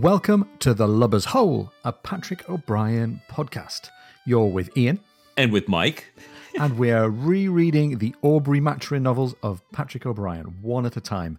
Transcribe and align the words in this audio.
Welcome 0.00 0.48
to 0.60 0.72
The 0.72 0.86
Lubber's 0.86 1.26
Hole, 1.26 1.70
a 1.84 1.92
Patrick 1.92 2.48
O'Brian 2.48 3.20
podcast. 3.30 3.90
You're 4.24 4.46
with 4.46 4.74
Ian. 4.74 4.98
And 5.36 5.52
with 5.52 5.68
Mike. 5.68 6.06
and 6.58 6.78
we're 6.78 7.10
rereading 7.10 7.98
the 7.98 8.14
Aubrey 8.22 8.60
Maturin 8.60 9.02
novels 9.02 9.34
of 9.42 9.60
Patrick 9.72 10.06
O'Brian, 10.06 10.62
one 10.62 10.86
at 10.86 10.96
a 10.96 11.02
time. 11.02 11.38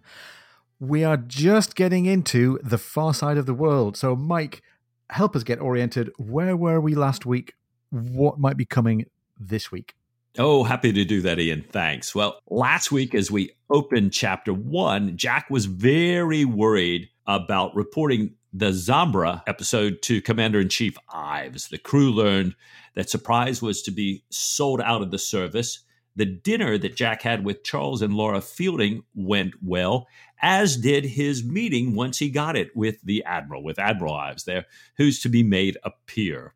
We 0.78 1.02
are 1.02 1.16
just 1.16 1.74
getting 1.74 2.06
into 2.06 2.60
the 2.62 2.78
far 2.78 3.14
side 3.14 3.36
of 3.36 3.46
the 3.46 3.54
world. 3.54 3.96
So, 3.96 4.14
Mike, 4.14 4.62
help 5.10 5.34
us 5.34 5.42
get 5.42 5.60
oriented. 5.60 6.12
Where 6.16 6.56
were 6.56 6.80
we 6.80 6.94
last 6.94 7.26
week? 7.26 7.54
What 7.90 8.38
might 8.38 8.56
be 8.56 8.64
coming 8.64 9.06
this 9.36 9.72
week? 9.72 9.96
Oh, 10.38 10.62
happy 10.62 10.92
to 10.92 11.04
do 11.04 11.20
that, 11.22 11.40
Ian. 11.40 11.64
Thanks. 11.68 12.14
Well, 12.14 12.38
last 12.48 12.92
week, 12.92 13.12
as 13.12 13.28
we 13.28 13.50
opened 13.70 14.12
chapter 14.12 14.54
one, 14.54 15.16
Jack 15.16 15.50
was 15.50 15.66
very 15.66 16.44
worried 16.44 17.08
about 17.26 17.74
reporting 17.74 18.36
the 18.52 18.70
Zambra 18.70 19.42
episode 19.46 20.02
to 20.02 20.20
Commander 20.20 20.60
in 20.60 20.68
Chief 20.68 20.96
Ives. 21.12 21.68
The 21.68 21.78
crew 21.78 22.10
learned 22.10 22.54
that 22.94 23.08
Surprise 23.08 23.62
was 23.62 23.82
to 23.82 23.90
be 23.90 24.24
sold 24.28 24.80
out 24.82 25.00
of 25.00 25.10
the 25.10 25.18
service. 25.18 25.80
The 26.16 26.26
dinner 26.26 26.76
that 26.76 26.94
Jack 26.94 27.22
had 27.22 27.44
with 27.44 27.64
Charles 27.64 28.02
and 28.02 28.12
Laura 28.12 28.42
Fielding 28.42 29.04
went 29.14 29.54
well, 29.62 30.06
as 30.42 30.76
did 30.76 31.04
his 31.06 31.42
meeting 31.42 31.94
once 31.94 32.18
he 32.18 32.28
got 32.28 32.54
it 32.54 32.76
with 32.76 33.00
the 33.02 33.24
Admiral, 33.24 33.64
with 33.64 33.78
Admiral 33.78 34.14
Ives 34.14 34.44
there, 34.44 34.66
who's 34.98 35.20
to 35.20 35.30
be 35.30 35.42
made 35.42 35.78
a 35.82 35.90
peer. 36.06 36.54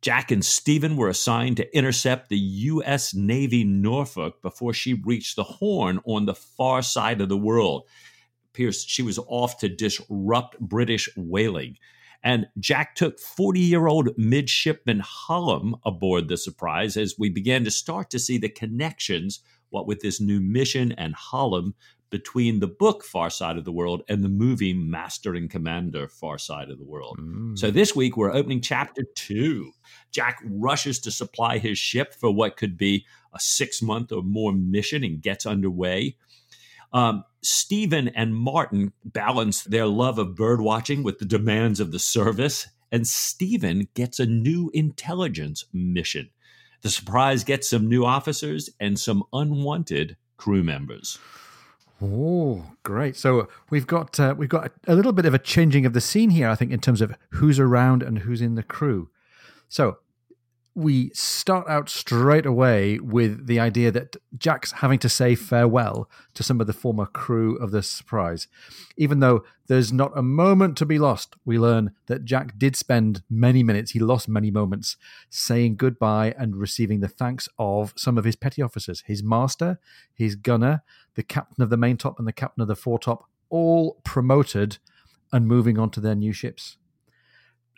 Jack 0.00 0.30
and 0.30 0.44
Stephen 0.44 0.96
were 0.96 1.08
assigned 1.08 1.58
to 1.58 1.76
intercept 1.76 2.30
the 2.30 2.38
U.S. 2.38 3.12
Navy 3.12 3.64
Norfolk 3.64 4.40
before 4.40 4.72
she 4.72 4.94
reached 4.94 5.36
the 5.36 5.44
Horn 5.44 6.00
on 6.06 6.24
the 6.24 6.34
far 6.34 6.80
side 6.80 7.20
of 7.20 7.28
the 7.28 7.36
world. 7.36 7.82
Pierce, 8.56 8.84
she 8.84 9.02
was 9.02 9.18
off 9.28 9.58
to 9.58 9.68
disrupt 9.68 10.58
British 10.58 11.08
whaling. 11.16 11.76
And 12.22 12.46
Jack 12.58 12.96
took 12.96 13.20
40 13.20 13.60
year 13.60 13.86
old 13.86 14.08
midshipman 14.16 15.02
Hallam 15.28 15.76
aboard 15.84 16.28
the 16.28 16.36
Surprise 16.36 16.96
as 16.96 17.14
we 17.18 17.28
began 17.28 17.62
to 17.64 17.70
start 17.70 18.10
to 18.10 18.18
see 18.18 18.38
the 18.38 18.48
connections, 18.48 19.40
what 19.70 19.86
with 19.86 20.00
this 20.00 20.20
new 20.20 20.40
mission 20.40 20.92
and 20.92 21.14
Hallam, 21.14 21.74
between 22.10 22.60
the 22.60 22.66
book 22.66 23.04
Far 23.04 23.30
Side 23.30 23.58
of 23.58 23.64
the 23.64 23.72
World 23.72 24.02
and 24.08 24.22
the 24.22 24.28
movie 24.28 24.72
Master 24.72 25.34
and 25.34 25.50
Commander 25.50 26.08
Far 26.08 26.38
Side 26.38 26.70
of 26.70 26.78
the 26.78 26.84
World. 26.84 27.18
Mm. 27.20 27.58
So 27.58 27.70
this 27.70 27.94
week 27.94 28.16
we're 28.16 28.32
opening 28.32 28.60
chapter 28.60 29.04
two. 29.14 29.72
Jack 30.12 30.40
rushes 30.44 30.98
to 31.00 31.10
supply 31.10 31.58
his 31.58 31.78
ship 31.78 32.14
for 32.14 32.32
what 32.32 32.56
could 32.56 32.76
be 32.76 33.04
a 33.34 33.40
six 33.40 33.82
month 33.82 34.12
or 34.12 34.22
more 34.22 34.52
mission 34.52 35.04
and 35.04 35.20
gets 35.20 35.46
underway. 35.46 36.16
Um, 36.92 37.24
Stephen 37.46 38.08
and 38.08 38.34
Martin 38.34 38.92
balance 39.04 39.62
their 39.62 39.86
love 39.86 40.18
of 40.18 40.34
birdwatching 40.34 41.04
with 41.04 41.18
the 41.18 41.24
demands 41.24 41.78
of 41.78 41.92
the 41.92 41.98
service, 41.98 42.66
and 42.90 43.06
Stephen 43.06 43.86
gets 43.94 44.18
a 44.18 44.26
new 44.26 44.70
intelligence 44.74 45.64
mission. 45.72 46.28
The 46.82 46.90
surprise 46.90 47.44
gets 47.44 47.70
some 47.70 47.88
new 47.88 48.04
officers 48.04 48.68
and 48.80 48.98
some 48.98 49.22
unwanted 49.32 50.16
crew 50.36 50.64
members. 50.64 51.18
Oh, 52.02 52.64
great! 52.82 53.16
So 53.16 53.48
we've 53.70 53.86
got 53.86 54.18
uh, 54.18 54.34
we've 54.36 54.48
got 54.48 54.72
a 54.88 54.94
little 54.94 55.12
bit 55.12 55.24
of 55.24 55.32
a 55.32 55.38
changing 55.38 55.86
of 55.86 55.92
the 55.92 56.00
scene 56.00 56.30
here, 56.30 56.48
I 56.48 56.56
think, 56.56 56.72
in 56.72 56.80
terms 56.80 57.00
of 57.00 57.14
who's 57.30 57.60
around 57.60 58.02
and 58.02 58.18
who's 58.18 58.42
in 58.42 58.56
the 58.56 58.62
crew. 58.62 59.08
So 59.68 59.98
we 60.76 61.10
start 61.14 61.66
out 61.68 61.88
straight 61.88 62.44
away 62.44 62.98
with 62.98 63.46
the 63.46 63.58
idea 63.58 63.90
that 63.90 64.14
Jack's 64.36 64.72
having 64.72 64.98
to 64.98 65.08
say 65.08 65.34
farewell 65.34 66.06
to 66.34 66.42
some 66.42 66.60
of 66.60 66.66
the 66.66 66.74
former 66.74 67.06
crew 67.06 67.56
of 67.56 67.70
the 67.70 67.82
Surprise. 67.82 68.46
Even 68.98 69.20
though 69.20 69.42
there's 69.68 69.90
not 69.90 70.12
a 70.14 70.22
moment 70.22 70.76
to 70.76 70.84
be 70.84 70.98
lost, 70.98 71.34
we 71.46 71.58
learn 71.58 71.92
that 72.08 72.26
Jack 72.26 72.58
did 72.58 72.76
spend 72.76 73.22
many 73.30 73.62
minutes, 73.62 73.92
he 73.92 73.98
lost 73.98 74.28
many 74.28 74.50
moments, 74.50 74.98
saying 75.30 75.76
goodbye 75.76 76.34
and 76.38 76.56
receiving 76.56 77.00
the 77.00 77.08
thanks 77.08 77.48
of 77.58 77.94
some 77.96 78.18
of 78.18 78.24
his 78.24 78.36
petty 78.36 78.60
officers 78.60 79.02
his 79.06 79.22
master, 79.22 79.80
his 80.14 80.34
gunner, 80.34 80.82
the 81.14 81.22
captain 81.22 81.62
of 81.62 81.70
the 81.70 81.78
main 81.78 81.96
top, 81.96 82.18
and 82.18 82.28
the 82.28 82.34
captain 82.34 82.60
of 82.60 82.68
the 82.68 82.76
foretop, 82.76 83.22
all 83.48 83.98
promoted 84.04 84.76
and 85.32 85.48
moving 85.48 85.78
on 85.78 85.88
to 85.88 86.00
their 86.00 86.14
new 86.14 86.34
ships. 86.34 86.76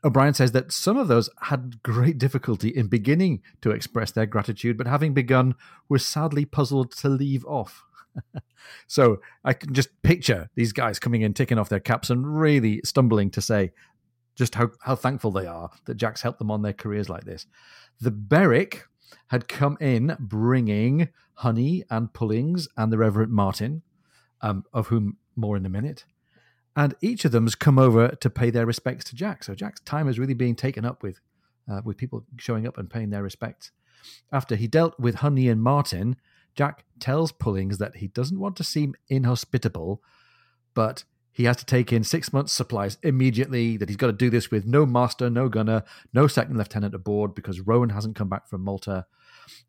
O'Brian 0.04 0.34
says 0.34 0.53
that 0.53 0.72
some 0.72 0.97
of 0.97 1.09
those 1.09 1.28
had 1.42 1.82
great 1.82 2.19
difficulty 2.19 2.69
in 2.69 2.86
beginning 2.86 3.42
to 3.62 3.70
express 3.70 4.12
their 4.12 4.26
gratitude, 4.26 4.78
but 4.78 4.86
having 4.86 5.12
begun, 5.12 5.54
were 5.88 5.98
sadly 5.98 6.44
puzzled 6.44 6.92
to 6.92 7.09
leave 7.09 7.44
off. 7.47 7.84
so 8.87 9.20
I 9.44 9.54
can 9.54 9.75
just 9.75 10.03
picture 10.03 10.50
these 10.54 10.72
guys 10.72 10.98
coming 10.98 11.22
in, 11.22 11.34
taking 11.34 11.58
off 11.58 11.69
their 11.69 11.81
caps, 11.81 12.10
and 12.10 12.38
really 12.41 12.81
stumbling 12.84 13.31
to 13.32 13.41
say 13.41 13.72
just 14.37 14.54
how, 14.54 14.70
how 14.82 14.94
thankful 14.94 15.32
they 15.32 15.47
are 15.47 15.70
that 15.87 15.97
Jack's 15.97 16.22
helped 16.22 16.38
them 16.38 16.50
on 16.50 16.62
their 16.62 16.72
careers 16.72 17.08
like 17.08 17.25
this. 17.25 17.47
The 18.00 18.12
Berwick 18.12 18.84
had 19.28 19.48
come 19.48 19.76
in 19.81 20.16
bringing 20.20 21.08
honey 21.34 21.84
and 21.91 22.12
pullings 22.12 22.69
and 22.76 22.92
the 22.92 22.98
Reverend 22.98 23.32
Martin, 23.32 23.82
um, 24.42 24.64
of 24.72 24.88
whom 24.88 25.16
more 25.34 25.56
in 25.56 25.66
a 25.66 25.69
minute 25.69 26.04
and 26.78 26.94
each 27.00 27.24
of 27.24 27.32
them's 27.32 27.56
come 27.56 27.76
over 27.76 28.10
to 28.10 28.30
pay 28.30 28.50
their 28.50 28.64
respects 28.64 29.04
to 29.06 29.16
Jack. 29.16 29.42
So 29.42 29.52
Jack's 29.52 29.80
time 29.80 30.08
is 30.08 30.16
really 30.16 30.32
being 30.32 30.54
taken 30.54 30.84
up 30.84 31.02
with 31.02 31.20
uh, 31.68 31.82
with 31.84 31.98
people 31.98 32.24
showing 32.38 32.68
up 32.68 32.78
and 32.78 32.88
paying 32.88 33.10
their 33.10 33.22
respects. 33.24 33.72
After 34.32 34.54
he 34.54 34.68
dealt 34.68 34.98
with 34.98 35.16
Honey 35.16 35.48
and 35.48 35.60
Martin, 35.60 36.16
Jack 36.54 36.84
tells 37.00 37.32
Pullings 37.32 37.78
that 37.78 37.96
he 37.96 38.06
doesn't 38.06 38.38
want 38.38 38.56
to 38.56 38.64
seem 38.64 38.94
inhospitable, 39.08 40.00
but 40.72 41.02
he 41.32 41.44
has 41.44 41.56
to 41.56 41.66
take 41.66 41.92
in 41.92 42.04
six 42.04 42.32
months' 42.32 42.52
supplies 42.52 42.96
immediately. 43.02 43.76
That 43.76 43.88
he's 43.88 43.96
got 43.96 44.06
to 44.06 44.12
do 44.12 44.30
this 44.30 44.52
with 44.52 44.64
no 44.64 44.86
master, 44.86 45.28
no 45.28 45.48
gunner, 45.48 45.82
no 46.14 46.28
second 46.28 46.58
lieutenant 46.58 46.94
aboard 46.94 47.34
because 47.34 47.60
Rowan 47.60 47.90
hasn't 47.90 48.14
come 48.14 48.28
back 48.28 48.48
from 48.48 48.62
Malta. 48.62 49.04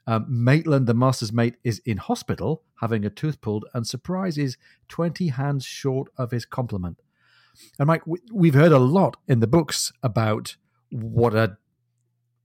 Um, 0.08 0.26
Maitland, 0.28 0.88
the 0.88 0.94
master's 0.94 1.34
mate, 1.34 1.58
is 1.64 1.82
in 1.86 1.98
hospital 1.98 2.64
having 2.80 3.06
a 3.06 3.10
tooth 3.10 3.42
pulled, 3.42 3.66
and 3.74 3.86
Surprise 3.86 4.38
is 4.38 4.58
20 4.88 5.30
hands 5.30 5.66
short 5.66 6.10
of 6.18 6.32
his 6.32 6.46
complement. 6.46 7.02
And 7.78 7.88
Mike, 7.88 8.04
we've 8.32 8.54
heard 8.54 8.72
a 8.72 8.80
lot 8.80 9.18
in 9.28 9.40
the 9.40 9.48
books 9.48 9.92
about 10.02 10.56
what 10.90 11.36
a 11.36 11.58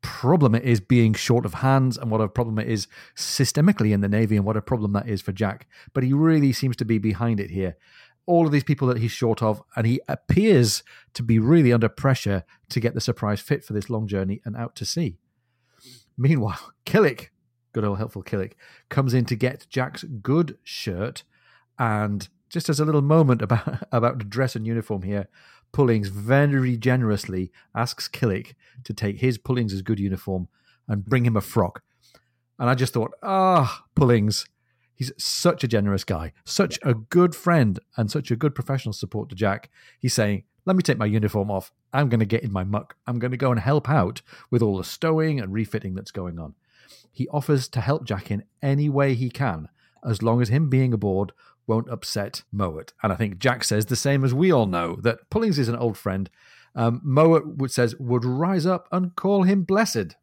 problem 0.02 0.54
it 0.54 0.64
is 0.64 0.80
being 0.80 1.14
short 1.14 1.46
of 1.46 1.54
hands 1.54 1.96
and 1.96 2.10
what 2.10 2.20
a 2.20 2.28
problem 2.28 2.58
it 2.58 2.68
is 2.68 2.86
systemically 3.16 3.92
in 3.92 4.02
the 4.02 4.08
Navy 4.08 4.36
and 4.36 4.44
what 4.44 4.56
a 4.56 4.62
problem 4.62 4.92
that 4.92 5.08
is 5.08 5.22
for 5.22 5.32
Jack. 5.32 5.66
But 5.94 6.04
he 6.04 6.12
really 6.12 6.52
seems 6.52 6.76
to 6.76 6.84
be 6.84 6.98
behind 6.98 7.40
it 7.40 7.50
here. 7.50 7.76
All 8.26 8.46
of 8.46 8.52
these 8.52 8.64
people 8.64 8.88
that 8.88 8.98
he's 8.98 9.10
short 9.10 9.42
of, 9.42 9.62
and 9.76 9.86
he 9.86 10.00
appears 10.08 10.82
to 11.14 11.22
be 11.22 11.38
really 11.38 11.72
under 11.72 11.88
pressure 11.88 12.44
to 12.70 12.80
get 12.80 12.94
the 12.94 13.00
surprise 13.00 13.40
fit 13.40 13.64
for 13.64 13.72
this 13.72 13.90
long 13.90 14.06
journey 14.06 14.40
and 14.44 14.56
out 14.56 14.76
to 14.76 14.84
sea. 14.84 15.18
Meanwhile, 16.16 16.72
Killick, 16.86 17.28
good 17.72 17.84
old 17.84 17.98
helpful 17.98 18.22
Killick, 18.22 18.52
comes 18.88 19.14
in 19.14 19.24
to 19.26 19.36
get 19.36 19.66
Jack's 19.68 20.04
good 20.04 20.58
shirt, 20.62 21.24
and 21.78 22.28
just 22.48 22.68
as 22.68 22.78
a 22.80 22.84
little 22.84 23.02
moment 23.02 23.42
about 23.42 23.86
about 23.90 24.18
the 24.18 24.24
dress 24.24 24.56
and 24.56 24.66
uniform 24.66 25.02
here, 25.02 25.28
Pullings 25.72 26.08
very 26.08 26.76
generously 26.76 27.50
asks 27.74 28.08
Killick 28.08 28.54
to 28.84 28.92
take 28.92 29.18
his 29.20 29.38
Pullings' 29.38 29.82
good 29.82 29.98
uniform 29.98 30.48
and 30.86 31.04
bring 31.04 31.26
him 31.26 31.36
a 31.36 31.40
frock. 31.40 31.82
And 32.58 32.70
I 32.70 32.76
just 32.76 32.92
thought, 32.92 33.12
ah, 33.22 33.84
Pullings, 33.96 34.46
he's 34.94 35.10
such 35.18 35.64
a 35.64 35.68
generous 35.68 36.04
guy, 36.04 36.32
such 36.44 36.78
a 36.82 36.94
good 36.94 37.34
friend, 37.34 37.80
and 37.96 38.10
such 38.10 38.30
a 38.30 38.36
good 38.36 38.54
professional 38.54 38.92
support 38.92 39.28
to 39.30 39.34
Jack. 39.34 39.68
He's 39.98 40.14
saying, 40.14 40.44
let 40.64 40.76
me 40.76 40.82
take 40.82 40.98
my 40.98 41.06
uniform 41.06 41.50
off. 41.50 41.72
I'm 41.92 42.08
going 42.08 42.20
to 42.20 42.26
get 42.26 42.42
in 42.42 42.52
my 42.52 42.64
muck. 42.64 42.96
I'm 43.06 43.18
going 43.18 43.30
to 43.30 43.36
go 43.36 43.50
and 43.50 43.60
help 43.60 43.88
out 43.88 44.22
with 44.50 44.62
all 44.62 44.78
the 44.78 44.84
stowing 44.84 45.40
and 45.40 45.52
refitting 45.52 45.94
that's 45.94 46.10
going 46.10 46.38
on. 46.38 46.54
He 47.12 47.28
offers 47.28 47.68
to 47.68 47.80
help 47.80 48.04
Jack 48.04 48.30
in 48.30 48.44
any 48.62 48.88
way 48.88 49.14
he 49.14 49.30
can, 49.30 49.68
as 50.04 50.22
long 50.22 50.42
as 50.42 50.48
him 50.48 50.68
being 50.68 50.92
aboard 50.92 51.32
won't 51.66 51.88
upset 51.88 52.42
Mowett. 52.52 52.92
And 53.02 53.12
I 53.12 53.16
think 53.16 53.38
Jack 53.38 53.64
says 53.64 53.86
the 53.86 53.96
same 53.96 54.24
as 54.24 54.34
we 54.34 54.52
all 54.52 54.66
know 54.66 54.96
that 55.02 55.30
Pullings 55.30 55.58
is 55.58 55.68
an 55.68 55.76
old 55.76 55.96
friend. 55.96 56.28
Um, 56.74 57.00
Mowett 57.04 57.70
says 57.70 57.94
would 57.98 58.24
rise 58.24 58.66
up 58.66 58.88
and 58.90 59.14
call 59.14 59.44
him 59.44 59.62
blessed. 59.62 60.16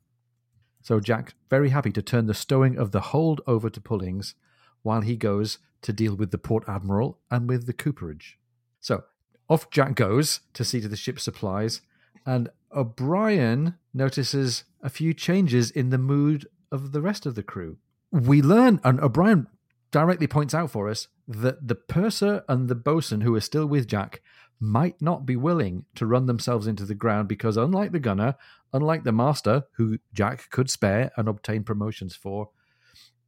So 0.82 1.00
Jack 1.00 1.34
very 1.50 1.70
happy 1.70 1.92
to 1.92 2.02
turn 2.02 2.26
the 2.26 2.34
stowing 2.34 2.78
of 2.78 2.92
the 2.92 3.02
hold 3.02 3.42
over 3.48 3.70
to 3.70 3.82
Pullings 3.82 4.36
while 4.82 5.02
he 5.02 5.16
goes 5.16 5.60
to 5.84 5.94
deal 5.94 6.16
with 6.16 6.32
the 6.32 6.38
port 6.38 6.64
admiral 6.68 7.20
and 7.30 7.48
with 7.48 7.66
the 7.66 7.74
cooperage. 7.74 8.38
So 8.80 9.04
off 9.52 9.70
Jack 9.70 9.96
goes 9.96 10.40
to 10.54 10.64
see 10.64 10.80
to 10.80 10.88
the 10.88 10.96
ship's 10.96 11.24
supplies, 11.24 11.82
and 12.26 12.48
O'Brian 12.74 13.76
notices 13.94 14.64
a 14.82 14.90
few 14.90 15.14
changes 15.14 15.70
in 15.70 15.90
the 15.90 15.98
mood 15.98 16.48
of 16.72 16.94
the 16.94 17.02
rest 17.02 17.26
of 17.26 17.36
the 17.36 17.44
crew. 17.44 17.76
We 18.12 18.42
learn, 18.42 18.80
and 18.86 19.02
O'Brian 19.02 19.48
directly 19.92 20.26
points 20.26 20.54
out 20.54 20.72
for 20.72 20.88
us 20.88 21.10
that 21.28 21.68
the 21.68 21.76
purser 21.76 22.46
and 22.48 22.70
the 22.70 22.76
boatswain 22.76 23.22
who 23.22 23.36
are 23.36 23.42
still 23.42 23.66
with 23.66 23.88
Jack 23.88 24.22
might 24.58 25.02
not 25.02 25.26
be 25.26 25.36
willing 25.36 25.84
to 25.96 26.06
run 26.06 26.28
themselves 26.28 26.66
into 26.66 26.86
the 26.86 26.96
ground 26.96 27.28
because, 27.28 27.58
unlike 27.58 27.92
the 27.92 28.00
gunner, 28.00 28.36
unlike 28.72 29.04
the 29.04 29.12
master, 29.12 29.64
who 29.74 29.98
Jack 30.14 30.50
could 30.50 30.70
spare 30.70 31.12
and 31.18 31.28
obtain 31.28 31.66
promotions 31.66 32.16
for, 32.16 32.52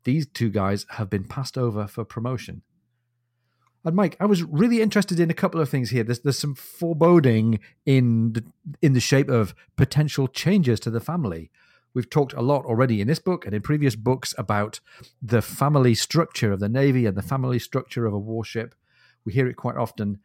these 0.06 0.26
two 0.26 0.50
guys 0.50 0.86
have 0.92 1.10
been 1.10 1.26
passed 1.26 1.58
over 1.58 1.86
for 1.86 2.06
promotion. 2.06 2.62
And 3.86 3.96
Mike, 3.96 4.16
I 4.20 4.26
was 4.26 4.44
really 4.44 4.82
interested 4.82 5.20
in 5.20 5.30
a 5.30 5.34
couple 5.34 5.60
of 5.60 5.70
things 5.70 5.90
here. 5.90 6.04
There's 6.04 6.22
there's 6.22 6.40
some 6.40 6.56
foreboding 6.56 7.60
in 7.86 8.34
the, 8.34 8.44
in 8.82 8.94
the 8.94 9.02
shape 9.02 9.30
of 9.30 9.54
potential 9.76 10.28
changes 10.28 10.80
to 10.82 10.90
the 10.90 11.02
family. 11.02 11.52
We've 11.94 12.10
talked 12.10 12.34
a 12.34 12.42
lot 12.42 12.66
already 12.66 13.02
in 13.02 13.08
this 13.08 13.20
book 13.20 13.46
and 13.46 13.54
in 13.54 13.62
previous 13.62 13.96
books 13.96 14.34
about 14.38 14.80
the 15.22 15.42
family 15.42 15.94
structure 15.96 16.52
of 16.52 16.60
the 16.60 16.70
navy 16.70 17.06
and 17.06 17.16
the 17.16 17.22
family 17.22 17.60
structure 17.60 18.06
of 18.06 18.14
a 18.14 18.20
warship. 18.20 18.74
We 19.26 19.34
hear 19.34 19.48
it 19.48 19.58
quite 19.58 19.78
often, 19.78 20.20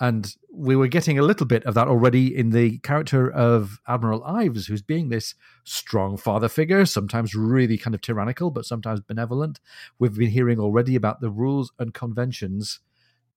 and 0.00 0.34
we 0.52 0.74
were 0.74 0.88
getting 0.88 1.18
a 1.18 1.22
little 1.22 1.46
bit 1.46 1.64
of 1.64 1.74
that 1.74 1.88
already 1.88 2.34
in 2.34 2.50
the 2.50 2.78
character 2.78 3.30
of 3.30 3.80
Admiral 3.86 4.24
Ives, 4.24 4.66
who's 4.66 4.82
being 4.82 5.08
this 5.08 5.34
strong 5.64 6.16
father 6.16 6.48
figure, 6.48 6.86
sometimes 6.86 7.34
really 7.34 7.78
kind 7.78 7.94
of 7.94 8.00
tyrannical, 8.00 8.50
but 8.50 8.64
sometimes 8.64 9.00
benevolent. 9.00 9.60
We've 9.98 10.14
been 10.14 10.30
hearing 10.30 10.58
already 10.58 10.96
about 10.96 11.20
the 11.20 11.30
rules 11.30 11.72
and 11.78 11.92
conventions 11.92 12.80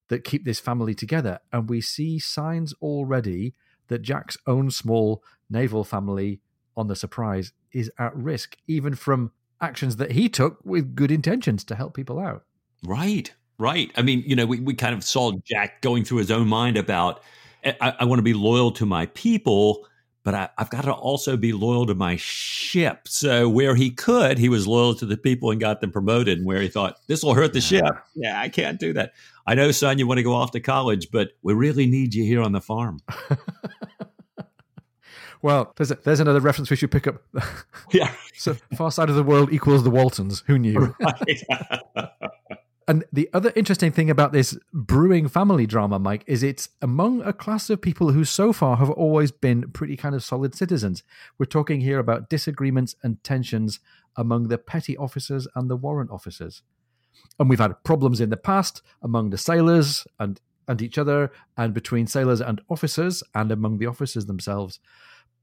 that 0.10 0.24
keep 0.24 0.46
this 0.46 0.60
family 0.60 0.94
together. 0.94 1.40
And 1.52 1.70
we 1.70 1.82
see 1.82 2.20
signs 2.20 2.74
already 2.82 3.54
that 3.88 4.02
Jack's 4.02 4.38
own 4.48 4.72
small 4.72 5.24
naval 5.50 5.84
family 5.84 6.42
on 6.76 6.88
the 6.88 6.96
surprise 6.96 7.54
is 7.72 7.92
at 7.98 8.16
risk, 8.16 8.58
even 8.68 8.96
from 8.96 9.32
actions 9.62 9.96
that 9.98 10.12
he 10.12 10.30
took 10.30 10.60
with 10.64 10.96
good 10.96 11.12
intentions 11.12 11.64
to 11.64 11.76
help 11.76 11.94
people 11.94 12.20
out. 12.20 12.44
Right, 12.84 13.34
right. 13.58 13.92
I 13.96 14.02
mean, 14.02 14.24
you 14.26 14.36
know, 14.36 14.46
we, 14.46 14.60
we 14.60 14.74
kind 14.74 14.94
of 14.94 15.04
saw 15.04 15.32
Jack 15.44 15.82
going 15.82 16.04
through 16.04 16.18
his 16.18 16.32
own 16.32 16.48
mind 16.48 16.78
about, 16.78 17.22
I, 17.64 17.96
I 18.00 18.06
want 18.06 18.20
to 18.20 18.24
be 18.24 18.34
loyal 18.34 18.72
to 18.74 18.86
my 18.86 19.08
people, 19.08 19.88
but 20.26 20.34
I, 20.34 20.50
have 20.58 20.72
got 20.72 20.82
to 20.82 20.92
also 20.92 21.38
be 21.38 21.54
loyal 21.54 21.86
to 21.86 21.94
my 21.94 22.16
ship. 22.16 23.08
So 23.08 23.48
where 23.48 23.76
he 23.76 23.92
could, 23.92 24.40
he 24.40 24.50
was 24.50 24.68
loyal 24.68 24.96
to 24.96 25.06
the 25.06 25.18
people 25.18 25.52
and 25.52 25.62
got 25.62 25.82
them 25.82 25.92
promoted. 25.92 26.40
And 26.40 26.48
where 26.48 26.60
he 26.60 26.68
thought 26.68 26.98
this 27.06 27.24
will 27.24 27.36
hurt 27.36 27.54
the 27.54 27.62
ship, 27.62 27.86
yeah, 28.16 28.42
I 28.42 28.50
can't 28.50 28.80
do 28.80 28.92
that. 28.94 29.14
I 29.46 29.54
know, 29.54 29.70
son, 29.72 30.00
you 30.00 30.08
want 30.08 30.18
to 30.18 30.24
go 30.24 30.34
off 30.34 30.50
to 30.52 30.60
college, 30.60 31.12
but 31.12 31.34
we 31.44 31.54
really 31.54 31.86
need 31.86 32.16
you 32.16 32.24
here 32.24 32.42
on 32.42 32.54
the 32.54 32.60
farm. 32.60 33.02
well, 35.44 35.72
there's 35.78 35.92
a, 35.92 35.96
there's 36.04 36.20
another 36.20 36.40
reference 36.40 36.72
we 36.72 36.76
should 36.76 36.92
pick 36.92 37.06
up. 37.06 37.22
yeah. 37.92 38.12
so 38.34 38.56
far 38.76 38.90
side 38.90 39.10
of 39.10 39.16
the 39.16 39.24
world 39.24 39.54
equals 39.54 39.84
the 39.84 39.92
Waltons. 39.92 40.44
Who 40.48 40.58
knew? 40.58 40.96
Right. 41.00 41.44
And 42.88 43.04
the 43.12 43.30
other 43.34 43.52
interesting 43.56 43.92
thing 43.92 44.12
about 44.12 44.32
this 44.32 44.58
brewing 44.72 45.28
family 45.28 45.66
drama, 45.66 45.98
Mike, 45.98 46.24
is 46.28 46.44
it's 46.44 46.70
among 46.84 47.22
a 47.24 47.34
class 47.34 47.70
of 47.72 47.82
people 47.82 48.12
who 48.12 48.24
so 48.24 48.54
far 48.54 48.78
have 48.78 48.92
always 48.92 49.32
been 49.32 49.72
pretty 49.72 49.98
kind 49.98 50.14
of 50.14 50.24
solid 50.24 50.54
citizens. 50.54 51.02
We're 51.40 51.48
talking 51.48 51.82
here 51.82 51.98
about 51.98 52.30
disagreements 52.30 52.96
and 53.02 53.24
tensions 53.24 53.80
among 54.16 54.50
the 54.50 54.60
petty 54.60 54.96
officers 54.98 55.48
and 55.56 55.68
the 55.68 55.76
warrant 55.76 56.12
officers. 56.12 56.62
And 57.40 57.50
we've 57.50 57.60
had 57.60 57.84
problems 57.84 58.22
in 58.22 58.30
the 58.30 58.38
past 58.38 58.84
among 59.02 59.32
the 59.32 59.38
sailors 59.40 60.06
and, 60.20 60.40
and 60.68 60.80
each 60.80 61.00
other, 61.00 61.32
and 61.58 61.74
between 61.74 62.06
sailors 62.06 62.40
and 62.40 62.62
officers, 62.70 63.24
and 63.34 63.52
among 63.52 63.80
the 63.80 63.88
officers 63.88 64.28
themselves. 64.28 64.80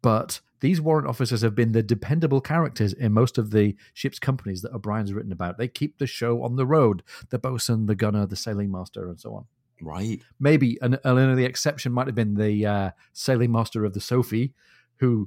But 0.02 0.40
these 0.60 0.80
warrant 0.80 1.08
officers 1.08 1.42
have 1.42 1.54
been 1.54 1.72
the 1.72 1.82
dependable 1.82 2.40
characters 2.40 2.92
in 2.92 3.12
most 3.12 3.38
of 3.38 3.50
the 3.50 3.76
ship's 3.94 4.18
companies 4.18 4.62
that 4.62 4.72
O'Brian's 4.72 5.12
written 5.12 5.32
about. 5.32 5.58
They 5.58 5.68
keep 5.68 5.98
the 5.98 6.06
show 6.06 6.42
on 6.42 6.56
the 6.56 6.66
road 6.66 7.02
the 7.30 7.38
bosun, 7.38 7.86
the 7.86 7.94
gunner, 7.94 8.26
the 8.26 8.36
sailing 8.36 8.70
master, 8.70 9.08
and 9.08 9.18
so 9.18 9.34
on. 9.34 9.46
Right. 9.80 10.20
Maybe 10.38 10.78
an, 10.80 10.98
an 11.04 11.36
the 11.36 11.44
exception 11.44 11.92
might 11.92 12.06
have 12.06 12.14
been 12.14 12.34
the 12.34 12.66
uh, 12.66 12.90
sailing 13.12 13.50
master 13.50 13.84
of 13.84 13.94
the 13.94 14.00
Sophie, 14.00 14.54
who 14.98 15.26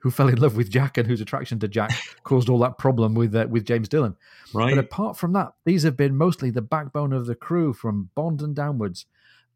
who 0.00 0.10
fell 0.10 0.28
in 0.28 0.36
love 0.36 0.54
with 0.54 0.68
Jack 0.68 0.98
and 0.98 1.08
whose 1.08 1.22
attraction 1.22 1.58
to 1.60 1.68
Jack 1.68 1.90
caused 2.24 2.50
all 2.50 2.58
that 2.58 2.76
problem 2.76 3.14
with 3.14 3.34
uh, 3.34 3.46
with 3.48 3.64
James 3.64 3.88
Dillon. 3.88 4.16
Right. 4.52 4.74
But 4.74 4.84
apart 4.84 5.16
from 5.16 5.32
that, 5.32 5.54
these 5.64 5.82
have 5.84 5.96
been 5.96 6.14
mostly 6.14 6.50
the 6.50 6.60
backbone 6.60 7.14
of 7.14 7.24
the 7.24 7.34
crew 7.34 7.72
from 7.72 8.10
Bonden 8.14 8.52
downwards, 8.52 9.06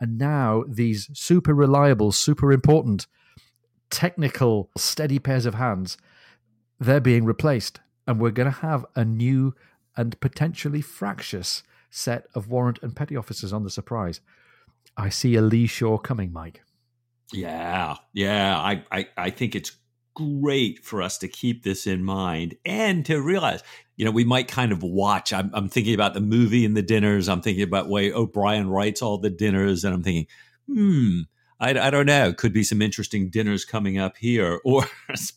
and 0.01 0.17
now 0.17 0.65
these 0.67 1.11
super 1.13 1.55
reliable, 1.55 2.13
super 2.13 2.51
important, 2.51 3.07
technical, 3.91 4.71
steady 4.77 5.19
pairs 5.19 5.47
of 5.47 5.55
hands, 5.55 5.97
they're 6.79 7.01
being 7.01 7.25
replaced, 7.25 7.81
and 8.07 8.21
we're 8.21 8.31
going 8.31 8.51
to 8.51 8.59
have 8.61 8.87
a 8.95 9.05
new 9.05 9.55
and 9.97 10.19
potentially 10.21 10.81
fractious 10.81 11.63
set 11.91 12.27
of 12.35 12.49
warrant 12.49 12.79
and 12.83 12.95
petty 12.95 13.17
officers 13.17 13.53
on 13.53 13.65
the 13.65 13.71
surprise. 13.71 14.21
I 14.97 15.09
see 15.09 15.35
a 15.35 15.43
lee 15.43 15.67
shore 15.67 15.99
coming, 15.99 16.33
Mike. 16.33 16.63
Yeah, 17.33 17.97
yeah. 18.13 18.59
I, 18.59 18.85
I, 18.91 19.07
I 19.17 19.31
think 19.31 19.55
it's 19.55 19.73
great 20.15 20.85
for 20.85 21.03
us 21.03 21.19
to 21.19 21.29
keep 21.29 21.63
this 21.63 21.87
in 21.87 22.03
mind 22.03 22.57
and 22.65 23.07
to 23.07 23.21
realize, 23.21 23.63
you 23.97 24.05
know, 24.05 24.11
we 24.11 24.25
might 24.25 24.49
kind 24.49 24.73
of 24.73 24.83
watch. 24.83 25.33
I'm, 25.33 25.51
I'm 25.55 25.69
thinking 25.69 25.95
about 25.95 26.15
the 26.15 26.21
movie 26.21 26.65
and 26.65 26.77
the 26.77 26.83
dinners. 26.83 27.29
I'm 27.29 27.41
thinking 27.41 27.63
about 27.63 27.89
way 27.89 28.13
O'Brian 28.13 28.69
writes 28.69 29.03
all 29.03 29.19
the 29.19 29.31
dinners, 29.31 29.85
and 29.85 29.95
I'm 29.95 30.03
thinking, 30.03 30.27
hmm, 30.67 31.21
I, 31.61 31.71
I 31.71 31.91
don't 31.91 32.07
know. 32.07 32.33
Could 32.33 32.53
be 32.53 32.63
some 32.63 32.81
interesting 32.81 33.31
dinners 33.31 33.65
coming 33.65 33.99
up 33.99 34.17
here, 34.17 34.61
or 34.65 34.85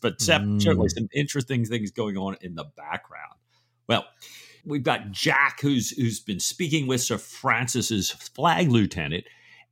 but 0.00 0.18
mm. 0.18 0.62
certainly 0.62 0.88
some 0.88 1.08
interesting 1.14 1.64
things 1.64 1.90
going 1.90 2.16
on 2.16 2.36
in 2.40 2.54
the 2.54 2.64
background. 2.76 3.34
Well, 3.88 4.04
we've 4.64 4.82
got 4.82 5.10
Jack, 5.10 5.60
who's 5.60 5.90
who's 5.90 6.20
been 6.20 6.40
speaking 6.40 6.86
with 6.86 7.00
Sir 7.00 7.18
Francis's 7.18 8.10
flag 8.10 8.70
lieutenant 8.70 9.24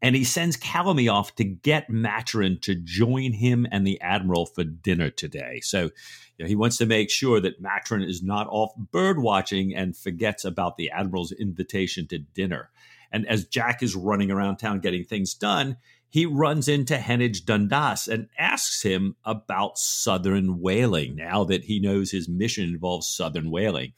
and 0.03 0.17
he 0.17 0.25
sends 0.25 0.57
Calamy 0.57 1.13
off 1.13 1.35
to 1.37 1.45
get 1.45 1.91
Maturin 1.91 2.59
to 2.63 2.75
join 2.75 3.33
him 3.33 3.67
and 3.71 3.87
the 3.87 4.01
admiral 4.01 4.47
for 4.47 4.65
dinner 4.65 5.11
today. 5.11 5.61
So 5.63 5.91
you 6.39 6.45
know, 6.45 6.47
he 6.47 6.57
wants 6.57 6.79
to 6.79 6.87
make 6.87 7.11
sure 7.11 7.41
that 7.41 7.61
Maturin 7.61 8.03
is 8.03 8.23
not 8.23 8.47
off 8.49 8.73
bird 8.77 9.19
watching 9.19 9.75
and 9.75 9.97
forgets 9.97 10.45
about 10.45 10.77
the 10.77 10.91
admiral's 10.91 11.33
invitation 11.33 12.07
to 12.09 12.19
dinner. 12.19 12.71
And 13.13 13.27
as 13.29 13.45
Jack 13.45 13.83
is 13.83 13.95
running 13.95 14.31
around 14.31 14.57
town 14.57 14.81
getting 14.81 15.05
things 15.05 15.35
done, 15.35 15.77
he 16.11 16.27
runs 16.27 16.69
into 16.69 16.97
Heneage 16.97 17.45
Dundas 17.45 18.09
and 18.09 18.29
asks 18.37 18.83
him 18.83 19.17
about 19.25 19.79
Southern 19.79 20.61
whaling 20.61 21.15
now 21.15 21.45
that 21.45 21.65
he 21.65 21.79
knows 21.79 22.11
his 22.11 22.29
mission 22.29 22.65
involves 22.65 23.07
Southern 23.07 23.51
whaling. 23.51 23.93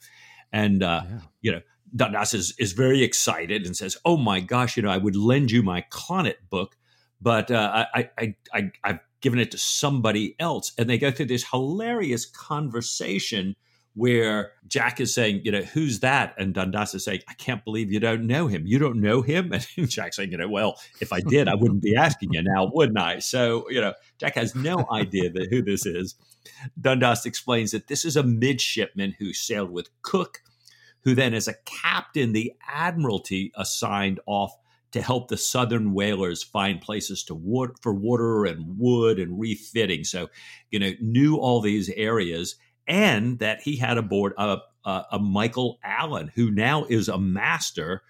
And, 0.51 0.83
uh, 0.83 1.01
yeah. 1.09 1.19
you 1.41 1.51
know, 1.51 1.61
Dundas 1.95 2.35
is, 2.35 2.53
is 2.59 2.73
very 2.73 3.03
excited 3.03 3.65
and 3.65 3.75
says, 3.75 3.97
"Oh 4.05 4.17
my 4.17 4.39
gosh, 4.39 4.77
you 4.77 4.83
know, 4.83 4.89
I 4.89 4.97
would 4.97 5.15
lend 5.15 5.51
you 5.51 5.61
my 5.63 5.85
Colnett 5.89 6.49
book, 6.49 6.75
but 7.21 7.51
uh, 7.51 7.85
I, 7.93 8.09
I, 8.17 8.35
I, 8.53 8.71
I've 8.83 8.99
given 9.21 9.39
it 9.39 9.51
to 9.51 9.57
somebody 9.57 10.35
else." 10.39 10.71
And 10.77 10.89
they 10.89 10.97
go 10.97 11.11
through 11.11 11.27
this 11.27 11.49
hilarious 11.51 12.25
conversation 12.25 13.55
where 13.95 14.53
Jack 14.67 14.99
is 14.99 15.13
saying, 15.13 15.41
you 15.43 15.51
know, 15.51 15.61
who's 15.61 15.99
that? 15.99 16.33
And 16.37 16.53
Dundas 16.53 16.95
is 16.95 17.05
saying, 17.05 17.21
I 17.27 17.33
can't 17.33 17.63
believe 17.63 17.91
you 17.91 17.99
don't 17.99 18.25
know 18.25 18.47
him. 18.47 18.65
You 18.65 18.79
don't 18.79 18.99
know 18.99 19.21
him? 19.21 19.53
And 19.77 19.89
Jack's 19.89 20.17
saying, 20.17 20.31
you 20.31 20.37
know, 20.37 20.49
well, 20.49 20.79
if 20.99 21.13
I 21.13 21.19
did, 21.19 21.47
I 21.47 21.55
wouldn't 21.55 21.81
be 21.81 21.95
asking 21.95 22.33
you 22.33 22.41
now, 22.41 22.71
wouldn't 22.73 22.97
I? 22.97 23.19
So, 23.19 23.69
you 23.69 23.81
know, 23.81 23.93
Jack 24.19 24.35
has 24.35 24.55
no 24.55 24.85
idea 24.91 25.29
that 25.29 25.47
who 25.49 25.61
this 25.61 25.85
is. 25.85 26.15
Dundas 26.79 27.25
explains 27.25 27.71
that 27.71 27.87
this 27.87 28.03
is 28.03 28.15
a 28.15 28.23
midshipman 28.23 29.15
who 29.19 29.33
sailed 29.33 29.71
with 29.71 29.89
Cook 30.01 30.41
who 31.03 31.15
then, 31.15 31.33
as 31.33 31.47
a 31.47 31.55
captain, 31.65 32.33
the 32.33 32.53
Admiralty 32.67 33.51
assigned 33.55 34.19
off 34.25 34.55
to 34.91 35.01
help 35.01 35.27
the 35.27 35.37
Southern 35.37 35.93
whalers 35.93 36.43
find 36.43 36.79
places 36.79 37.23
to 37.23 37.35
water, 37.35 37.73
for 37.81 37.93
water 37.93 38.45
and 38.45 38.77
wood 38.77 39.19
and 39.19 39.39
refitting. 39.39 40.03
So, 40.03 40.29
you 40.71 40.79
know, 40.79 40.91
knew 41.01 41.37
all 41.37 41.61
these 41.61 41.89
areas, 41.89 42.55
and 42.87 43.39
that 43.39 43.61
he 43.61 43.77
had 43.77 43.97
aboard 43.97 44.33
a, 44.37 44.59
a, 44.85 45.05
a 45.13 45.19
Michael 45.19 45.79
Allen, 45.83 46.31
who 46.35 46.51
now 46.51 46.85
is 46.85 47.07
a 47.07 47.17
master 47.17 48.03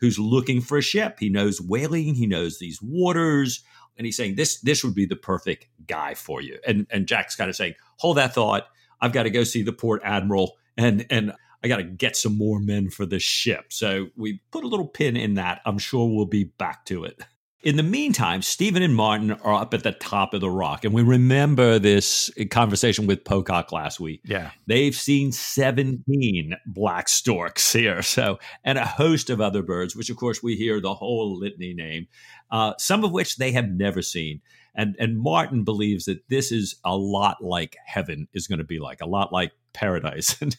who's 0.00 0.18
looking 0.18 0.60
for 0.60 0.78
a 0.78 0.82
ship. 0.82 1.18
He 1.18 1.28
knows 1.28 1.60
whaling, 1.60 2.14
he 2.14 2.26
knows 2.26 2.58
these 2.58 2.80
waters, 2.82 3.64
and 3.96 4.06
he's 4.06 4.16
saying 4.16 4.36
this 4.36 4.60
this 4.60 4.84
would 4.84 4.94
be 4.94 5.06
the 5.06 5.16
perfect 5.16 5.66
guy 5.86 6.14
for 6.14 6.40
you. 6.40 6.58
And 6.66 6.86
and 6.90 7.06
Jack's 7.06 7.36
kind 7.36 7.50
of 7.50 7.56
saying, 7.56 7.74
hold 7.96 8.16
that 8.16 8.34
thought. 8.34 8.68
I've 9.00 9.12
got 9.12 9.24
to 9.24 9.30
go 9.30 9.44
see 9.44 9.62
the 9.62 9.72
port 9.72 10.02
admiral, 10.04 10.56
and 10.76 11.06
and 11.10 11.32
I 11.62 11.68
got 11.68 11.78
to 11.78 11.84
get 11.84 12.16
some 12.16 12.36
more 12.36 12.60
men 12.60 12.90
for 12.90 13.06
this 13.06 13.22
ship. 13.22 13.72
So 13.72 14.08
we 14.16 14.40
put 14.50 14.64
a 14.64 14.68
little 14.68 14.86
pin 14.86 15.16
in 15.16 15.34
that. 15.34 15.60
I'm 15.64 15.78
sure 15.78 16.08
we'll 16.08 16.26
be 16.26 16.44
back 16.44 16.84
to 16.86 17.04
it. 17.04 17.20
In 17.62 17.76
the 17.76 17.82
meantime, 17.82 18.42
Stephen 18.42 18.84
and 18.84 18.94
Martin 18.94 19.32
are 19.32 19.54
up 19.54 19.74
at 19.74 19.82
the 19.82 19.90
top 19.90 20.32
of 20.32 20.40
the 20.40 20.50
rock. 20.50 20.84
And 20.84 20.94
we 20.94 21.02
remember 21.02 21.80
this 21.80 22.30
conversation 22.50 23.08
with 23.08 23.24
Pocock 23.24 23.72
last 23.72 23.98
week. 23.98 24.20
Yeah. 24.24 24.52
They've 24.66 24.94
seen 24.94 25.32
17 25.32 26.54
black 26.66 27.08
storks 27.08 27.72
here. 27.72 28.02
So, 28.02 28.38
and 28.64 28.78
a 28.78 28.86
host 28.86 29.28
of 29.28 29.40
other 29.40 29.62
birds, 29.62 29.94
which 29.94 30.08
of 30.08 30.16
course 30.16 30.42
we 30.42 30.56
hear 30.56 30.80
the 30.80 30.94
whole 30.94 31.36
litany 31.38 31.74
name, 31.74 32.06
uh, 32.50 32.74
some 32.78 33.04
of 33.04 33.12
which 33.12 33.36
they 33.36 33.52
have 33.52 33.68
never 33.68 34.02
seen. 34.02 34.40
And, 34.74 34.96
and 34.98 35.18
Martin 35.18 35.64
believes 35.64 36.04
that 36.04 36.28
this 36.28 36.52
is 36.52 36.76
a 36.84 36.96
lot 36.96 37.42
like 37.42 37.76
heaven 37.84 38.28
is 38.32 38.46
going 38.46 38.60
to 38.60 38.64
be 38.64 38.78
like, 38.78 39.00
a 39.00 39.06
lot 39.06 39.32
like 39.32 39.52
paradise. 39.78 40.36
And 40.48 40.56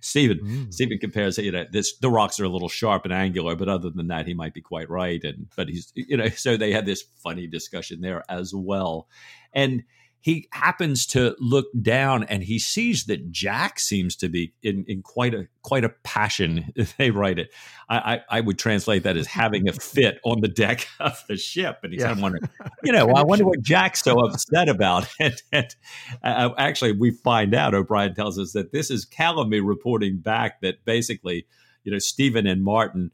Stephen 0.00 0.38
mm. 0.38 0.72
Stephen 0.72 0.98
compares, 0.98 1.38
you 1.38 1.52
know, 1.52 1.64
this 1.70 1.96
the 1.98 2.10
rocks 2.10 2.40
are 2.40 2.44
a 2.44 2.48
little 2.48 2.68
sharp 2.68 3.04
and 3.04 3.12
angular, 3.12 3.54
but 3.54 3.68
other 3.68 3.90
than 3.90 4.08
that, 4.08 4.26
he 4.26 4.34
might 4.34 4.54
be 4.54 4.60
quite 4.60 4.88
right. 4.90 5.22
And 5.22 5.46
but 5.56 5.68
he's 5.68 5.92
you 5.94 6.16
know, 6.16 6.28
so 6.36 6.56
they 6.56 6.72
had 6.72 6.86
this 6.86 7.04
funny 7.22 7.46
discussion 7.46 8.00
there 8.00 8.22
as 8.28 8.54
well. 8.54 9.08
And 9.52 9.84
he 10.24 10.48
happens 10.52 11.04
to 11.04 11.36
look 11.38 11.66
down 11.82 12.24
and 12.24 12.42
he 12.42 12.58
sees 12.58 13.04
that 13.04 13.30
Jack 13.30 13.78
seems 13.78 14.16
to 14.16 14.30
be 14.30 14.54
in, 14.62 14.86
in 14.88 15.02
quite 15.02 15.34
a 15.34 15.48
quite 15.60 15.84
a 15.84 15.90
passion. 15.90 16.72
They 16.96 17.10
write 17.10 17.38
it. 17.38 17.52
I, 17.90 18.14
I, 18.14 18.38
I 18.38 18.40
would 18.40 18.58
translate 18.58 19.02
that 19.02 19.18
as 19.18 19.26
having 19.26 19.68
a 19.68 19.72
fit 19.74 20.20
on 20.24 20.40
the 20.40 20.48
deck 20.48 20.88
of 21.00 21.22
the 21.28 21.36
ship, 21.36 21.80
and 21.82 21.92
he's 21.92 22.00
yeah. 22.00 22.06
kind 22.06 22.18
of 22.18 22.22
wondering, 22.22 22.48
you 22.82 22.92
know, 22.92 23.10
I 23.10 23.22
wonder 23.22 23.44
what 23.44 23.60
Jack's 23.60 24.02
so 24.02 24.18
upset 24.20 24.70
about. 24.70 25.06
And, 25.20 25.42
and 25.52 25.76
uh, 26.22 26.50
actually, 26.56 26.92
we 26.92 27.10
find 27.10 27.54
out. 27.54 27.74
O'Brian 27.74 28.14
tells 28.14 28.38
us 28.38 28.52
that 28.52 28.72
this 28.72 28.90
is 28.90 29.04
Calamy 29.04 29.60
reporting 29.62 30.20
back 30.20 30.62
that 30.62 30.86
basically, 30.86 31.46
you 31.82 31.92
know, 31.92 31.98
Stephen 31.98 32.46
and 32.46 32.64
Martin 32.64 33.10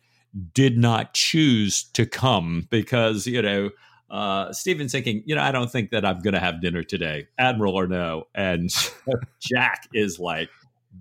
did 0.54 0.78
not 0.78 1.12
choose 1.12 1.82
to 1.82 2.06
come 2.06 2.68
because 2.70 3.26
you 3.26 3.42
know 3.42 3.70
uh, 4.10 4.52
Stephen's 4.52 4.92
thinking, 4.92 5.22
you 5.24 5.34
know, 5.34 5.42
I 5.42 5.52
don't 5.52 5.70
think 5.70 5.90
that 5.90 6.04
I'm 6.04 6.20
going 6.20 6.34
to 6.34 6.40
have 6.40 6.60
dinner 6.60 6.82
today, 6.82 7.28
Admiral 7.38 7.74
or 7.74 7.86
no. 7.86 8.24
And 8.34 8.70
Jack 9.40 9.88
is 9.94 10.18
like 10.18 10.50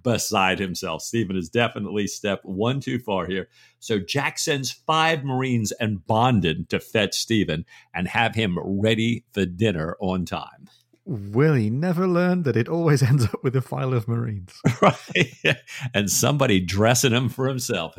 beside 0.04 0.60
himself. 0.60 1.02
Stephen 1.02 1.36
has 1.36 1.50
definitely 1.50 2.06
stepped 2.06 2.46
one 2.46 2.80
too 2.80 3.00
far 3.00 3.26
here. 3.26 3.50
So 3.80 4.00
Jack 4.00 4.38
sends 4.38 4.72
five 4.72 5.24
Marines 5.24 5.72
and 5.74 6.02
Bonden 6.08 6.68
to 6.70 6.80
fetch 6.80 7.16
Stephen 7.16 7.66
and 7.94 8.08
have 8.08 8.36
him 8.36 8.58
ready 8.62 9.26
for 9.34 9.46
dinner 9.46 9.98
on 10.00 10.26
time. 10.26 10.70
Will 11.06 11.56
he 11.56 11.72
never 11.72 12.08
learn 12.08 12.44
that 12.44 12.56
it 12.56 12.70
always 12.70 13.02
ends 13.10 13.26
up 13.26 13.44
with 13.44 13.56
a 13.56 13.62
file 13.62 13.94
of 13.96 14.08
Marines? 14.08 14.54
right. 14.82 15.58
And 15.96 16.12
somebody 16.12 16.60
dressing 16.60 17.14
him 17.14 17.30
for 17.30 17.48
himself. 17.48 17.96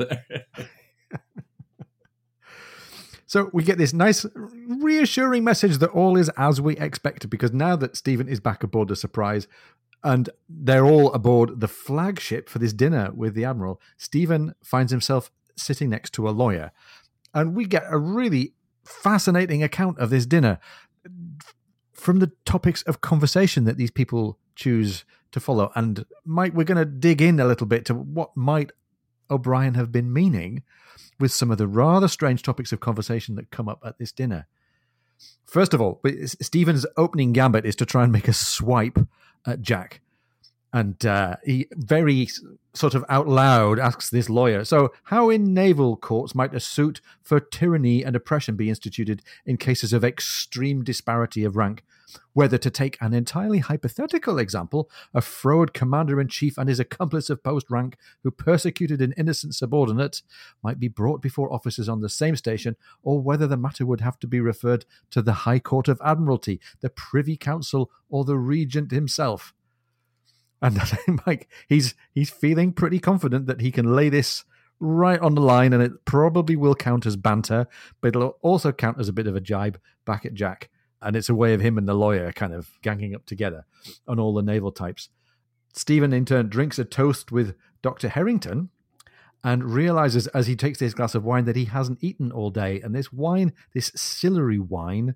So 3.31 3.49
we 3.53 3.63
get 3.63 3.79
this 3.79 3.93
nice, 3.93 4.27
reassuring 4.35 5.45
message 5.45 5.79
that 5.79 5.91
all 5.91 6.17
is 6.17 6.33
as 6.37 6.61
we 6.61 6.77
expected 6.79 7.31
because 7.31 7.53
now 7.53 7.77
that 7.77 7.97
Stephen 7.97 8.29
is 8.29 8.41
back 8.41 8.65
aboard 8.65 8.89
the 8.89 8.97
Surprise 8.97 9.47
and 10.03 10.29
they're 10.49 10.85
all 10.85 11.13
aboard 11.13 11.61
the 11.61 11.69
flagship 11.69 12.49
for 12.49 12.59
this 12.59 12.73
dinner 12.73 13.13
with 13.15 13.35
the 13.35 13.45
Admiral, 13.45 13.81
Stephen 13.97 14.57
finds 14.65 14.91
himself 14.91 15.31
sitting 15.55 15.91
next 15.91 16.11
to 16.15 16.29
a 16.29 16.31
lawyer. 16.31 16.73
And 17.33 17.55
we 17.55 17.67
get 17.67 17.85
a 17.89 17.99
really 17.99 18.55
fascinating 18.85 19.63
account 19.63 20.01
of 20.01 20.11
this 20.11 20.27
dinner 20.27 20.59
from 21.93 22.19
the 22.19 22.33
topics 22.45 22.83
of 22.83 23.01
conversation 23.01 23.63
that 23.63 23.77
these 23.77 23.93
people 23.93 24.41
choose 24.57 25.05
to 25.31 25.39
follow. 25.39 25.71
And 25.77 26.05
Mike, 26.25 26.55
we're 26.55 26.65
going 26.65 26.79
to 26.79 26.85
dig 26.85 27.23
in 27.23 27.39
a 27.39 27.45
little 27.45 27.69
bit 27.69 27.85
to 27.85 27.95
what 27.95 28.37
might 28.37 28.73
O'Brian 29.31 29.75
have 29.75 29.93
been 29.93 30.13
meaning 30.13 30.63
with 31.19 31.33
some 31.33 31.51
of 31.51 31.59
the 31.59 31.69
rather 31.69 32.09
strange 32.09 32.43
topics 32.43 32.73
of 32.73 32.81
conversation 32.81 33.35
that 33.37 33.51
come 33.51 33.69
up 33.69 33.81
at 33.85 33.99
this 33.99 34.13
dinner. 34.13 34.47
First 35.45 35.75
of 35.75 35.81
all, 35.81 36.01
Stephen's 36.41 36.87
opening 36.97 37.33
gambit 37.33 37.67
is 37.67 37.77
to 37.77 37.87
try 37.87 38.05
and 38.05 38.13
make 38.13 38.29
a 38.29 38.33
swipe 38.33 38.99
at 39.47 39.61
Jack. 39.61 40.01
And 40.73 41.05
uh, 41.05 41.37
he 41.45 41.67
very 41.73 42.29
sort 42.75 42.95
of 42.95 43.05
out 43.09 43.27
loud 43.27 43.81
asks 43.81 44.09
this 44.09 44.31
lawyer, 44.31 44.65
So, 44.65 44.93
how 45.05 45.29
in 45.29 45.53
naval 45.53 45.97
courts 45.97 46.35
might 46.35 46.55
a 46.55 46.61
suit 46.61 47.01
for 47.23 47.41
tyranny 47.41 48.05
and 48.05 48.15
oppression 48.15 48.55
be 48.55 48.69
instituted 48.69 49.23
in 49.45 49.57
cases 49.57 49.93
of 49.93 50.05
extreme 50.05 50.85
disparity 50.85 51.43
of 51.43 51.57
rank? 51.57 51.83
Whether 52.33 52.59
to 52.59 52.71
take 52.71 52.97
an 53.01 53.13
entirely 53.13 53.59
hypothetical 53.59 54.39
example, 54.39 54.91
a 55.13 55.21
fraud 55.21 55.75
commander 55.75 56.21
in 56.21 56.29
chief 56.29 56.57
and 56.57 56.69
his 56.69 56.81
accomplice 56.81 57.31
of 57.31 57.43
post 57.43 57.71
rank 57.71 57.97
who 58.23 58.31
persecuted 58.31 59.01
an 59.01 59.15
innocent 59.17 59.55
subordinate 59.55 60.23
might 60.63 60.79
be 60.79 60.89
brought 60.89 61.23
before 61.23 61.53
officers 61.53 61.89
on 61.89 62.01
the 62.01 62.09
same 62.09 62.37
station, 62.37 62.77
or 63.03 63.21
whether 63.21 63.47
the 63.47 63.57
matter 63.57 63.85
would 63.85 64.01
have 64.01 64.19
to 64.21 64.27
be 64.27 64.41
referred 64.41 64.85
to 65.11 65.23
the 65.23 65.33
High 65.33 65.59
Court 65.59 65.89
of 65.89 66.01
Admiralty, 66.05 66.61
the 66.81 66.91
Privy 66.91 67.37
Council, 67.37 67.91
or 68.09 68.25
the 68.25 68.39
Regent 68.39 68.91
himself. 68.91 69.53
And 70.63 70.79
I 70.81 70.85
think 70.85 71.27
Mike, 71.27 71.49
he's 71.69 71.95
he's 72.13 72.31
feeling 72.31 72.73
pretty 72.73 72.99
confident 72.99 73.47
that 73.47 73.61
he 73.61 73.71
can 73.71 73.95
lay 73.95 74.09
this 74.09 74.45
right 74.79 75.21
on 75.21 75.35
the 75.35 75.41
line, 75.43 75.73
and 75.73 75.83
it 75.83 76.05
probably 76.05 76.57
will 76.57 76.75
count 76.75 77.07
as 77.07 77.17
banter, 77.17 77.67
but 78.01 78.09
it'll 78.09 78.39
also 78.41 78.73
count 78.73 78.99
as 78.99 79.09
a 79.09 79.13
bit 79.13 79.27
of 79.27 79.37
a 79.37 79.41
jibe 79.41 79.79
back 80.05 80.25
at 80.25 80.35
Jack 80.35 80.71
and 81.03 81.17
it's 81.17 81.29
a 81.29 81.35
way 81.35 81.55
of 81.55 81.61
him 81.61 81.79
and 81.79 81.89
the 81.89 81.95
lawyer 81.95 82.33
kind 82.33 82.53
of 82.53 82.71
ganging 82.83 83.15
up 83.15 83.27
together 83.27 83.65
on 84.07 84.19
all 84.19 84.35
the 84.35 84.43
naval 84.43 84.73
types. 84.73 85.09
Stephen, 85.73 86.13
in 86.13 86.25
turn, 86.25 86.49
drinks 86.49 86.79
a 86.79 86.85
toast 86.85 87.31
with 87.31 87.55
Dr. 87.83 88.09
Harrington 88.09 88.71
and 89.43 89.73
realizes 89.73 90.27
as 90.29 90.47
he 90.47 90.57
takes 90.57 90.79
this 90.79 90.95
glass 90.95 91.15
of 91.15 91.25
wine 91.25 91.45
that 91.45 91.57
he 91.57 91.67
hasn't 91.67 92.03
eaten 92.03 92.31
all 92.31 92.51
day. 92.51 92.81
And 92.81 92.95
this 92.95 93.13
wine, 93.13 93.53
this 93.73 93.93
Sillery 93.95 94.59
wine, 94.59 95.15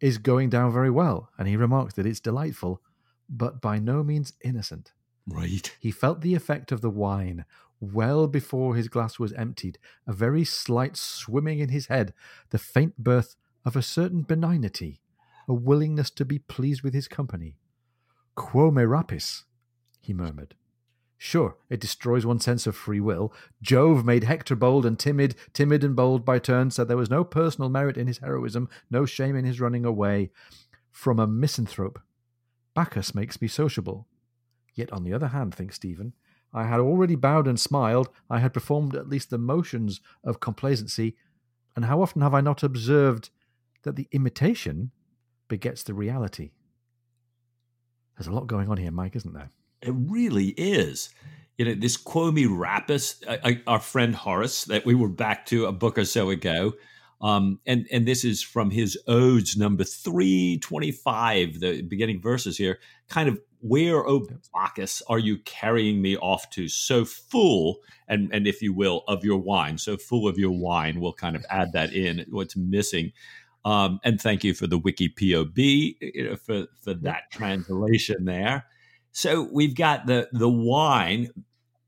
is 0.00 0.18
going 0.18 0.50
down 0.50 0.72
very 0.72 0.90
well. 0.90 1.30
And 1.38 1.48
he 1.48 1.56
remarks 1.56 1.94
that 1.94 2.06
it's 2.06 2.20
delightful, 2.20 2.82
but 3.28 3.60
by 3.60 3.78
no 3.78 4.02
means 4.02 4.34
innocent. 4.42 4.92
Right. 5.26 5.74
He 5.80 5.90
felt 5.90 6.20
the 6.20 6.34
effect 6.34 6.72
of 6.72 6.80
the 6.80 6.90
wine 6.90 7.44
well 7.80 8.26
before 8.26 8.74
his 8.74 8.88
glass 8.88 9.18
was 9.18 9.32
emptied, 9.34 9.78
a 10.06 10.12
very 10.12 10.44
slight 10.44 10.96
swimming 10.96 11.60
in 11.60 11.68
his 11.68 11.86
head, 11.86 12.12
the 12.50 12.58
faint 12.58 12.98
birth 12.98 13.36
of 13.68 13.76
a 13.76 13.82
certain 13.82 14.22
benignity, 14.22 14.98
a 15.46 15.52
willingness 15.52 16.08
to 16.08 16.24
be 16.24 16.38
pleased 16.38 16.80
with 16.80 16.94
his 16.94 17.06
company. 17.06 17.58
Quo 18.34 18.70
me 18.70 18.82
rapis, 18.84 19.44
he 20.00 20.14
murmured. 20.14 20.54
Sure, 21.18 21.54
it 21.68 21.78
destroys 21.78 22.24
one's 22.24 22.44
sense 22.44 22.66
of 22.66 22.74
free 22.74 22.98
will. 22.98 23.30
Jove 23.60 24.06
made 24.06 24.24
Hector 24.24 24.56
bold 24.56 24.86
and 24.86 24.98
timid, 24.98 25.34
timid 25.52 25.84
and 25.84 25.94
bold 25.94 26.24
by 26.24 26.38
turns, 26.38 26.76
so 26.76 26.84
there 26.84 26.96
was 26.96 27.10
no 27.10 27.24
personal 27.24 27.68
merit 27.68 27.98
in 27.98 28.06
his 28.06 28.18
heroism, 28.18 28.70
no 28.90 29.04
shame 29.04 29.36
in 29.36 29.44
his 29.44 29.60
running 29.60 29.84
away 29.84 30.30
from 30.90 31.18
a 31.18 31.26
misanthrope. 31.26 32.00
Bacchus 32.72 33.14
makes 33.14 33.42
me 33.42 33.48
sociable. 33.48 34.06
Yet, 34.74 34.90
on 34.94 35.04
the 35.04 35.12
other 35.12 35.28
hand, 35.28 35.54
thinks 35.54 35.76
Stephen, 35.76 36.14
I 36.54 36.64
had 36.64 36.80
already 36.80 37.16
bowed 37.16 37.46
and 37.46 37.60
smiled, 37.60 38.08
I 38.30 38.38
had 38.38 38.54
performed 38.54 38.94
at 38.94 39.10
least 39.10 39.28
the 39.28 39.36
motions 39.36 40.00
of 40.24 40.40
complacency, 40.40 41.16
and 41.76 41.84
how 41.84 42.00
often 42.00 42.22
have 42.22 42.32
I 42.32 42.40
not 42.40 42.62
observed 42.62 43.28
that 43.82 43.96
the 43.96 44.08
imitation 44.12 44.90
begets 45.48 45.82
the 45.82 45.94
reality. 45.94 46.50
There's 48.16 48.26
a 48.26 48.32
lot 48.32 48.46
going 48.46 48.68
on 48.68 48.76
here, 48.76 48.90
Mike, 48.90 49.16
isn't 49.16 49.32
there? 49.32 49.50
It 49.80 49.94
really 49.96 50.48
is. 50.48 51.10
You 51.56 51.64
know, 51.64 51.74
this 51.74 51.96
Quo 51.96 52.30
me 52.30 52.44
rapis, 52.44 53.22
our 53.66 53.80
friend 53.80 54.14
Horace, 54.14 54.64
that 54.64 54.84
we 54.84 54.94
were 54.94 55.08
back 55.08 55.46
to 55.46 55.66
a 55.66 55.72
book 55.72 55.98
or 55.98 56.04
so 56.04 56.30
ago, 56.30 56.74
um, 57.20 57.58
and 57.66 57.86
and 57.90 58.06
this 58.06 58.24
is 58.24 58.42
from 58.42 58.70
his 58.70 58.96
odes 59.08 59.56
number 59.56 59.82
three 59.82 60.58
twenty 60.58 60.92
five, 60.92 61.58
the 61.58 61.82
beginning 61.82 62.20
verses 62.20 62.56
here. 62.56 62.78
Kind 63.08 63.28
of 63.28 63.40
where, 63.60 64.06
O 64.06 64.24
Bacchus, 64.54 65.02
are 65.08 65.18
you 65.18 65.38
carrying 65.38 66.00
me 66.00 66.16
off 66.16 66.48
to? 66.50 66.68
So 66.68 67.04
full, 67.04 67.78
and 68.06 68.32
and 68.32 68.46
if 68.46 68.62
you 68.62 68.72
will, 68.72 69.02
of 69.08 69.24
your 69.24 69.38
wine. 69.38 69.78
So 69.78 69.96
full 69.96 70.28
of 70.28 70.38
your 70.38 70.56
wine. 70.56 71.00
We'll 71.00 71.12
kind 71.12 71.34
of 71.34 71.44
add 71.50 71.72
that 71.72 71.92
in. 71.92 72.24
What's 72.30 72.56
missing? 72.56 73.12
Um, 73.68 74.00
and 74.02 74.18
thank 74.18 74.44
you 74.44 74.54
for 74.54 74.66
the 74.66 74.78
wiki 74.78 75.10
POB 75.10 75.58
you 75.58 76.24
know, 76.24 76.36
for 76.36 76.68
for 76.80 76.94
that 76.94 77.30
translation 77.30 78.24
there. 78.24 78.64
So 79.12 79.46
we've 79.52 79.74
got 79.74 80.06
the 80.06 80.26
the 80.32 80.48
wine. 80.48 81.28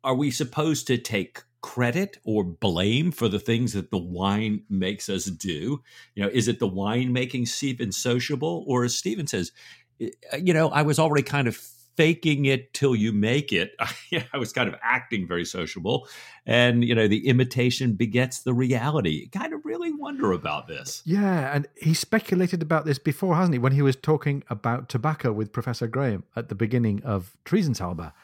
Are 0.05 0.15
we 0.15 0.31
supposed 0.31 0.87
to 0.89 0.99
take 0.99 1.43
credit 1.63 2.19
or 2.23 2.45
blame 2.45 3.13
for 3.13 3.29
the 3.29 3.39
things 3.39 3.73
that 3.73 3.91
the 3.91 3.99
wine 3.99 4.65
makes 4.69 5.09
us 5.09 5.25
do? 5.25 5.83
You 6.15 6.23
know, 6.23 6.29
is 6.31 6.49
it 6.49 6.59
the 6.59 6.69
wine 6.69 7.15
making 7.15 7.47
Stephen 7.47 7.93
sociable, 7.93 8.63
or 8.67 8.85
as 8.85 8.95
Stephen 8.95 9.27
says, 9.27 9.51
you 9.99 10.53
know, 10.53 10.69
I 10.69 10.83
was 10.83 10.99
already 10.99 11.23
kind 11.23 11.49
of 11.49 11.59
faking 12.01 12.47
it 12.47 12.73
till 12.73 12.97
you 12.97 13.13
make 13.13 13.53
it. 13.53 13.77
I 14.33 14.39
was 14.39 14.55
kind 14.55 14.71
of 14.71 14.75
acting 14.83 15.29
very 15.29 15.45
sociable. 15.45 16.09
And, 16.47 16.83
you 16.83 16.95
know, 16.95 17.07
the 17.07 17.29
imitation 17.29 17.93
begets 17.93 18.41
the 18.41 18.55
reality. 18.55 19.29
kind 19.29 19.53
of 19.53 19.67
really 19.67 19.93
wonder 19.93 20.33
about 20.33 20.67
this. 20.67 21.03
Yeah. 21.05 21.55
And 21.55 21.69
he 21.77 21.93
speculated 21.93 22.63
about 22.63 22.87
this 22.87 22.99
before, 22.99 23.37
hasn't 23.37 23.53
he? 23.53 23.59
When 23.59 23.73
he 23.73 23.83
was 23.83 23.97
talking 23.97 24.43
about 24.49 24.89
tobacco 24.89 25.31
with 25.31 25.53
Professor 25.53 25.87
Graham 25.87 26.25
at 26.35 26.49
the 26.49 26.55
beginning 26.55 27.03
of 27.05 27.37
Treason's 27.45 27.81
Harbour. 27.81 28.15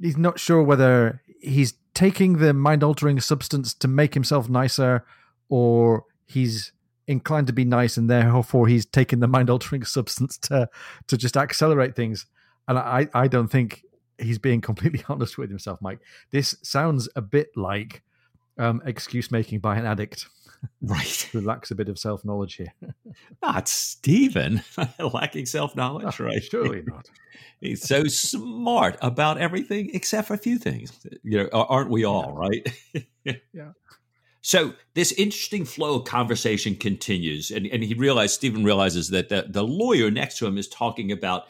He's 0.00 0.16
not 0.16 0.38
sure 0.38 0.62
whether 0.62 1.22
he's 1.40 1.74
taking 1.94 2.38
the 2.38 2.54
mind 2.54 2.84
altering 2.84 3.18
substance 3.18 3.74
to 3.74 3.88
make 3.88 4.14
himself 4.14 4.48
nicer 4.48 5.04
or 5.48 6.04
he's 6.24 6.70
inclined 7.08 7.48
to 7.48 7.52
be 7.52 7.64
nice 7.64 7.96
and 7.96 8.08
therefore 8.08 8.68
he's 8.68 8.86
taken 8.86 9.18
the 9.18 9.26
mind 9.26 9.50
altering 9.50 9.82
substance 9.98 10.38
to 10.38 10.68
to 11.08 11.16
just 11.16 11.36
accelerate 11.36 11.96
things 11.96 12.26
and 12.68 12.78
I, 12.78 13.08
I 13.14 13.28
don't 13.28 13.48
think 13.48 13.84
he's 14.18 14.38
being 14.38 14.60
completely 14.60 15.04
honest 15.08 15.38
with 15.38 15.50
himself, 15.50 15.80
Mike. 15.80 16.00
This 16.30 16.56
sounds 16.62 17.08
a 17.16 17.22
bit 17.22 17.48
like 17.56 18.02
um, 18.58 18.82
excuse 18.84 19.30
making 19.30 19.60
by 19.60 19.76
an 19.76 19.86
addict. 19.86 20.26
Right. 20.80 21.28
who 21.32 21.40
lacks 21.40 21.72
a 21.72 21.74
bit 21.74 21.88
of 21.88 21.98
self 21.98 22.24
knowledge 22.24 22.54
here. 22.54 22.72
not 23.42 23.66
Stephen, 23.66 24.62
lacking 25.12 25.46
self 25.46 25.74
knowledge, 25.74 26.20
right? 26.20 26.40
Surely 26.40 26.84
not. 26.86 27.10
He's 27.60 27.82
so 27.82 28.04
smart 28.04 28.96
about 29.02 29.38
everything 29.38 29.90
except 29.92 30.28
for 30.28 30.34
a 30.34 30.38
few 30.38 30.58
things. 30.58 30.92
You 31.24 31.38
know, 31.42 31.48
aren't 31.52 31.90
we 31.90 32.04
all, 32.04 32.32
right? 32.32 32.64
yeah. 33.24 33.72
So 34.42 34.74
this 34.94 35.12
interesting 35.12 35.64
flow 35.64 35.96
of 35.96 36.04
conversation 36.04 36.74
continues, 36.74 37.50
and, 37.50 37.66
and 37.66 37.82
he 37.82 37.94
realizes 37.94 38.34
Stephen 38.34 38.64
realizes 38.64 39.08
that 39.08 39.28
the, 39.28 39.46
the 39.48 39.64
lawyer 39.64 40.10
next 40.10 40.38
to 40.38 40.46
him 40.46 40.58
is 40.58 40.68
talking 40.68 41.10
about 41.10 41.46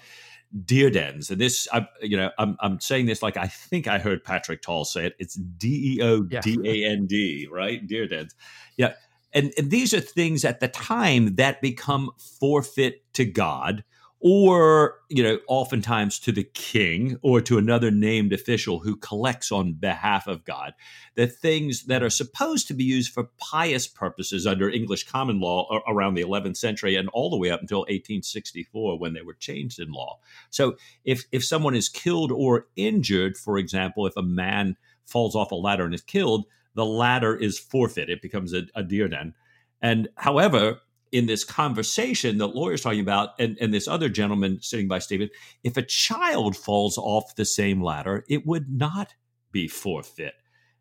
deodands, 0.65 1.31
and 1.31 1.41
this 1.41 1.67
I, 1.73 1.87
you 2.01 2.17
know 2.17 2.31
I'm 2.39 2.57
I'm 2.61 2.81
saying 2.81 3.07
this 3.07 3.23
like 3.23 3.37
I 3.37 3.47
think 3.47 3.89
I 3.89 3.99
heard 3.99 4.25
Patrick 4.25 4.63
Tull 4.63 4.85
say 4.85 5.07
it. 5.07 5.15
It's 5.19 5.35
D 5.35 5.97
E 5.97 6.03
O 6.03 6.23
D 6.23 6.59
A 6.65 6.91
N 6.91 7.07
D, 7.07 7.49
right? 7.53 7.87
Deodands, 7.87 8.35
yeah. 8.77 8.95
And, 9.35 9.53
and 9.57 9.71
these 9.71 9.95
are 9.95 10.01
things 10.01 10.45
at 10.45 10.61
the 10.61 10.69
time 10.69 11.37
that 11.37 11.63
become 11.63 12.11
forfeit 12.39 13.03
to 13.15 13.25
God 13.25 13.83
or 14.25 14.97
you 15.09 15.23
know 15.23 15.39
oftentimes 15.49 16.19
to 16.19 16.33
the 16.33 16.45
king 16.45 17.19
or 17.23 17.41
to 17.41 17.59
another 17.59 17.91
named 17.91 18.33
official 18.33 18.79
who 18.79 18.97
collects 18.97 19.51
on 19.51 19.73
behalf 19.73 20.27
of 20.27 20.45
god 20.45 20.73
the 21.17 21.27
things 21.27 21.85
that 21.85 22.03
are 22.03 22.11
supposed 22.11 22.69
to 22.69 22.75
be 22.75 22.85
used 22.85 23.13
for 23.13 23.31
pious 23.39 23.87
purposes 23.87 24.47
under 24.47 24.71
english 24.71 25.05
common 25.05 25.41
law 25.41 25.69
around 25.89 26.15
the 26.15 26.23
11th 26.23 26.57
century 26.57 26.97
and 26.97 27.09
all 27.11 27.31
the 27.31 27.37
way 27.37 27.51
up 27.51 27.61
until 27.61 27.81
1864 27.81 28.99
when 28.99 29.13
they 29.13 29.23
were 29.23 29.35
changed 29.35 29.79
in 29.81 29.93
law. 29.93 30.19
So 30.51 30.77
if 31.05 31.25
if 31.33 31.45
someone 31.45 31.75
is 31.75 31.89
killed 31.89 32.33
or 32.33 32.67
injured 32.77 33.37
for 33.37 33.59
example 33.59 34.07
if 34.07 34.17
a 34.17 34.23
man 34.23 34.77
falls 35.05 35.35
off 35.35 35.53
a 35.53 35.57
ladder 35.57 35.85
and 35.85 35.95
is 35.95 36.03
killed 36.03 36.47
the 36.75 36.87
ladder 36.87 37.35
is 37.37 37.59
forfeit 37.59 38.09
it 38.09 38.23
becomes 38.23 38.53
a, 38.53 38.63
a 38.75 38.83
deodand. 38.83 39.35
And 39.81 40.09
however 40.17 40.81
in 41.13 41.27
this 41.27 41.45
conversation 41.45 42.39
that 42.39 42.49
lawyer's 42.49 42.81
talking 42.81 43.01
about 43.01 43.31
and, 43.39 43.59
and 43.61 43.73
this 43.73 43.87
other 43.87 44.09
gentleman 44.09 44.61
sitting 44.63 44.89
by 44.89 44.99
Stephen, 44.99 45.29
if 45.63 45.77
a 45.77 45.83
child 45.83 46.57
falls 46.57 46.97
off 46.99 47.37
the 47.37 47.45
same 47.45 47.83
ladder, 47.83 48.25
it 48.29 48.47
would 48.47 48.69
not 48.69 49.15
be 49.53 49.69
forfeit. 49.69 50.35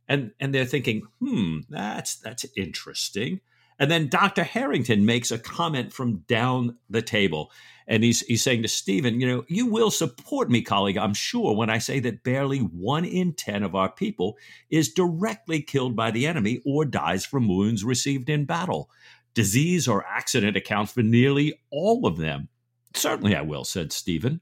And 0.07 0.31
and 0.39 0.53
they're 0.53 0.65
thinking, 0.65 1.03
hmm, 1.19 1.59
that's 1.69 2.15
that's 2.15 2.45
interesting. 2.55 3.41
And 3.77 3.89
then 3.89 4.09
Dr. 4.09 4.43
Harrington 4.43 5.05
makes 5.07 5.31
a 5.31 5.39
comment 5.39 5.91
from 5.91 6.19
down 6.27 6.77
the 6.89 7.01
table. 7.01 7.51
And 7.88 8.03
he's 8.03 8.21
he's 8.21 8.43
saying 8.43 8.61
to 8.61 8.67
Stephen, 8.67 9.19
you 9.19 9.27
know, 9.27 9.43
you 9.47 9.65
will 9.65 9.91
support 9.91 10.50
me, 10.50 10.61
colleague, 10.61 10.97
I'm 10.97 11.13
sure, 11.13 11.55
when 11.55 11.69
I 11.69 11.79
say 11.79 12.00
that 12.01 12.23
barely 12.23 12.59
one 12.59 13.05
in 13.05 13.33
ten 13.33 13.63
of 13.63 13.75
our 13.75 13.91
people 13.91 14.38
is 14.69 14.93
directly 14.93 15.61
killed 15.61 15.95
by 15.95 16.11
the 16.11 16.27
enemy 16.27 16.61
or 16.65 16.85
dies 16.85 17.25
from 17.25 17.50
wounds 17.50 17.83
received 17.83 18.29
in 18.29 18.45
battle. 18.45 18.89
Disease 19.33 19.88
or 19.88 20.05
accident 20.05 20.57
accounts 20.57 20.91
for 20.91 21.03
nearly 21.03 21.53
all 21.71 22.05
of 22.05 22.17
them. 22.17 22.50
Certainly 22.93 23.35
I 23.35 23.41
will, 23.41 23.63
said 23.63 23.91
Stephen. 23.91 24.41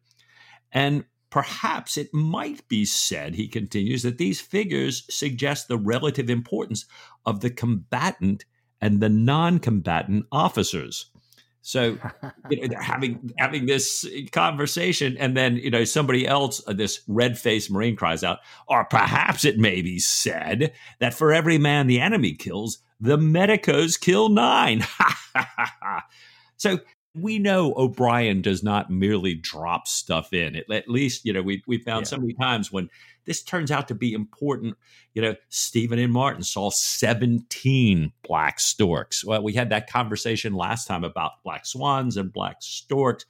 And 0.71 1.05
perhaps 1.29 1.97
it 1.97 2.13
might 2.13 2.67
be 2.67 2.85
said, 2.85 3.35
he 3.35 3.47
continues, 3.47 4.03
that 4.03 4.17
these 4.17 4.41
figures 4.41 5.05
suggest 5.09 5.67
the 5.67 5.77
relative 5.77 6.29
importance 6.29 6.85
of 7.25 7.41
the 7.41 7.49
combatant 7.49 8.45
and 8.81 9.01
the 9.01 9.09
non 9.09 9.59
combatant 9.59 10.25
officers. 10.31 11.11
So 11.61 11.97
you 12.49 12.61
know, 12.61 12.67
they're 12.67 12.81
having 12.81 13.31
having 13.37 13.65
this 13.65 14.07
conversation, 14.31 15.17
and 15.17 15.35
then 15.35 15.57
you 15.57 15.69
know 15.69 15.83
somebody 15.83 16.25
else, 16.25 16.61
uh, 16.65 16.73
this 16.73 17.01
red 17.07 17.37
faced 17.37 17.69
marine, 17.69 17.95
cries 17.95 18.23
out, 18.23 18.39
or 18.67 18.85
perhaps 18.85 19.43
it 19.43 19.57
may 19.57 19.81
be 19.81 19.99
said 19.99 20.71
that 20.99 21.13
for 21.13 21.33
every 21.33 21.57
man 21.57 21.87
the 21.87 21.99
enemy 21.99 22.33
kills, 22.33 22.79
the 22.99 23.17
medicos 23.17 23.99
kill 23.99 24.29
nine. 24.29 24.85
so 26.57 26.79
we 27.15 27.39
know 27.39 27.73
O'Brian 27.75 28.41
does 28.41 28.63
not 28.63 28.89
merely 28.89 29.35
drop 29.35 29.87
stuff 29.87 30.33
in. 30.33 30.55
It, 30.55 30.69
at 30.69 30.89
least, 30.89 31.25
you 31.25 31.33
know, 31.33 31.41
we 31.41 31.63
we 31.67 31.79
found 31.79 32.05
yeah. 32.05 32.09
so 32.09 32.17
many 32.17 32.33
times 32.33 32.71
when 32.71 32.89
this 33.25 33.41
turns 33.43 33.71
out 33.71 33.87
to 33.87 33.95
be 33.95 34.13
important. 34.13 34.75
You 35.13 35.21
know, 35.21 35.35
Stephen 35.49 35.99
and 35.99 36.13
Martin 36.13 36.43
saw 36.43 36.69
17 36.69 38.11
black 38.23 38.59
storks. 38.59 39.25
Well, 39.25 39.43
we 39.43 39.53
had 39.53 39.69
that 39.69 39.89
conversation 39.89 40.53
last 40.53 40.87
time 40.87 41.03
about 41.03 41.43
black 41.43 41.65
swans 41.65 42.17
and 42.17 42.31
black 42.31 42.57
storks. 42.59 43.25